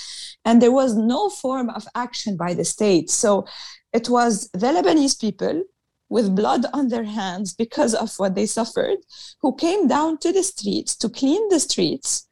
And 0.45 0.61
there 0.61 0.71
was 0.71 0.95
no 0.95 1.29
form 1.29 1.69
of 1.69 1.85
action 1.95 2.28
by 2.37 2.53
the 2.53 2.65
state. 2.65 3.09
So 3.09 3.45
it 3.93 4.09
was 4.09 4.49
the 4.53 4.67
Lebanese 4.67 5.19
people 5.19 5.63
with 6.09 6.35
blood 6.35 6.65
on 6.73 6.87
their 6.87 7.03
hands 7.03 7.53
because 7.53 7.93
of 7.93 8.13
what 8.17 8.35
they 8.35 8.45
suffered 8.45 8.97
who 9.41 9.55
came 9.55 9.87
down 9.87 10.17
to 10.19 10.31
the 10.31 10.43
streets 10.43 10.95
to 10.97 11.09
clean 11.09 11.47
the 11.49 11.59
streets. 11.59 12.27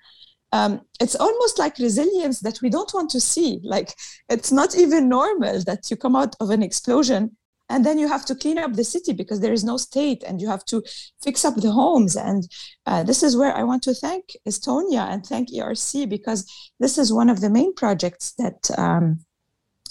Um, 0.52 0.82
it's 1.00 1.16
almost 1.16 1.60
like 1.60 1.78
resilience 1.78 2.40
that 2.40 2.62
we 2.62 2.70
don't 2.70 2.94
want 2.94 3.10
to 3.12 3.20
see. 3.20 3.60
Like 3.64 3.94
it's 4.30 4.52
not 4.52 4.76
even 4.76 5.10
normal 5.10 5.62
that 5.64 5.92
you 5.92 5.98
come 5.98 6.16
out 6.16 6.36
of 6.40 6.50
an 6.50 6.64
explosion 6.64 7.38
and 7.70 7.86
then 7.86 8.00
you 8.00 8.08
have 8.08 8.26
to 8.26 8.36
clean 8.36 8.58
up 8.58 8.74
the 8.74 8.84
city 8.84 9.14
because 9.14 9.40
there 9.40 9.54
is 9.54 9.64
no 9.64 9.78
state 9.78 10.24
and 10.26 10.42
you 10.42 10.48
have 10.48 10.66
to 10.66 10.84
fix 11.22 11.44
up 11.44 11.56
the 11.56 11.72
homes 11.72 12.16
and 12.16 12.48
uh, 12.86 13.04
this 13.04 13.24
is 13.24 13.36
where 13.36 13.54
i 13.56 13.64
want 13.64 13.84
to 13.84 13.94
thank 13.94 14.36
estonia 14.48 15.08
and 15.10 15.26
thank 15.26 15.50
erc 15.50 16.10
because 16.10 16.50
this 16.80 16.98
is 16.98 17.12
one 17.12 17.30
of 17.30 17.42
the 17.42 17.50
main 17.50 17.74
projects 17.74 18.34
that 18.38 18.70
um, 18.78 19.20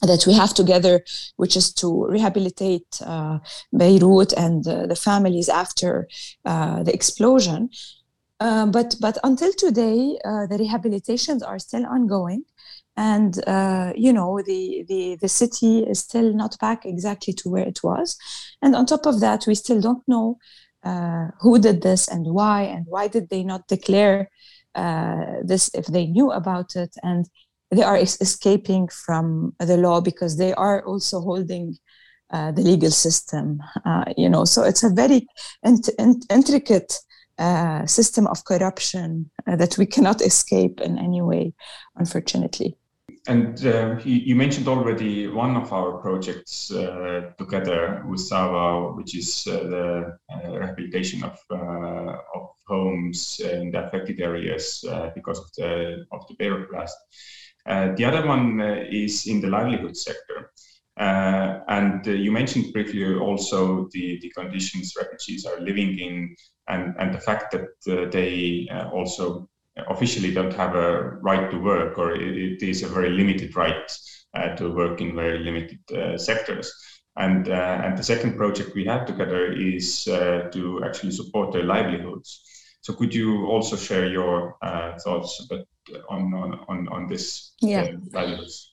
that 0.03 0.27
we 0.27 0.35
have 0.35 0.53
together 0.55 1.03
which 1.37 1.57
is 1.57 1.73
to 1.73 2.07
rehabilitate 2.07 3.01
uh, 3.05 3.39
beirut 3.73 4.33
and 4.33 4.67
uh, 4.67 4.87
the 4.87 4.97
families 4.97 5.49
after 5.49 6.09
uh, 6.45 6.83
the 6.83 6.93
explosion. 6.93 7.69
Uh, 8.39 8.67
but 8.67 8.97
but 9.01 9.17
until 9.25 9.53
today 9.53 10.19
uh, 10.25 10.47
the 10.47 10.59
rehabilitations 10.59 11.47
are 11.47 11.59
still 11.59 11.87
ongoing. 11.87 12.45
And 12.99 13.47
uh, 13.47 13.93
you 13.95 14.13
know 14.13 14.41
the, 14.43 14.85
the 14.89 15.17
the 15.21 15.29
city 15.29 15.81
is 15.81 16.01
still 16.01 16.33
not 16.33 16.59
back 16.59 16.85
exactly 16.85 17.33
to 17.35 17.49
where 17.49 17.67
it 17.67 17.83
was. 17.83 18.17
And 18.63 18.75
on 18.75 18.87
top 18.87 19.07
of 19.07 19.21
that 19.21 19.47
we 19.47 19.55
still 19.55 19.81
don't 19.81 20.07
know 20.07 20.39
uh, 20.83 21.29
who 21.41 21.59
did 21.59 21.83
this 21.83 22.09
and 22.09 22.27
why 22.27 22.63
and 22.63 22.87
why 22.87 23.09
did 23.09 23.29
they 23.29 23.43
not 23.43 23.69
declare 23.69 24.31
this 25.43 25.71
if 25.73 25.87
they 25.87 26.07
knew 26.07 26.31
about 26.31 26.77
it. 26.77 26.95
And 27.03 27.27
they 27.71 27.83
are 27.83 27.97
escaping 27.97 28.89
from 28.89 29.55
the 29.59 29.77
law 29.77 30.01
because 30.01 30.37
they 30.37 30.55
are 30.55 30.85
also 30.85 31.21
holding 31.21 31.77
uh, 32.33 32.53
the 32.53 32.63
legal 32.63 32.91
system 32.91 33.61
uh, 33.85 34.05
you 34.17 34.29
know 34.29 34.45
so 34.45 34.63
it's 34.63 34.83
a 34.83 34.91
very 34.91 35.27
int- 35.63 35.91
int- 35.99 36.27
intricate 36.31 36.99
uh, 37.39 37.85
system 37.87 38.27
of 38.27 38.45
corruption 38.45 39.31
uh, 39.47 39.57
that 39.57 39.77
we 39.79 39.87
cannot 39.87 40.21
escape 40.23 40.81
in 40.81 40.99
any 40.99 41.23
way 41.23 41.53
unfortunately 41.97 42.77
And 43.29 43.59
uh, 43.67 43.99
you, 44.05 44.37
mentioned 44.37 44.69
already 44.69 45.27
one 45.27 45.57
of 45.57 45.73
our 45.73 45.99
projects 45.99 46.71
uh, 46.71 47.33
together 47.39 48.05
with 48.09 48.21
Sawa, 48.21 48.95
which 48.95 49.17
is 49.17 49.45
the 49.45 50.17
rehabilitation 50.45 51.25
of, 51.25 51.37
of 51.51 52.47
homes 52.69 53.41
in 53.41 53.73
the 53.73 53.85
affected 53.85 54.21
areas 54.21 54.85
because 55.15 55.39
of 55.41 55.49
the 55.57 56.07
of 56.13 56.27
the 56.29 56.35
Beirut 56.39 56.71
blast. 56.71 56.97
Uh, 56.97 57.46
the 57.67 58.05
other 58.05 58.27
one 58.27 58.61
uh, 58.61 58.85
is 58.91 59.27
in 59.27 59.41
the 59.41 59.49
livelihood 59.49 59.97
sector. 59.97 60.51
Uh, 60.99 61.61
and 61.69 62.09
uh, 62.09 62.11
you 62.11 62.33
mentioned 62.33 62.73
briefly 62.73 63.05
also 63.17 63.87
the, 63.93 64.19
the 64.23 64.31
conditions 64.31 64.95
refugees 64.97 65.45
are 65.45 65.61
living 65.61 65.99
in 65.99 66.35
and, 66.69 66.95
and 66.99 67.13
the 67.13 67.21
fact 67.21 67.53
that 67.53 67.69
uh, 67.93 68.09
they 68.11 68.67
uh, 68.73 68.89
also 68.91 69.49
officially 69.89 70.33
don't 70.33 70.55
have 70.55 70.75
a 70.75 71.11
right 71.21 71.51
to 71.51 71.59
work, 71.59 71.99
or 71.99 72.15
it, 72.15 72.37
it 72.37 72.63
is 72.63 72.83
a 72.83 72.89
very 72.89 73.11
limited 73.11 73.55
right 73.55 73.93
uh, 74.35 74.57
to 74.57 74.75
work 74.75 75.01
in 75.03 75.15
very 75.15 75.39
limited 75.39 75.79
uh, 75.93 76.17
sectors. 76.17 76.73
And 77.19 77.49
uh, 77.49 77.81
and 77.85 77.97
the 77.97 78.03
second 78.03 78.37
project 78.37 78.75
we 78.75 78.85
have 78.87 79.07
together 79.07 79.53
is 79.53 80.07
uh, 80.09 80.49
to 80.53 80.83
actually 80.85 81.13
support 81.13 81.53
their 81.53 81.65
livelihoods. 81.65 82.43
So 82.81 82.95
could 82.95 83.15
you 83.15 83.47
also 83.47 83.77
share 83.77 84.07
your 84.07 84.57
uh, 84.63 84.99
thoughts 84.99 85.45
about, 85.45 85.67
on, 86.09 86.33
on 86.35 86.61
on 86.69 86.89
on 86.89 87.07
this 87.09 87.53
Yeah. 87.61 87.83
uh, 87.83 87.93
livelihoods? 88.13 88.73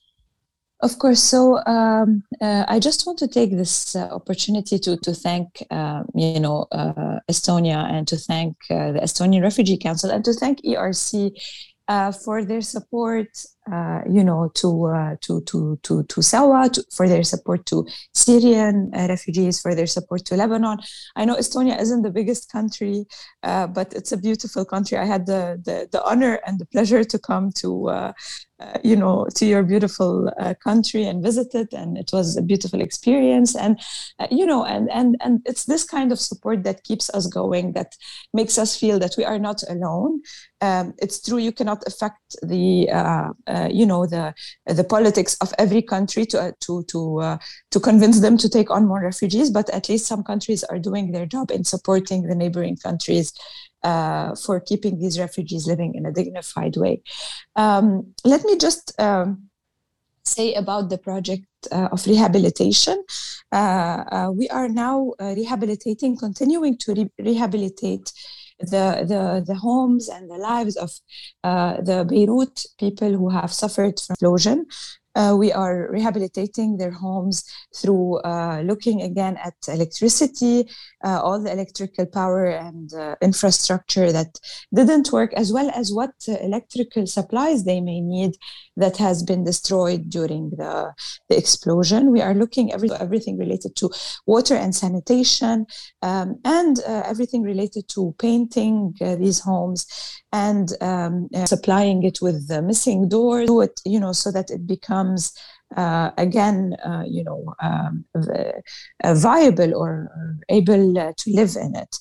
Of 0.80 0.98
course. 0.98 1.22
So 1.22 1.64
um, 1.66 2.24
uh, 2.42 2.64
I 2.68 2.78
just 2.78 3.06
want 3.06 3.18
to 3.20 3.28
take 3.28 3.50
this 3.56 3.96
uh, 3.96 4.08
opportunity 4.12 4.78
to 4.80 4.96
to 4.96 5.14
thank 5.14 5.46
uh, 5.70 6.02
you 6.14 6.40
know 6.40 6.66
uh, 6.72 7.20
Estonia 7.30 7.88
and 7.90 8.06
to 8.08 8.16
thank 8.16 8.56
uh, 8.70 8.92
the 8.92 9.00
Estonian 9.00 9.42
Refugee 9.42 9.78
Council 9.78 10.10
and 10.10 10.24
to 10.24 10.32
thank 10.34 10.60
ERC 10.62 11.30
uh, 11.88 12.12
for 12.12 12.44
their 12.44 12.60
support. 12.60 13.28
Uh, 13.72 14.02
you 14.06 14.22
know 14.22 14.50
to 14.54 14.84
uh, 14.84 15.16
to 15.22 15.40
to 15.42 15.78
to 15.82 16.02
to 16.02 16.20
Sawa 16.20 16.68
to, 16.68 16.84
for 16.92 17.08
their 17.08 17.24
support 17.24 17.64
to 17.64 17.86
Syrian 18.12 18.90
uh, 18.94 19.06
refugees 19.08 19.58
for 19.58 19.74
their 19.74 19.86
support 19.86 20.26
to 20.26 20.36
Lebanon. 20.36 20.78
I 21.16 21.24
know 21.24 21.36
Estonia 21.36 21.80
isn't 21.80 22.02
the 22.02 22.10
biggest 22.10 22.52
country, 22.52 23.06
uh, 23.42 23.66
but 23.66 23.94
it's 23.94 24.12
a 24.12 24.18
beautiful 24.18 24.66
country. 24.66 24.98
I 24.98 25.06
had 25.06 25.24
the 25.24 25.58
the, 25.64 25.88
the 25.90 26.04
honor 26.04 26.40
and 26.46 26.58
the 26.58 26.66
pleasure 26.66 27.04
to 27.04 27.18
come 27.18 27.52
to. 27.52 28.12
Uh, 28.60 28.78
you 28.84 28.94
know 28.94 29.26
to 29.34 29.46
your 29.46 29.64
beautiful 29.64 30.32
uh, 30.38 30.54
country 30.62 31.04
and 31.04 31.24
visit 31.24 31.52
it 31.56 31.72
and 31.72 31.98
it 31.98 32.10
was 32.12 32.36
a 32.36 32.42
beautiful 32.42 32.80
experience. 32.80 33.56
And 33.56 33.80
uh, 34.20 34.28
you 34.30 34.46
know 34.46 34.64
and 34.64 34.88
and 34.92 35.16
and 35.20 35.42
it's 35.44 35.64
this 35.64 35.82
kind 35.82 36.12
of 36.12 36.20
support 36.20 36.62
that 36.62 36.84
keeps 36.84 37.10
us 37.10 37.26
going 37.26 37.72
that 37.72 37.96
makes 38.32 38.56
us 38.56 38.78
feel 38.78 39.00
that 39.00 39.16
we 39.18 39.24
are 39.24 39.40
not 39.40 39.64
alone. 39.68 40.20
Um, 40.60 40.94
it's 40.98 41.20
true 41.20 41.38
you 41.38 41.50
cannot 41.50 41.82
affect 41.84 42.36
the 42.42 42.88
uh, 42.90 43.30
uh, 43.48 43.68
you 43.72 43.86
know 43.86 44.06
the 44.06 44.32
the 44.66 44.84
politics 44.84 45.36
of 45.40 45.52
every 45.58 45.82
country 45.82 46.24
to 46.26 46.54
to 46.60 46.84
to 46.84 47.38
to 47.72 47.80
convince 47.80 48.20
them 48.20 48.36
to 48.36 48.48
take 48.48 48.70
on 48.70 48.86
more 48.86 49.02
refugees 49.02 49.50
but 49.50 49.68
at 49.70 49.88
least 49.88 50.06
some 50.06 50.22
countries 50.22 50.62
are 50.62 50.78
doing 50.78 51.10
their 51.10 51.26
job 51.26 51.50
in 51.50 51.64
supporting 51.64 52.22
the 52.22 52.36
neighboring 52.36 52.76
countries 52.76 53.32
uh, 53.84 54.34
for 54.34 54.60
keeping 54.60 54.98
these 54.98 55.18
refugees 55.18 55.66
living 55.66 55.94
in 55.94 56.06
a 56.06 56.12
dignified 56.12 56.76
way 56.76 57.02
um, 57.56 58.14
let 58.24 58.44
me 58.44 58.56
just 58.58 58.98
um, 59.00 59.50
say 60.24 60.54
about 60.54 60.88
the 60.90 60.98
project 60.98 61.46
uh, 61.70 61.88
of 61.92 62.06
rehabilitation. 62.06 63.04
Uh, 63.52 64.04
uh, 64.10 64.30
we 64.34 64.48
are 64.48 64.68
now 64.68 65.12
rehabilitating, 65.20 66.16
continuing 66.16 66.76
to 66.78 66.94
re 66.94 67.10
rehabilitate 67.18 68.12
the, 68.60 69.04
the, 69.06 69.44
the 69.46 69.54
homes 69.54 70.08
and 70.08 70.30
the 70.30 70.36
lives 70.36 70.76
of 70.76 70.90
the 71.42 72.06
Beirut 72.08 72.64
people 72.78 73.12
who 73.12 73.28
have 73.28 73.52
suffered 73.52 74.00
from 74.00 74.14
explosion. 74.14 74.66
Uh, 75.14 75.34
we 75.38 75.52
are 75.52 75.88
rehabilitating 75.90 76.76
their 76.76 76.90
homes 76.90 77.44
through 77.76 78.18
uh, 78.20 78.62
looking 78.64 79.02
again 79.02 79.36
at 79.36 79.54
electricity, 79.68 80.68
uh, 81.04 81.20
all 81.22 81.40
the 81.40 81.52
electrical 81.52 82.06
power 82.06 82.46
and 82.46 82.92
uh, 82.94 83.14
infrastructure 83.22 84.10
that 84.12 84.38
didn't 84.74 85.12
work, 85.12 85.32
as 85.34 85.52
well 85.52 85.70
as 85.74 85.92
what 85.92 86.10
electrical 86.26 87.06
supplies 87.06 87.64
they 87.64 87.80
may 87.80 88.00
need 88.00 88.32
that 88.76 88.96
has 88.96 89.22
been 89.22 89.44
destroyed 89.44 90.08
during 90.08 90.50
the, 90.50 90.92
the 91.28 91.36
explosion. 91.36 92.10
We 92.10 92.20
are 92.20 92.34
looking 92.34 92.72
every, 92.72 92.90
everything 92.92 93.38
related 93.38 93.76
to 93.76 93.90
water 94.26 94.54
and 94.54 94.74
sanitation 94.74 95.66
um, 96.02 96.40
and 96.44 96.78
uh, 96.80 97.02
everything 97.06 97.42
related 97.42 97.88
to 97.90 98.14
painting 98.18 98.94
uh, 99.00 99.16
these 99.16 99.40
homes 99.40 99.86
and 100.34 100.72
um, 100.80 101.28
supplying 101.46 102.02
it 102.02 102.18
with 102.20 102.48
the 102.48 102.60
missing 102.60 103.08
doors, 103.08 103.48
it, 103.48 103.80
you 103.84 104.00
know, 104.00 104.12
so 104.12 104.32
that 104.32 104.50
it 104.50 104.66
becomes 104.66 105.32
uh, 105.76 106.10
again, 106.18 106.74
uh, 106.84 107.04
you 107.06 107.22
know, 107.22 107.54
um, 107.62 108.04
viable 109.04 109.74
or, 109.76 110.10
or 110.16 110.38
able 110.48 110.98
uh, 110.98 111.12
to 111.16 111.30
live 111.30 111.54
in 111.56 111.76
it. 111.76 111.96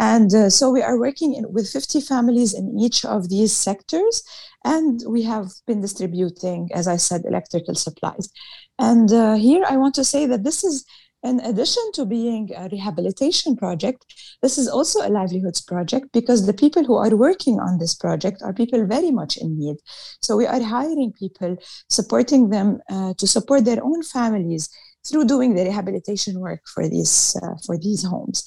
And 0.00 0.32
uh, 0.34 0.48
so 0.48 0.70
we 0.70 0.80
are 0.80 0.98
working 0.98 1.34
in, 1.34 1.52
with 1.52 1.68
50 1.68 2.00
families 2.00 2.54
in 2.54 2.78
each 2.78 3.04
of 3.04 3.28
these 3.28 3.52
sectors. 3.52 4.22
And 4.64 5.02
we 5.06 5.22
have 5.24 5.48
been 5.66 5.82
distributing, 5.82 6.70
as 6.72 6.88
I 6.88 6.96
said, 6.96 7.22
electrical 7.26 7.74
supplies. 7.74 8.30
And 8.78 9.12
uh, 9.12 9.34
here 9.34 9.64
I 9.68 9.76
want 9.76 9.94
to 9.96 10.04
say 10.04 10.24
that 10.24 10.44
this 10.44 10.64
is 10.64 10.86
in 11.22 11.40
addition 11.40 11.82
to 11.94 12.04
being 12.04 12.50
a 12.56 12.68
rehabilitation 12.68 13.56
project, 13.56 14.04
this 14.40 14.56
is 14.56 14.68
also 14.68 15.00
a 15.00 15.10
livelihoods 15.10 15.60
project 15.60 16.06
because 16.12 16.46
the 16.46 16.52
people 16.52 16.84
who 16.84 16.94
are 16.94 17.16
working 17.16 17.58
on 17.58 17.78
this 17.78 17.94
project 17.94 18.40
are 18.42 18.52
people 18.52 18.86
very 18.86 19.10
much 19.10 19.36
in 19.36 19.58
need. 19.58 19.76
So 20.22 20.36
we 20.36 20.46
are 20.46 20.62
hiring 20.62 21.12
people, 21.12 21.56
supporting 21.90 22.50
them 22.50 22.80
uh, 22.90 23.14
to 23.14 23.26
support 23.26 23.64
their 23.64 23.82
own 23.82 24.02
families 24.02 24.68
through 25.06 25.24
doing 25.24 25.54
the 25.54 25.64
rehabilitation 25.64 26.38
work 26.38 26.60
for 26.72 26.88
these 26.88 27.36
uh, 27.42 27.54
for 27.66 27.78
these 27.78 28.04
homes. 28.04 28.44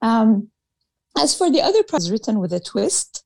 Um, 0.00 0.50
as 1.18 1.36
for 1.36 1.50
the 1.50 1.62
other 1.62 1.82
project, 1.82 2.10
written 2.10 2.40
with 2.40 2.52
a 2.52 2.60
twist. 2.60 3.24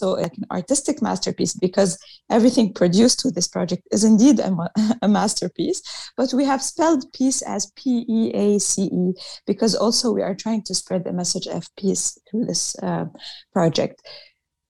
So 0.00 0.12
like 0.12 0.32
an 0.38 0.46
artistic 0.50 1.02
masterpiece 1.02 1.52
because 1.52 1.98
everything 2.30 2.72
produced 2.72 3.22
with 3.22 3.34
this 3.34 3.46
project 3.46 3.82
is 3.92 4.02
indeed 4.02 4.40
a, 4.40 4.50
a 5.02 5.08
masterpiece. 5.08 5.82
But 6.16 6.32
we 6.32 6.46
have 6.46 6.62
spelled 6.62 7.04
peace 7.12 7.42
as 7.42 7.70
P-E-A-C-E 7.76 9.12
because 9.46 9.74
also 9.74 10.10
we 10.10 10.22
are 10.22 10.34
trying 10.34 10.62
to 10.62 10.74
spread 10.74 11.04
the 11.04 11.12
message 11.12 11.46
of 11.46 11.68
peace 11.76 12.18
through 12.26 12.46
this 12.46 12.74
uh, 12.82 13.04
project. 13.52 14.00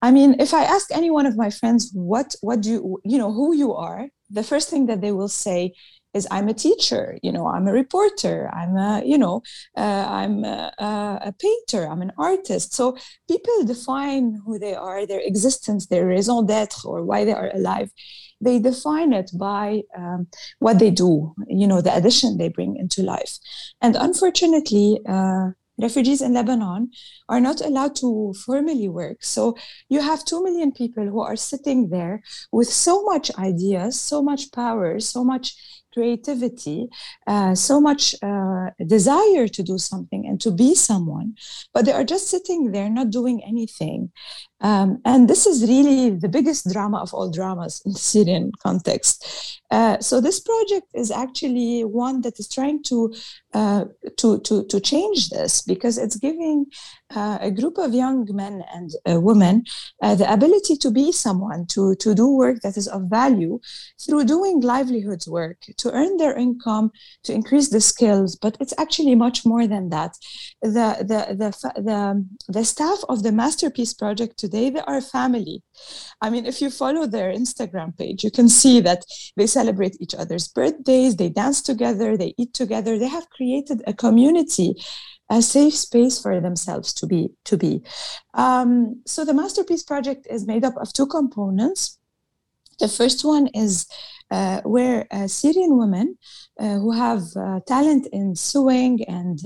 I 0.03 0.11
mean, 0.11 0.35
if 0.39 0.53
I 0.53 0.63
ask 0.63 0.91
any 0.91 1.09
one 1.09 1.25
of 1.25 1.35
my 1.35 1.49
friends 1.49 1.89
what 1.93 2.35
what 2.41 2.61
do 2.61 2.69
you 2.69 3.01
you 3.03 3.17
know 3.17 3.31
who 3.33 3.55
you 3.55 3.73
are, 3.73 4.09
the 4.29 4.43
first 4.43 4.69
thing 4.69 4.85
that 4.87 5.01
they 5.01 5.11
will 5.11 5.33
say 5.45 5.73
is 6.15 6.25
I'm 6.31 6.47
a 6.47 6.53
teacher, 6.53 7.19
you 7.21 7.31
know, 7.31 7.47
I'm 7.47 7.67
a 7.67 7.73
reporter, 7.73 8.49
I'm 8.53 8.77
a, 8.77 9.03
you 9.05 9.17
know, 9.17 9.43
uh, 9.77 10.05
I'm 10.09 10.45
a, 10.45 10.71
a, 10.79 11.33
painter, 11.37 11.87
I'm 11.87 12.01
an 12.01 12.13
artist. 12.17 12.73
So 12.73 12.97
people 13.29 13.65
define 13.65 14.39
who 14.45 14.57
they 14.57 14.73
are, 14.73 15.05
their 15.05 15.19
existence, 15.19 15.87
their 15.87 16.07
raison 16.07 16.45
d'être, 16.45 16.85
or 16.85 17.03
why 17.03 17.25
they 17.25 17.33
are 17.33 17.51
alive. 17.53 17.91
They 18.39 18.59
define 18.59 19.11
it 19.11 19.31
by 19.37 19.83
um, 19.97 20.27
what 20.59 20.79
they 20.79 20.91
do, 20.91 21.33
you 21.47 21.67
know, 21.67 21.81
the 21.81 21.95
addition 21.95 22.37
they 22.37 22.49
bring 22.49 22.77
into 22.77 23.03
life. 23.03 23.37
And 23.81 23.95
unfortunately, 23.95 24.99
uh, 25.07 25.49
refugees 25.77 26.21
in 26.21 26.33
Lebanon 26.33 26.89
are 27.27 27.41
not 27.41 27.59
allowed 27.61 27.95
to 27.97 28.33
formally 28.45 28.87
work. 28.87 29.17
So 29.23 29.57
you 29.89 30.01
have 30.01 30.23
2 30.23 30.43
million 30.43 30.71
people 30.71 31.05
who 31.05 31.21
are 31.21 31.35
sitting 31.35 31.89
there 31.89 32.23
with 32.51 32.69
so 32.69 33.03
much 33.03 33.31
ideas, 33.37 33.99
so 33.99 34.21
much 34.21 34.51
power, 34.51 34.99
so 34.99 35.23
much 35.23 35.55
creativity, 35.95 36.89
uh, 37.25 37.55
so 37.55 37.81
much 37.81 38.13
uh, 38.21 38.67
desire 38.85 39.47
to 39.47 39.63
do 39.63 39.77
something 39.77 40.27
and 40.27 40.39
to 40.41 40.51
be 40.51 40.75
someone, 40.75 41.33
but 41.73 41.85
they 41.85 41.93
are 41.93 42.03
just 42.03 42.29
sitting 42.29 42.71
there 42.71 42.89
not 42.89 43.09
doing 43.09 43.41
anything. 43.43 44.11
Um, 44.61 45.01
and 45.05 45.27
this 45.27 45.45
is 45.45 45.63
really 45.63 46.11
the 46.11 46.29
biggest 46.29 46.71
drama 46.71 46.97
of 46.97 47.13
all 47.13 47.31
dramas 47.31 47.81
in 47.85 47.93
the 47.93 47.99
Syrian 47.99 48.51
context. 48.61 49.61
Uh, 49.75 49.99
so 49.99 50.21
this 50.21 50.39
project 50.39 50.87
is 50.93 51.11
actually 51.11 51.83
one 51.83 52.21
that 52.21 52.39
is 52.39 52.47
trying 52.47 52.81
to 52.81 53.13
uh, 53.53 53.83
to, 54.17 54.39
to 54.39 54.65
to 54.71 54.79
change 54.79 55.29
this 55.29 55.61
because 55.61 55.97
it's 55.97 56.15
giving 56.15 56.65
uh, 57.13 57.37
a 57.41 57.51
group 57.51 57.77
of 57.77 57.93
young 57.93 58.25
men 58.33 58.63
and 58.73 58.91
uh, 59.09 59.19
women 59.19 59.63
uh, 60.01 60.15
the 60.15 60.31
ability 60.31 60.77
to 60.77 60.89
be 60.91 61.11
someone, 61.11 61.65
to 61.65 61.95
to 61.95 62.15
do 62.15 62.27
work 62.27 62.61
that 62.61 62.77
is 62.77 62.87
of 62.87 63.01
value 63.09 63.59
through 64.03 64.23
doing 64.23 64.61
livelihoods 64.61 65.27
work, 65.27 65.57
to 65.77 65.91
earn 65.91 66.15
their 66.17 66.35
income, 66.37 66.89
to 67.23 67.33
increase 67.33 67.69
the 67.69 67.81
skills. 67.81 68.37
But 68.37 68.55
it's 68.61 68.73
actually 68.77 69.15
much 69.15 69.45
more 69.45 69.67
than 69.67 69.89
that. 69.89 70.13
The 70.61 70.87
the 71.11 71.21
the 71.41 71.49
the, 71.89 72.25
the 72.47 72.63
staff 72.63 72.99
of 73.09 73.23
the 73.23 73.33
masterpiece 73.33 73.93
project 73.93 74.37
today 74.37 74.69
they 74.69 74.81
are 74.87 75.01
family. 75.01 75.63
I 76.21 76.29
mean, 76.29 76.45
if 76.45 76.61
you 76.61 76.69
follow 76.69 77.05
their 77.07 77.31
Instagram 77.33 77.97
page, 77.97 78.23
you 78.23 78.31
can 78.31 78.47
see 78.47 78.79
that 78.81 79.03
they 79.35 79.47
celebrate 79.65 79.99
each 79.99 80.15
other's 80.15 80.47
birthdays, 80.47 81.15
they 81.15 81.29
dance 81.29 81.61
together, 81.61 82.15
they 82.15 82.33
eat 82.37 82.53
together. 82.53 82.97
They 82.97 83.07
have 83.07 83.29
created 83.29 83.81
a 83.87 83.93
community 83.93 84.75
a 85.29 85.41
safe 85.41 85.73
space 85.73 86.21
for 86.21 86.39
themselves 86.39 86.93
to 86.93 87.07
be 87.07 87.29
to 87.45 87.57
be 87.57 87.81
um, 88.35 89.01
so 89.05 89.25
the 89.25 89.33
masterpiece 89.33 89.81
project 89.81 90.27
is 90.29 90.45
made 90.45 90.63
up 90.63 90.77
of 90.77 90.93
two 90.93 91.07
components 91.07 91.97
the 92.79 92.87
first 92.87 93.25
one 93.25 93.47
is 93.47 93.87
where 94.29 95.07
uh, 95.11 95.27
Syrian 95.27 95.77
women 95.77 96.17
uh, 96.59 96.75
who 96.75 96.91
have 96.91 97.23
uh, 97.35 97.59
talent 97.67 98.07
in 98.11 98.35
sewing 98.35 99.03
and 99.05 99.39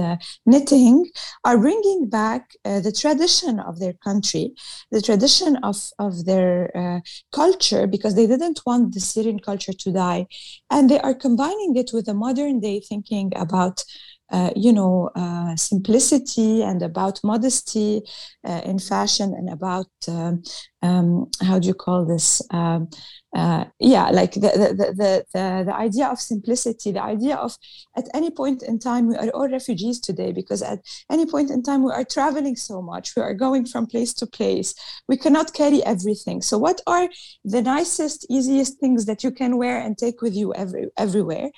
knitting 0.46 1.10
are 1.44 1.58
bringing 1.58 2.10
back 2.10 2.52
the 2.64 2.96
tradition 2.98 3.60
of 3.60 3.80
their 3.80 3.94
country, 3.94 4.54
the 4.92 5.02
tradition 5.02 5.58
of, 5.58 5.78
of 6.00 6.26
their 6.26 7.02
culture, 7.34 7.88
because 7.88 8.16
they 8.16 8.28
didn't 8.28 8.62
want 8.66 8.94
the 8.94 9.00
Syrian 9.00 9.40
culture 9.40 9.74
to 9.74 9.92
die. 9.92 10.28
And 10.70 10.90
they 10.90 11.00
are 11.00 11.14
combining 11.14 11.76
it 11.76 11.92
with 11.94 12.08
a 12.08 12.14
modern 12.14 12.60
day 12.60 12.80
thinking 12.80 13.32
about 13.36 13.84
uh, 14.32 14.52
you 14.56 14.72
know, 14.72 15.10
uh, 15.16 15.56
simplicity 15.56 16.62
and 16.62 16.84
about 16.84 17.20
modesty 17.24 18.02
uh, 18.48 18.62
in 18.64 18.78
fashion 18.78 19.34
and 19.34 19.50
about 19.50 19.88
um, 20.08 20.44
um, 20.82 21.30
how 21.42 21.60
do 21.60 21.68
you 21.68 21.74
call 21.74 22.06
this? 22.06 22.42
Um, 22.52 22.90
uh, 23.36 23.66
yeah, 23.80 24.10
like 24.10 24.34
the, 24.34 24.40
the, 24.40 24.94
the, 24.98 25.26
the, 25.34 25.64
the 25.66 25.76
idea 25.76 26.08
of 26.08 26.20
simplicity, 26.20 26.92
the 26.92 27.04
idea 27.04 27.36
of 27.36 27.56
at 27.96 28.08
any 28.16 28.32
point 28.32 28.64
in 28.64 28.80
time, 28.80 29.08
we 29.08 29.16
are 29.16 29.30
all 29.30 29.48
refugees 29.48 30.00
today 30.00 30.32
because 30.32 30.64
at 30.64 30.80
any 31.12 31.28
point 31.28 31.52
in 31.52 31.62
time, 31.62 31.84
we 31.84 31.92
are 31.92 32.04
traveling 32.04 32.56
so 32.56 32.82
much, 32.82 33.16
we 33.16 33.22
are 33.22 33.36
going 33.36 33.66
from 33.66 33.86
place 33.86 34.14
to 34.16 34.26
place, 34.26 34.74
we 35.08 35.16
cannot 35.16 35.54
carry 35.54 35.84
everything. 35.84 36.42
So, 36.42 36.58
what 36.58 36.82
are 36.88 37.08
the 37.46 37.62
nicest, 37.62 38.26
easiest 38.30 38.80
things 38.80 39.06
that 39.06 39.24
you 39.24 39.32
can 39.32 39.58
wear 39.58 39.80
and 39.80 39.98
take 39.98 40.22
with 40.22 40.36
you 40.36 40.54
every, 40.56 40.88
everywhere? 40.98 41.52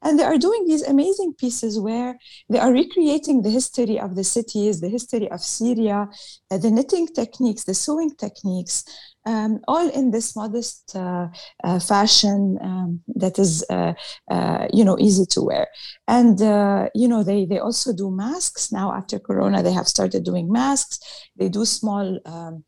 And 0.00 0.18
they 0.18 0.24
are 0.24 0.38
doing 0.38 0.64
these 0.66 0.82
amazing 0.82 1.34
pieces 1.34 1.78
where 1.78 2.18
they 2.48 2.58
are 2.58 2.72
recreating 2.72 3.42
the 3.42 3.50
history 3.50 3.98
of 3.98 4.14
the 4.14 4.24
cities, 4.24 4.80
the 4.80 4.88
history 4.88 5.28
of 5.30 5.40
Syria, 5.40 6.08
uh, 6.50 6.58
the 6.58 6.70
knitting 6.70 7.08
techniques, 7.08 7.64
the 7.64 7.74
sewing 7.74 8.14
techniques, 8.14 8.67
um, 9.26 9.60
all 9.68 9.88
in 9.90 10.10
this 10.10 10.34
modest 10.36 10.96
uh, 10.96 11.28
uh, 11.64 11.78
fashion 11.78 12.58
um, 12.88 13.00
that 13.16 13.38
is, 13.38 13.64
uh, 13.70 13.94
uh 14.30 14.66
you 14.72 14.84
know, 14.84 14.98
easy 14.98 15.26
to 15.26 15.42
wear. 15.42 15.68
And 16.06 16.40
uh, 16.40 16.88
you 16.94 17.08
know, 17.08 17.22
they 17.22 17.44
they 17.46 17.58
also 17.58 17.92
do 17.92 18.10
masks 18.10 18.72
now 18.72 18.92
after 18.92 19.18
Corona. 19.18 19.62
They 19.62 19.72
have 19.72 19.88
started 19.88 20.24
doing 20.24 20.50
masks. 20.50 20.98
They 21.36 21.48
do 21.48 21.64
small 21.64 22.18
um, 22.26 22.64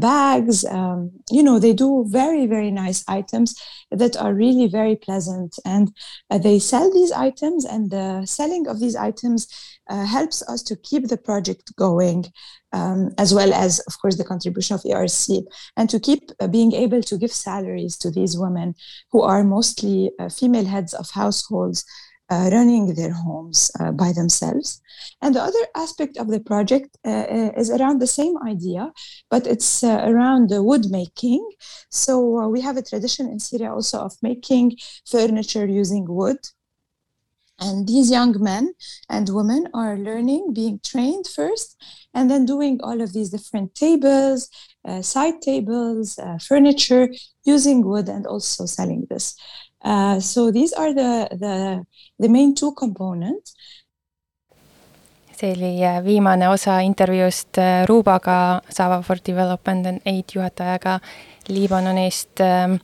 bags. 0.00 0.64
Um, 0.64 1.10
you 1.30 1.42
know, 1.42 1.58
they 1.58 1.72
do 1.72 2.04
very 2.08 2.46
very 2.46 2.70
nice 2.70 3.04
items 3.08 3.54
that 3.90 4.16
are 4.16 4.34
really 4.34 4.66
very 4.68 4.96
pleasant. 4.96 5.58
And 5.64 5.92
they 6.30 6.58
sell 6.58 6.92
these 6.92 7.12
items, 7.12 7.64
and 7.64 7.90
the 7.90 8.26
selling 8.26 8.66
of 8.68 8.80
these 8.80 8.96
items 8.96 9.48
helps 9.88 10.42
us 10.48 10.62
to 10.62 10.76
keep 10.76 11.08
the 11.08 11.18
project 11.18 11.74
going 11.76 12.24
um, 12.74 13.10
as 13.18 13.32
well 13.32 13.54
as, 13.54 13.78
of 13.86 13.98
course, 14.00 14.16
the 14.16 14.24
contribution 14.24 14.74
of 14.74 14.82
ERC, 14.82 15.44
and 15.76 15.88
to 15.88 16.00
keep 16.00 16.30
uh, 16.40 16.48
being 16.48 16.72
able 16.72 17.02
to 17.02 17.16
give 17.16 17.32
salaries 17.32 17.96
to 17.98 18.10
these 18.10 18.36
women 18.36 18.74
who 19.12 19.22
are 19.22 19.44
mostly 19.64 20.10
uh, 20.18 20.28
female 20.28 20.68
heads 20.74 20.92
of 20.94 21.06
households 21.10 21.84
uh, 22.30 22.48
running 22.52 22.94
their 22.94 23.14
homes 23.24 23.70
uh, 23.80 23.92
by 23.92 24.12
themselves. 24.12 24.80
And 25.22 25.34
the 25.34 25.42
other 25.48 25.64
aspect 25.74 26.14
of 26.18 26.26
the 26.28 26.40
project 26.40 26.90
uh, 27.06 27.26
uh, 27.36 27.50
is 27.62 27.70
around 27.70 27.98
the 28.00 28.14
same 28.20 28.36
idea, 28.52 28.92
but 29.30 29.46
it's 29.46 29.82
uh, 29.82 30.00
around 30.10 30.42
the 30.50 30.62
wood 30.62 30.84
making. 30.90 31.42
So 31.90 32.48
we 32.54 32.60
have 32.60 32.76
a 32.76 32.88
tradition 32.90 33.26
in 33.32 33.38
Syria 33.40 33.70
also 33.72 33.98
of 34.08 34.12
making 34.22 34.66
furniture 35.14 35.66
using 35.82 36.04
wood. 36.08 36.40
And 37.58 37.86
these 37.86 38.10
young 38.10 38.34
men 38.50 38.64
and 39.08 39.28
women 39.28 39.62
are 39.72 39.96
learning, 39.96 40.42
being 40.60 40.80
trained 40.90 41.26
first, 41.38 41.68
and 42.12 42.30
then 42.30 42.44
doing 42.44 42.80
all 42.82 43.00
of 43.00 43.12
these 43.12 43.30
different 43.30 43.74
tables, 43.74 44.50
side 45.02 45.40
tables, 45.40 46.18
uh, 46.18 46.38
furniture 46.38 47.08
using 47.44 47.84
wood, 47.84 48.08
and 48.08 48.26
also 48.26 48.66
selling 48.66 49.06
this. 49.10 49.36
Uh, 49.84 50.20
so 50.20 50.50
these 50.50 50.72
are 50.72 50.94
the, 50.94 51.28
the, 51.32 51.84
the 52.18 52.28
main 52.28 52.54
two 52.54 52.72
components. 52.72 53.54
see 55.34 55.50
oli 55.52 56.04
viimane 56.04 56.48
osa 56.48 56.80
intervjuust 56.80 57.56
Ruubaga, 57.86 58.60
Sava 58.68 59.02
for 59.02 59.16
Development 59.26 59.86
and 59.86 60.00
Aid 60.06 60.24
juhatajaga 60.34 61.00
Liibanonist. 61.48 62.40
Ähm, 62.40 62.78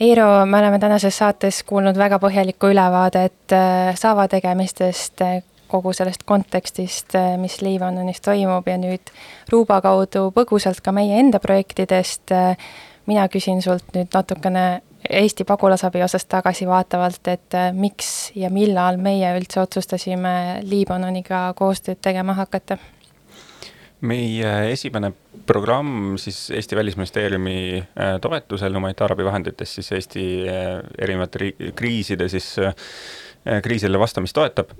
Eero, 0.00 0.46
me 0.46 0.58
oleme 0.58 0.78
tänases 0.78 1.18
saates 1.18 1.62
kuulnud 1.62 1.96
väga 1.96 2.18
põhjalikku 2.18 2.70
ülevaadet 2.72 3.52
Sava 3.94 4.28
tegemistest, 4.28 5.20
kogu 5.70 5.94
sellest 5.96 6.26
kontekstist, 6.28 7.16
mis 7.40 7.60
Liibanonis 7.62 8.20
toimub 8.24 8.68
ja 8.68 8.76
nüüd 8.80 9.14
Ruuba 9.52 9.80
kaudu 9.84 10.28
põgusalt 10.36 10.82
ka 10.84 10.92
meie 10.92 11.18
enda 11.22 11.40
projektidest. 11.40 12.34
mina 13.06 13.26
küsin 13.28 13.62
sult 13.62 13.94
nüüd 13.94 14.12
natukene 14.14 14.82
Eesti 15.08 15.44
pagulasabi 15.44 16.02
osas 16.02 16.24
tagasivaatavalt, 16.28 17.28
et 17.32 17.54
äh, 17.54 17.70
miks 17.72 18.32
ja 18.36 18.50
millal 18.52 18.98
meie 19.00 19.30
üldse 19.38 19.62
otsustasime 19.62 20.60
Liibanoniga 20.66 21.50
koostööd 21.56 22.02
tegema 22.02 22.36
hakata? 22.36 22.78
meie 24.00 24.52
esimene 24.72 25.10
programm 25.46 26.14
siis 26.16 26.50
Eesti 26.56 26.76
Välisministeeriumi 26.76 27.56
äh, 27.80 28.14
toetusel 28.20 28.76
humanitaarabivahenditest 28.76 29.80
siis 29.80 29.92
Eesti 29.92 30.24
äh, 30.48 30.68
erinevate 30.98 31.52
kriiside 31.76 32.28
siis 32.28 32.54
kriisile 33.64 33.98
vastamist 33.98 34.36
toetab, 34.36 34.74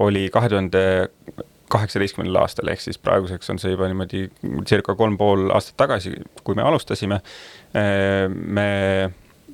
oli 0.00 0.28
kahe 0.32 0.48
tuhande 0.48 0.82
kaheksateistkümnendal 1.68 2.40
aastal, 2.40 2.70
ehk 2.72 2.80
siis 2.80 2.96
praeguseks 2.96 3.52
on 3.52 3.60
see 3.60 3.74
juba 3.74 3.90
niimoodi 3.90 4.22
circa 4.68 4.94
kolm 4.96 5.18
pool 5.20 5.50
aastat 5.52 5.76
tagasi, 5.84 6.14
kui 6.40 6.56
me 6.56 6.64
alustasime 6.64 7.20
me 8.32 8.68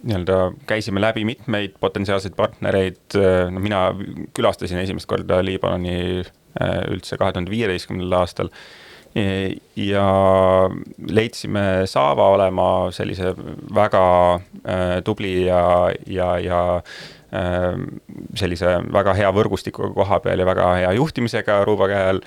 nii-öelda 0.04 0.52
käisime 0.66 1.00
läbi 1.00 1.24
mitmeid 1.24 1.76
potentsiaalseid 1.80 2.34
partnereid, 2.36 3.16
no 3.50 3.60
mina 3.60 3.86
külastasin 4.36 4.78
esimest 4.78 5.08
korda 5.08 5.40
Liibanoni 5.44 5.98
äh, 6.20 6.80
üldse 6.92 7.18
kahe 7.20 7.32
tuhande 7.32 7.52
viieteistkümnendal 7.54 8.20
aastal. 8.20 8.52
ja 9.76 10.04
leidsime 11.06 11.60
Saava 11.86 12.24
olema 12.34 12.90
sellise 12.90 13.28
väga 13.74 14.06
äh, 14.34 15.02
tubli 15.06 15.46
ja, 15.46 15.90
ja, 16.06 16.38
ja 16.38 16.62
äh, 16.76 16.82
sellise 18.38 18.76
väga 18.94 19.14
hea 19.18 19.30
võrgustikuga 19.34 19.88
koha 19.96 20.20
peal 20.22 20.38
ja 20.38 20.46
väga 20.46 20.66
hea 20.78 20.92
juhtimisega 20.94 21.56
Ruuba 21.66 21.88
käe 21.90 22.08
all 22.12 22.20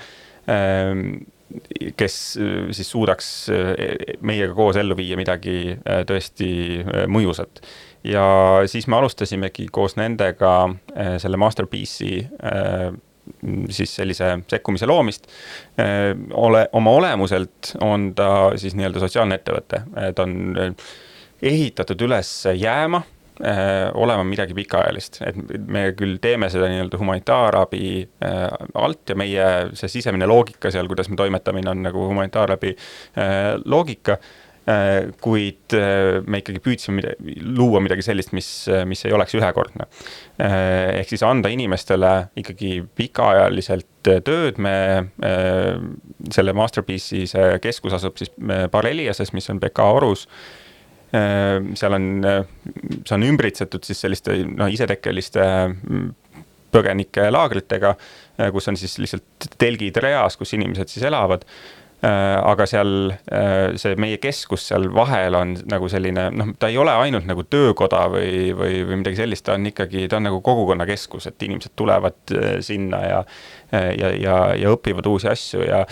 kes 1.96 2.38
äh, 2.40 2.70
siis 2.70 2.90
suudaks 2.90 3.28
äh, 3.50 4.16
meiega 4.20 4.54
koos 4.54 4.76
ellu 4.76 4.96
viia 4.96 5.16
midagi 5.16 5.72
äh, 5.72 6.02
tõesti 6.08 6.48
mõjusat. 7.08 7.62
ja 8.04 8.24
siis 8.66 8.86
me 8.86 8.96
alustasimegi 8.96 9.66
koos 9.72 9.96
nendega 9.98 10.70
selle 11.18 11.36
Masterpiece'i 11.36 12.20
siis 13.74 13.94
sellise 13.96 14.28
sekkumise 14.48 14.86
loomist. 14.86 15.26
ole, 16.30 16.68
oma 16.72 16.90
olemuselt 16.90 17.74
on 17.82 18.12
ta 18.14 18.52
siis 18.56 18.76
nii-öelda 18.78 19.02
sotsiaalne 19.02 19.34
ettevõte, 19.40 19.82
ta 20.14 20.22
on 20.22 20.76
ehitatud 21.42 22.06
üles 22.06 22.30
jääma 22.54 23.02
äh, 23.02 23.17
olema 23.94 24.24
midagi 24.26 24.56
pikaajalist, 24.56 25.20
et 25.26 25.38
me 25.70 25.88
küll 25.98 26.18
teeme 26.22 26.48
seda 26.50 26.66
nii-öelda 26.70 26.98
humanitaarabi 26.98 27.86
äh, 28.24 28.42
alt 28.74 29.12
ja 29.12 29.16
meie 29.18 29.46
see 29.78 29.92
sisemine 29.98 30.26
loogika 30.26 30.72
seal, 30.74 30.90
kuidas 30.90 31.10
me 31.12 31.18
toimetamine 31.18 31.70
on 31.70 31.86
nagu 31.86 32.08
humanitaarabi 32.10 32.74
äh, 32.74 33.54
loogika 33.64 34.18
äh, 34.18 35.08
kuid 35.22 35.76
äh, 35.78 36.18
me 36.26 36.42
ikkagi 36.42 36.62
püüdsime 36.64 36.98
midagi, 36.98 37.38
luua 37.46 37.82
midagi 37.84 38.04
sellist, 38.06 38.34
mis, 38.36 38.50
mis 38.90 39.06
ei 39.06 39.14
oleks 39.14 39.38
ühekordne. 39.38 39.88
Äh, 40.42 40.98
ehk 41.00 41.14
siis 41.14 41.22
anda 41.26 41.52
inimestele 41.54 42.14
ikkagi 42.42 42.80
pikaajaliselt 42.98 43.86
tööd, 44.24 44.56
me 44.62 44.72
selle 46.32 46.54
Masterpiece'i 46.56 47.26
see 47.28 47.58
keskus 47.60 47.98
asub 47.98 48.16
siis 48.18 48.32
Bareliases, 48.72 49.34
mis 49.36 49.50
on 49.52 49.60
BK 49.60 49.92
Orus 49.98 50.26
Äh, 50.26 50.67
seal 51.12 51.96
on, 51.96 52.06
äh, 52.24 52.44
see 53.06 53.16
on 53.16 53.26
ümbritsetud 53.30 53.86
siis 53.86 54.02
selliste 54.04 54.36
noh, 54.44 54.68
isetekkeliste 54.68 55.42
mm, 55.72 56.06
põgenikelaagritega, 56.74 57.94
äh, 58.38 58.52
kus 58.52 58.68
on 58.68 58.76
siis 58.76 58.98
lihtsalt 59.00 59.50
telgid 59.60 60.00
reas, 60.04 60.36
kus 60.36 60.56
inimesed 60.58 60.92
siis 60.92 61.08
elavad. 61.08 61.48
aga 61.98 62.62
seal 62.70 63.08
see 63.74 63.96
meie 63.98 64.20
keskus 64.22 64.68
seal 64.68 64.84
vahel 64.94 65.34
on 65.34 65.56
nagu 65.66 65.88
selline 65.90 66.28
noh, 66.30 66.52
ta 66.54 66.68
ei 66.70 66.76
ole 66.78 66.92
ainult 66.94 67.26
nagu 67.26 67.42
töökoda 67.42 68.04
või, 68.12 68.52
või, 68.54 68.84
või 68.86 69.00
midagi 69.00 69.18
sellist, 69.18 69.42
ta 69.48 69.56
on 69.58 69.66
ikkagi, 69.66 70.04
ta 70.06 70.20
on 70.20 70.28
nagu 70.28 70.38
kogukonnakeskus, 70.46 71.26
et 71.26 71.42
inimesed 71.42 71.74
tulevad 71.74 72.36
sinna 72.62 73.02
ja, 73.02 73.18
ja, 73.72 74.12
ja, 74.14 74.36
ja 74.62 74.76
õpivad 74.76 75.10
uusi 75.10 75.26
asju 75.32 75.66
ja, 75.66 75.82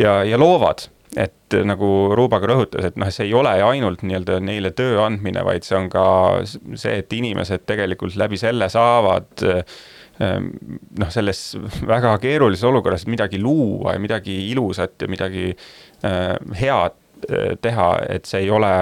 ja, 0.00 0.16
ja 0.24 0.40
loovad 0.40 0.86
et 1.16 1.56
nagu 1.66 1.88
Ruuba 2.16 2.40
ka 2.42 2.50
rõhutas, 2.50 2.88
et 2.88 2.98
noh, 2.98 3.10
see 3.14 3.28
ei 3.28 3.34
ole 3.36 3.52
ainult 3.62 4.02
nii-öelda 4.06 4.40
neile 4.42 4.72
töö 4.76 4.98
andmine, 5.04 5.44
vaid 5.46 5.66
see 5.66 5.78
on 5.78 5.88
ka 5.92 6.06
see, 6.44 6.98
et 6.98 7.12
inimesed 7.14 7.66
tegelikult 7.68 8.16
läbi 8.18 8.38
selle 8.40 8.68
saavad 8.72 9.44
ehm, 9.46 10.50
noh, 10.98 11.12
selles 11.14 11.44
väga 11.86 12.16
keerulises 12.22 12.66
olukorras 12.66 13.06
midagi 13.10 13.40
luua 13.42 13.94
ja 13.94 14.02
midagi 14.02 14.38
ilusat 14.50 15.06
ja 15.06 15.10
midagi 15.10 15.50
äh, 15.52 16.34
head 16.60 16.98
äh, 17.30 17.52
teha, 17.62 17.90
et 18.16 18.26
see 18.30 18.46
ei 18.46 18.50
ole 18.54 18.72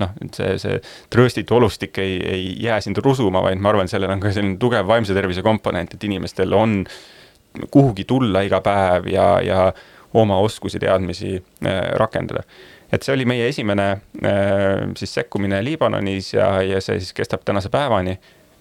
noh, 0.00 0.14
et 0.24 0.36
see, 0.36 0.56
see 0.60 0.80
trööstitu 1.12 1.58
olustik 1.58 1.98
ei, 2.02 2.16
ei 2.20 2.48
jää 2.64 2.80
sind 2.84 3.00
rusuma, 3.04 3.42
vaid 3.44 3.60
ma 3.60 3.72
arvan, 3.72 3.90
sellel 3.90 4.12
on 4.12 4.22
ka 4.22 4.32
selline 4.34 4.58
tugev 4.60 4.88
vaimse 4.88 5.16
tervise 5.16 5.44
komponent, 5.44 5.96
et 5.96 6.08
inimestel 6.08 6.56
on 6.56 6.82
kuhugi 7.72 8.04
tulla 8.04 8.42
iga 8.44 8.60
päev 8.64 9.08
ja, 9.08 9.28
ja 9.44 9.60
oma 10.16 10.38
oskusi, 10.38 10.78
teadmisi 10.78 11.36
äh, 11.36 11.82
rakendada. 12.00 12.42
et 12.92 13.02
see 13.02 13.16
oli 13.16 13.24
meie 13.26 13.48
esimene 13.50 13.86
äh, 13.90 14.86
siis 14.96 15.14
sekkumine 15.18 15.58
Liibanonis 15.64 16.32
ja, 16.34 16.62
ja 16.62 16.80
see 16.80 17.00
siis 17.00 17.12
kestab 17.16 17.42
tänase 17.44 17.68
päevani. 17.68 18.16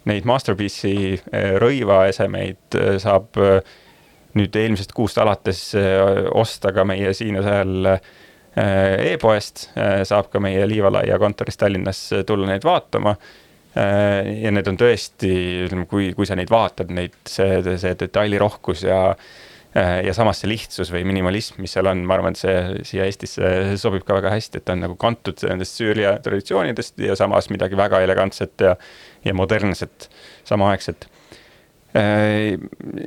Neid 0.06 0.26
Masterpiece'i 0.26 1.14
äh, 1.16 1.56
rõivaesemeid 1.62 2.78
saab 3.02 3.38
nüüd 4.36 4.58
eelmisest 4.60 4.92
kuust 4.94 5.18
alates 5.22 5.70
osta 6.36 6.74
ka 6.76 6.84
meie 6.86 7.14
siin 7.16 7.38
ja 7.40 7.44
seal 7.46 7.88
e-poest, 8.56 9.70
saab 10.08 10.28
ka 10.32 10.40
meie 10.44 10.68
Liivalaia 10.68 11.18
kontorist 11.20 11.60
Tallinnas 11.60 12.02
tulla 12.28 12.50
neid 12.50 12.68
vaatama 12.68 13.16
ja 13.76 14.52
need 14.56 14.68
on 14.72 14.78
tõesti, 14.80 15.32
ütleme, 15.66 15.88
kui, 15.92 16.12
kui 16.16 16.28
sa 16.28 16.36
neid 16.40 16.52
vaatad, 16.52 16.92
neid, 16.96 17.16
see, 17.28 17.60
see 17.80 17.96
detailirohkus 18.00 18.86
ja 18.88 19.00
ja 19.76 20.14
samas 20.16 20.40
see 20.40 20.48
lihtsus 20.48 20.92
või 20.94 21.04
minimalism, 21.08 21.58
mis 21.64 21.74
seal 21.76 21.90
on, 21.92 22.06
ma 22.08 22.16
arvan, 22.16 22.36
et 22.36 22.40
see 22.40 22.86
siia 22.88 23.08
Eestisse 23.10 23.76
sobib 23.82 24.06
ka 24.08 24.16
väga 24.16 24.32
hästi, 24.32 24.62
et 24.62 24.68
ta 24.68 24.76
on 24.76 24.86
nagu 24.86 24.96
kantud 25.00 25.42
nendest 25.50 25.76
Süüria 25.80 26.16
traditsioonidest 26.24 27.04
ja 27.04 27.18
samas 27.20 27.50
midagi 27.52 27.76
väga 27.80 28.00
elegantset 28.06 28.64
ja, 28.64 28.76
ja 29.26 29.36
modernset 29.36 30.10
samaaegselt. 30.48 31.10
Äh, 31.96 32.56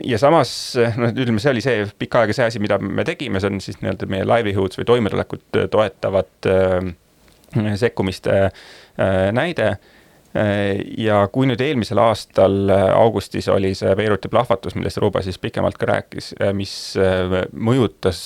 ja 0.04 0.20
samas, 0.20 0.52
noh, 1.00 1.12
ütleme, 1.12 1.40
see 1.40 1.54
oli 1.56 1.64
see 1.64 1.84
pikka 2.00 2.24
aega 2.24 2.36
see 2.36 2.50
asi, 2.52 2.62
mida 2.64 2.80
me 2.80 3.04
tegime, 3.08 3.40
see 3.40 3.52
on 3.52 3.62
siis 3.64 3.80
nii-öelda 3.80 4.08
meie 4.12 4.28
livelihoods 4.28 4.80
või 4.80 4.88
toimetulekut 4.92 5.62
toetavad 5.72 6.52
äh, 6.52 6.92
sekkumiste 7.80 8.50
näide 9.32 9.72
Äh, 9.72 9.97
ja 10.98 11.22
kui 11.32 11.48
nüüd 11.48 11.60
eelmisel 11.64 11.98
aastal 12.02 12.68
äh, 12.68 12.84
augustis 12.92 13.48
oli 13.48 13.72
see 13.76 13.94
Beiruti 13.96 14.28
plahvatus, 14.28 14.76
millest 14.76 15.00
Ruba 15.00 15.22
siis 15.24 15.38
pikemalt 15.40 15.78
ka 15.80 15.88
rääkis, 15.88 16.34
äh, 16.42 16.52
mis 16.56 16.72
mõjutas 17.56 18.20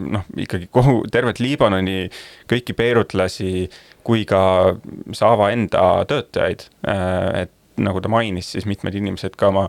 noh, 0.00 0.24
ikkagi 0.40 0.70
kogu 0.72 1.02
tervet 1.12 1.42
Liibanoni, 1.42 2.06
kõiki 2.50 2.76
beirutlasi 2.78 3.68
kui 4.06 4.24
ka 4.28 4.42
Saava 5.14 5.52
enda 5.52 6.04
töötajaid. 6.08 6.64
et 7.42 7.52
nagu 7.76 8.00
ta 8.00 8.08
mainis, 8.08 8.52
siis 8.52 8.66
mitmed 8.66 8.94
inimesed 8.94 9.36
ka 9.38 9.52
oma 9.52 9.68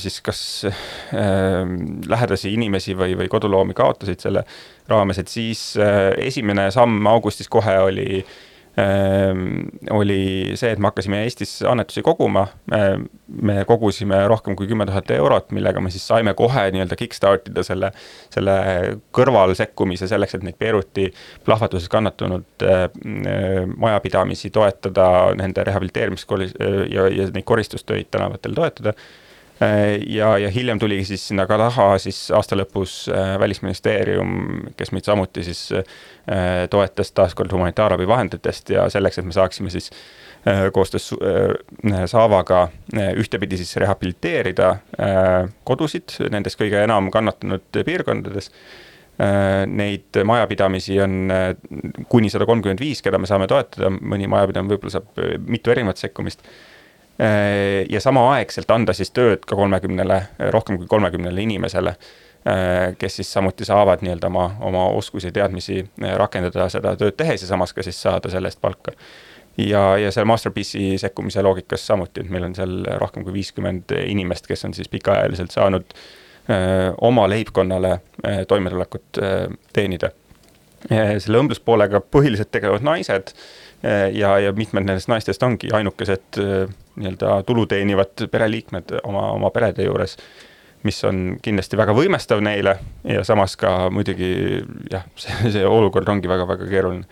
siis 0.00 0.20
kas 0.24 0.38
lähedasi 2.08 2.54
inimesi 2.56 2.94
või, 2.96 3.12
või 3.18 3.28
koduloomi 3.28 3.74
kaotasid 3.76 4.22
selle 4.24 4.46
raames, 4.88 5.18
et 5.20 5.28
siis 5.28 5.74
esimene 5.76 6.70
samm 6.72 7.04
augustis 7.10 7.50
kohe 7.52 7.74
oli 7.84 8.22
äh, 8.22 8.45
oli 9.90 10.52
see, 10.54 10.70
et 10.74 10.80
me 10.80 10.90
hakkasime 10.90 11.22
Eestis 11.24 11.62
annetusi 11.64 12.02
koguma. 12.04 12.46
Ehm, 12.76 13.06
me 13.42 13.64
kogusime 13.64 14.18
rohkem 14.28 14.56
kui 14.56 14.68
kümme 14.68 14.84
tuhat 14.86 15.10
eurot, 15.16 15.48
millega 15.56 15.80
me 15.80 15.90
siis 15.90 16.04
saime 16.08 16.34
kohe 16.36 16.66
nii-öelda 16.74 16.98
kickstart 17.00 17.48
ida 17.50 17.64
selle, 17.66 17.90
selle 18.34 18.56
kõrvalsekkumise 19.16 20.08
selleks, 20.10 20.36
et 20.36 20.44
neid 20.44 20.58
Beiruti 20.60 21.08
plahvatuses 21.48 21.88
kannatanud 21.92 22.66
ehm, 22.68 23.76
majapidamisi 23.80 24.52
toetada, 24.52 25.08
nende 25.40 25.64
rehabiliteerimist 25.64 26.36
ja, 26.92 27.08
ja 27.08 27.30
neid 27.32 27.48
koristustöid 27.48 28.12
tänavatel 28.12 28.54
toetada 28.56 28.92
ja, 29.60 30.34
ja 30.38 30.50
hiljem 30.52 30.78
tuligi 30.78 31.04
siis 31.08 31.28
sinna 31.30 31.46
ka 31.48 31.56
taha 31.58 31.86
siis 32.02 32.26
aasta 32.34 32.58
lõpus 32.58 33.06
Välisministeerium, 33.40 34.66
kes 34.76 34.92
meid 34.92 35.08
samuti 35.08 35.46
siis 35.46 35.70
Äh, 36.30 36.68
toetas 36.70 37.12
taaskord 37.12 37.52
humanitaarabi 37.52 38.08
vahenditest 38.08 38.70
ja 38.74 38.88
selleks, 38.90 39.20
et 39.20 39.26
me 39.28 39.32
saaksime 39.32 39.70
siis 39.70 39.92
äh, 40.48 40.64
koostöös 40.74 41.12
äh, 41.14 42.00
Saavaga 42.10 42.64
ühtepidi 43.14 43.56
siis 43.56 43.76
rehabiliteerida 43.78 44.72
kodusid 45.64 46.16
nendes 46.34 46.58
kõige 46.58 46.82
enam 46.82 47.12
kannatanud 47.14 47.78
piirkondades. 47.86 48.50
Neid 49.66 50.18
majapidamisi 50.28 50.98
on 51.00 51.30
kuni 52.10 52.28
sada 52.28 52.44
kolmkümmend 52.46 52.82
viis, 52.82 53.00
keda 53.02 53.16
me 53.22 53.30
saame 53.30 53.46
toetada, 53.48 53.88
mõni 53.88 54.26
majapidamine 54.28 54.74
võib-olla 54.74 54.98
saab 54.98 55.22
mitu 55.46 55.72
erinevat 55.72 56.02
sekkumist. 56.02 56.42
Ja 57.88 58.00
samaaegselt 58.00 58.70
anda 58.70 58.92
siis 58.92 59.08
tööd 59.16 59.46
ka 59.48 59.56
kolmekümnele, 59.56 60.18
rohkem 60.52 60.76
kui 60.76 60.88
kolmekümnele 60.90 61.40
inimesele 61.42 61.94
Äh, 62.46 62.94
kes 62.98 63.16
siis 63.16 63.32
samuti 63.32 63.64
saavad 63.64 64.04
nii-öelda 64.06 64.26
oma, 64.26 64.44
oma 64.60 64.84
oskusi 64.94 65.32
teadmisi 65.34 65.80
äh, 65.82 66.12
rakendada 66.14 66.68
seda 66.70 66.92
tööd 66.94 67.16
tehes 67.18 67.42
ja 67.42 67.48
samas 67.48 67.72
ka 67.74 67.82
siis 67.82 67.98
saada 67.98 68.30
selle 68.30 68.46
eest 68.46 68.60
palka. 68.62 68.92
ja, 69.58 69.80
ja 69.98 70.12
seal 70.14 70.28
Masterpiece'i 70.30 70.92
sekkumise 71.02 71.42
loogikas 71.42 71.86
samuti, 71.88 72.22
et 72.22 72.30
meil 72.30 72.46
on 72.46 72.54
seal 72.54 72.84
rohkem 73.02 73.26
kui 73.26 73.34
viiskümmend 73.34 73.96
inimest, 73.98 74.46
kes 74.46 74.62
on 74.68 74.76
siis 74.78 74.92
pikaajaliselt 74.92 75.50
saanud 75.50 75.90
öö, 75.90 76.54
äh, 76.54 76.94
oma 77.00 77.26
leibkonnale 77.28 77.96
öö, 77.96 78.44
toimetulekut 78.44 79.18
öö, 79.18 79.48
teenida. 79.72 80.12
selle 81.18 81.40
õmbluspoolega 81.42 81.98
põhiliselt 82.14 82.52
tegelevad 82.54 82.84
naised 82.86 83.32
ja, 84.14 84.36
ja 84.38 84.52
mitmed 84.54 84.84
nendest 84.86 85.08
naistest 85.10 85.42
ongi 85.42 85.72
ainukesed 85.74 86.38
nii-öelda 86.96 87.40
tulu 87.46 87.66
teenivad 87.70 88.26
pereliikmed 88.30 88.98
oma, 89.04 89.30
oma 89.36 89.50
perede 89.54 89.86
juures 89.88 90.16
mis 90.86 90.98
on 91.06 91.24
kindlasti 91.42 91.78
väga 91.78 91.94
võimestav 91.96 92.42
neile 92.44 92.76
ja 93.08 93.24
samas 93.26 93.56
ka 93.60 93.88
muidugi 93.94 94.30
jah, 94.92 95.06
see, 95.22 95.52
see 95.56 95.66
olukord 95.66 96.08
ongi 96.12 96.30
väga-väga 96.30 96.68
keeruline. 96.70 97.06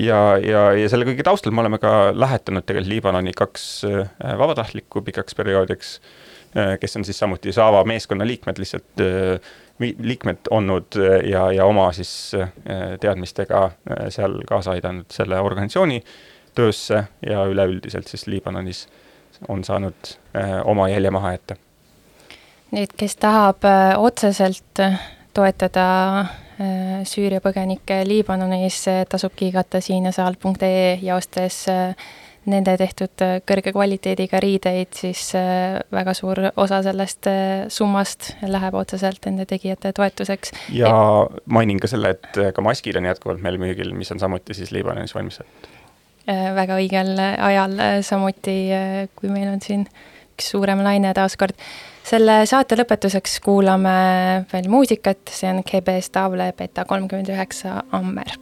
ja, 0.00 0.20
ja, 0.42 0.68
ja 0.76 0.92
selle 0.92 1.08
kõige 1.08 1.26
taustal 1.26 1.54
me 1.54 1.64
oleme 1.64 1.80
ka 1.82 2.12
lähetanud 2.14 2.66
tegelikult 2.66 2.94
Liibanoni 2.94 3.34
kaks 3.36 3.66
äh, 3.88 4.08
vabatahtlikku 4.38 5.02
pikaks 5.06 5.36
perioodiks, 5.38 5.96
äh, 6.56 6.76
kes 6.80 6.96
on 7.00 7.06
siis 7.08 7.18
samuti 7.22 7.54
Saava 7.56 7.84
meeskonna 7.88 8.26
liikmed, 8.28 8.60
lihtsalt 8.62 9.04
äh, 9.04 9.54
liikmed 9.80 10.48
olnud 10.56 10.96
ja, 11.28 11.50
ja 11.52 11.66
oma 11.68 11.90
siis 11.92 12.32
teadmistega 13.00 13.58
seal 14.08 14.38
kaasa 14.48 14.72
aidanud 14.72 15.12
selle 15.12 15.36
organisatsiooni 15.44 15.98
töösse 16.56 17.04
ja 17.26 17.44
üleüldiselt 17.46 18.08
siis 18.08 18.26
Liibanonis 18.26 18.86
on 19.48 19.64
saanud 19.64 20.16
oma 20.64 20.88
jälje 20.88 21.10
maha 21.12 21.36
jätta 21.36 21.56
nüüd, 22.74 22.92
kes 22.98 23.16
tahab 23.20 23.64
äh, 23.66 23.94
otseselt 24.00 24.82
äh, 24.82 24.98
toetada 25.36 25.86
äh, 26.20 27.00
Süüria 27.06 27.42
põgenikke 27.44 28.02
Liibanonis, 28.08 28.84
tasub 29.10 29.34
kiigata 29.36 29.82
siinesaal.ee 29.84 30.96
ja 31.02 31.18
ostes 31.18 31.64
nende 32.46 32.76
tehtud 32.78 33.22
kõrge 33.42 33.72
kvaliteediga 33.74 34.38
riideid, 34.38 34.92
siis 34.94 35.32
väga 35.34 36.12
suur 36.14 36.38
osa 36.62 36.78
sellest 36.86 37.26
summast 37.74 38.28
läheb 38.46 38.76
otseselt 38.78 39.26
nende 39.26 39.48
tegijate 39.50 39.90
toetuseks. 39.96 40.54
ja 40.70 40.92
mainin 41.50 41.82
ka 41.82 41.90
selle, 41.90 42.14
et 42.14 42.38
ka 42.54 42.62
maskid 42.62 43.00
on 43.00 43.10
jätkuvalt 43.10 43.42
meil 43.42 43.58
müügil, 43.58 43.90
mis 43.98 44.14
on 44.14 44.22
samuti 44.22 44.54
siis 44.54 44.70
Liibanonis 44.70 45.16
valmistatud. 45.18 45.75
Väga 46.26 46.78
õigel 46.80 47.14
ajal 47.20 47.76
samuti, 48.06 48.56
kui 49.14 49.30
meil 49.30 49.52
on 49.52 49.62
siin 49.62 49.86
üks 50.34 50.50
suurem 50.52 50.82
laine 50.84 51.14
taaskord. 51.16 51.54
Selle 52.06 52.42
saate 52.46 52.78
lõpetuseks 52.78 53.40
kuulame 53.42 53.94
veel 54.52 54.68
muusikat, 54.70 55.24
see 55.30 55.50
on 55.50 55.64
GB 55.66 55.98
Stavle 56.04 56.52
Beta 56.58 56.86
kolmkümmend 56.86 57.32
üheksa 57.34 57.80
Ammer 57.96 58.36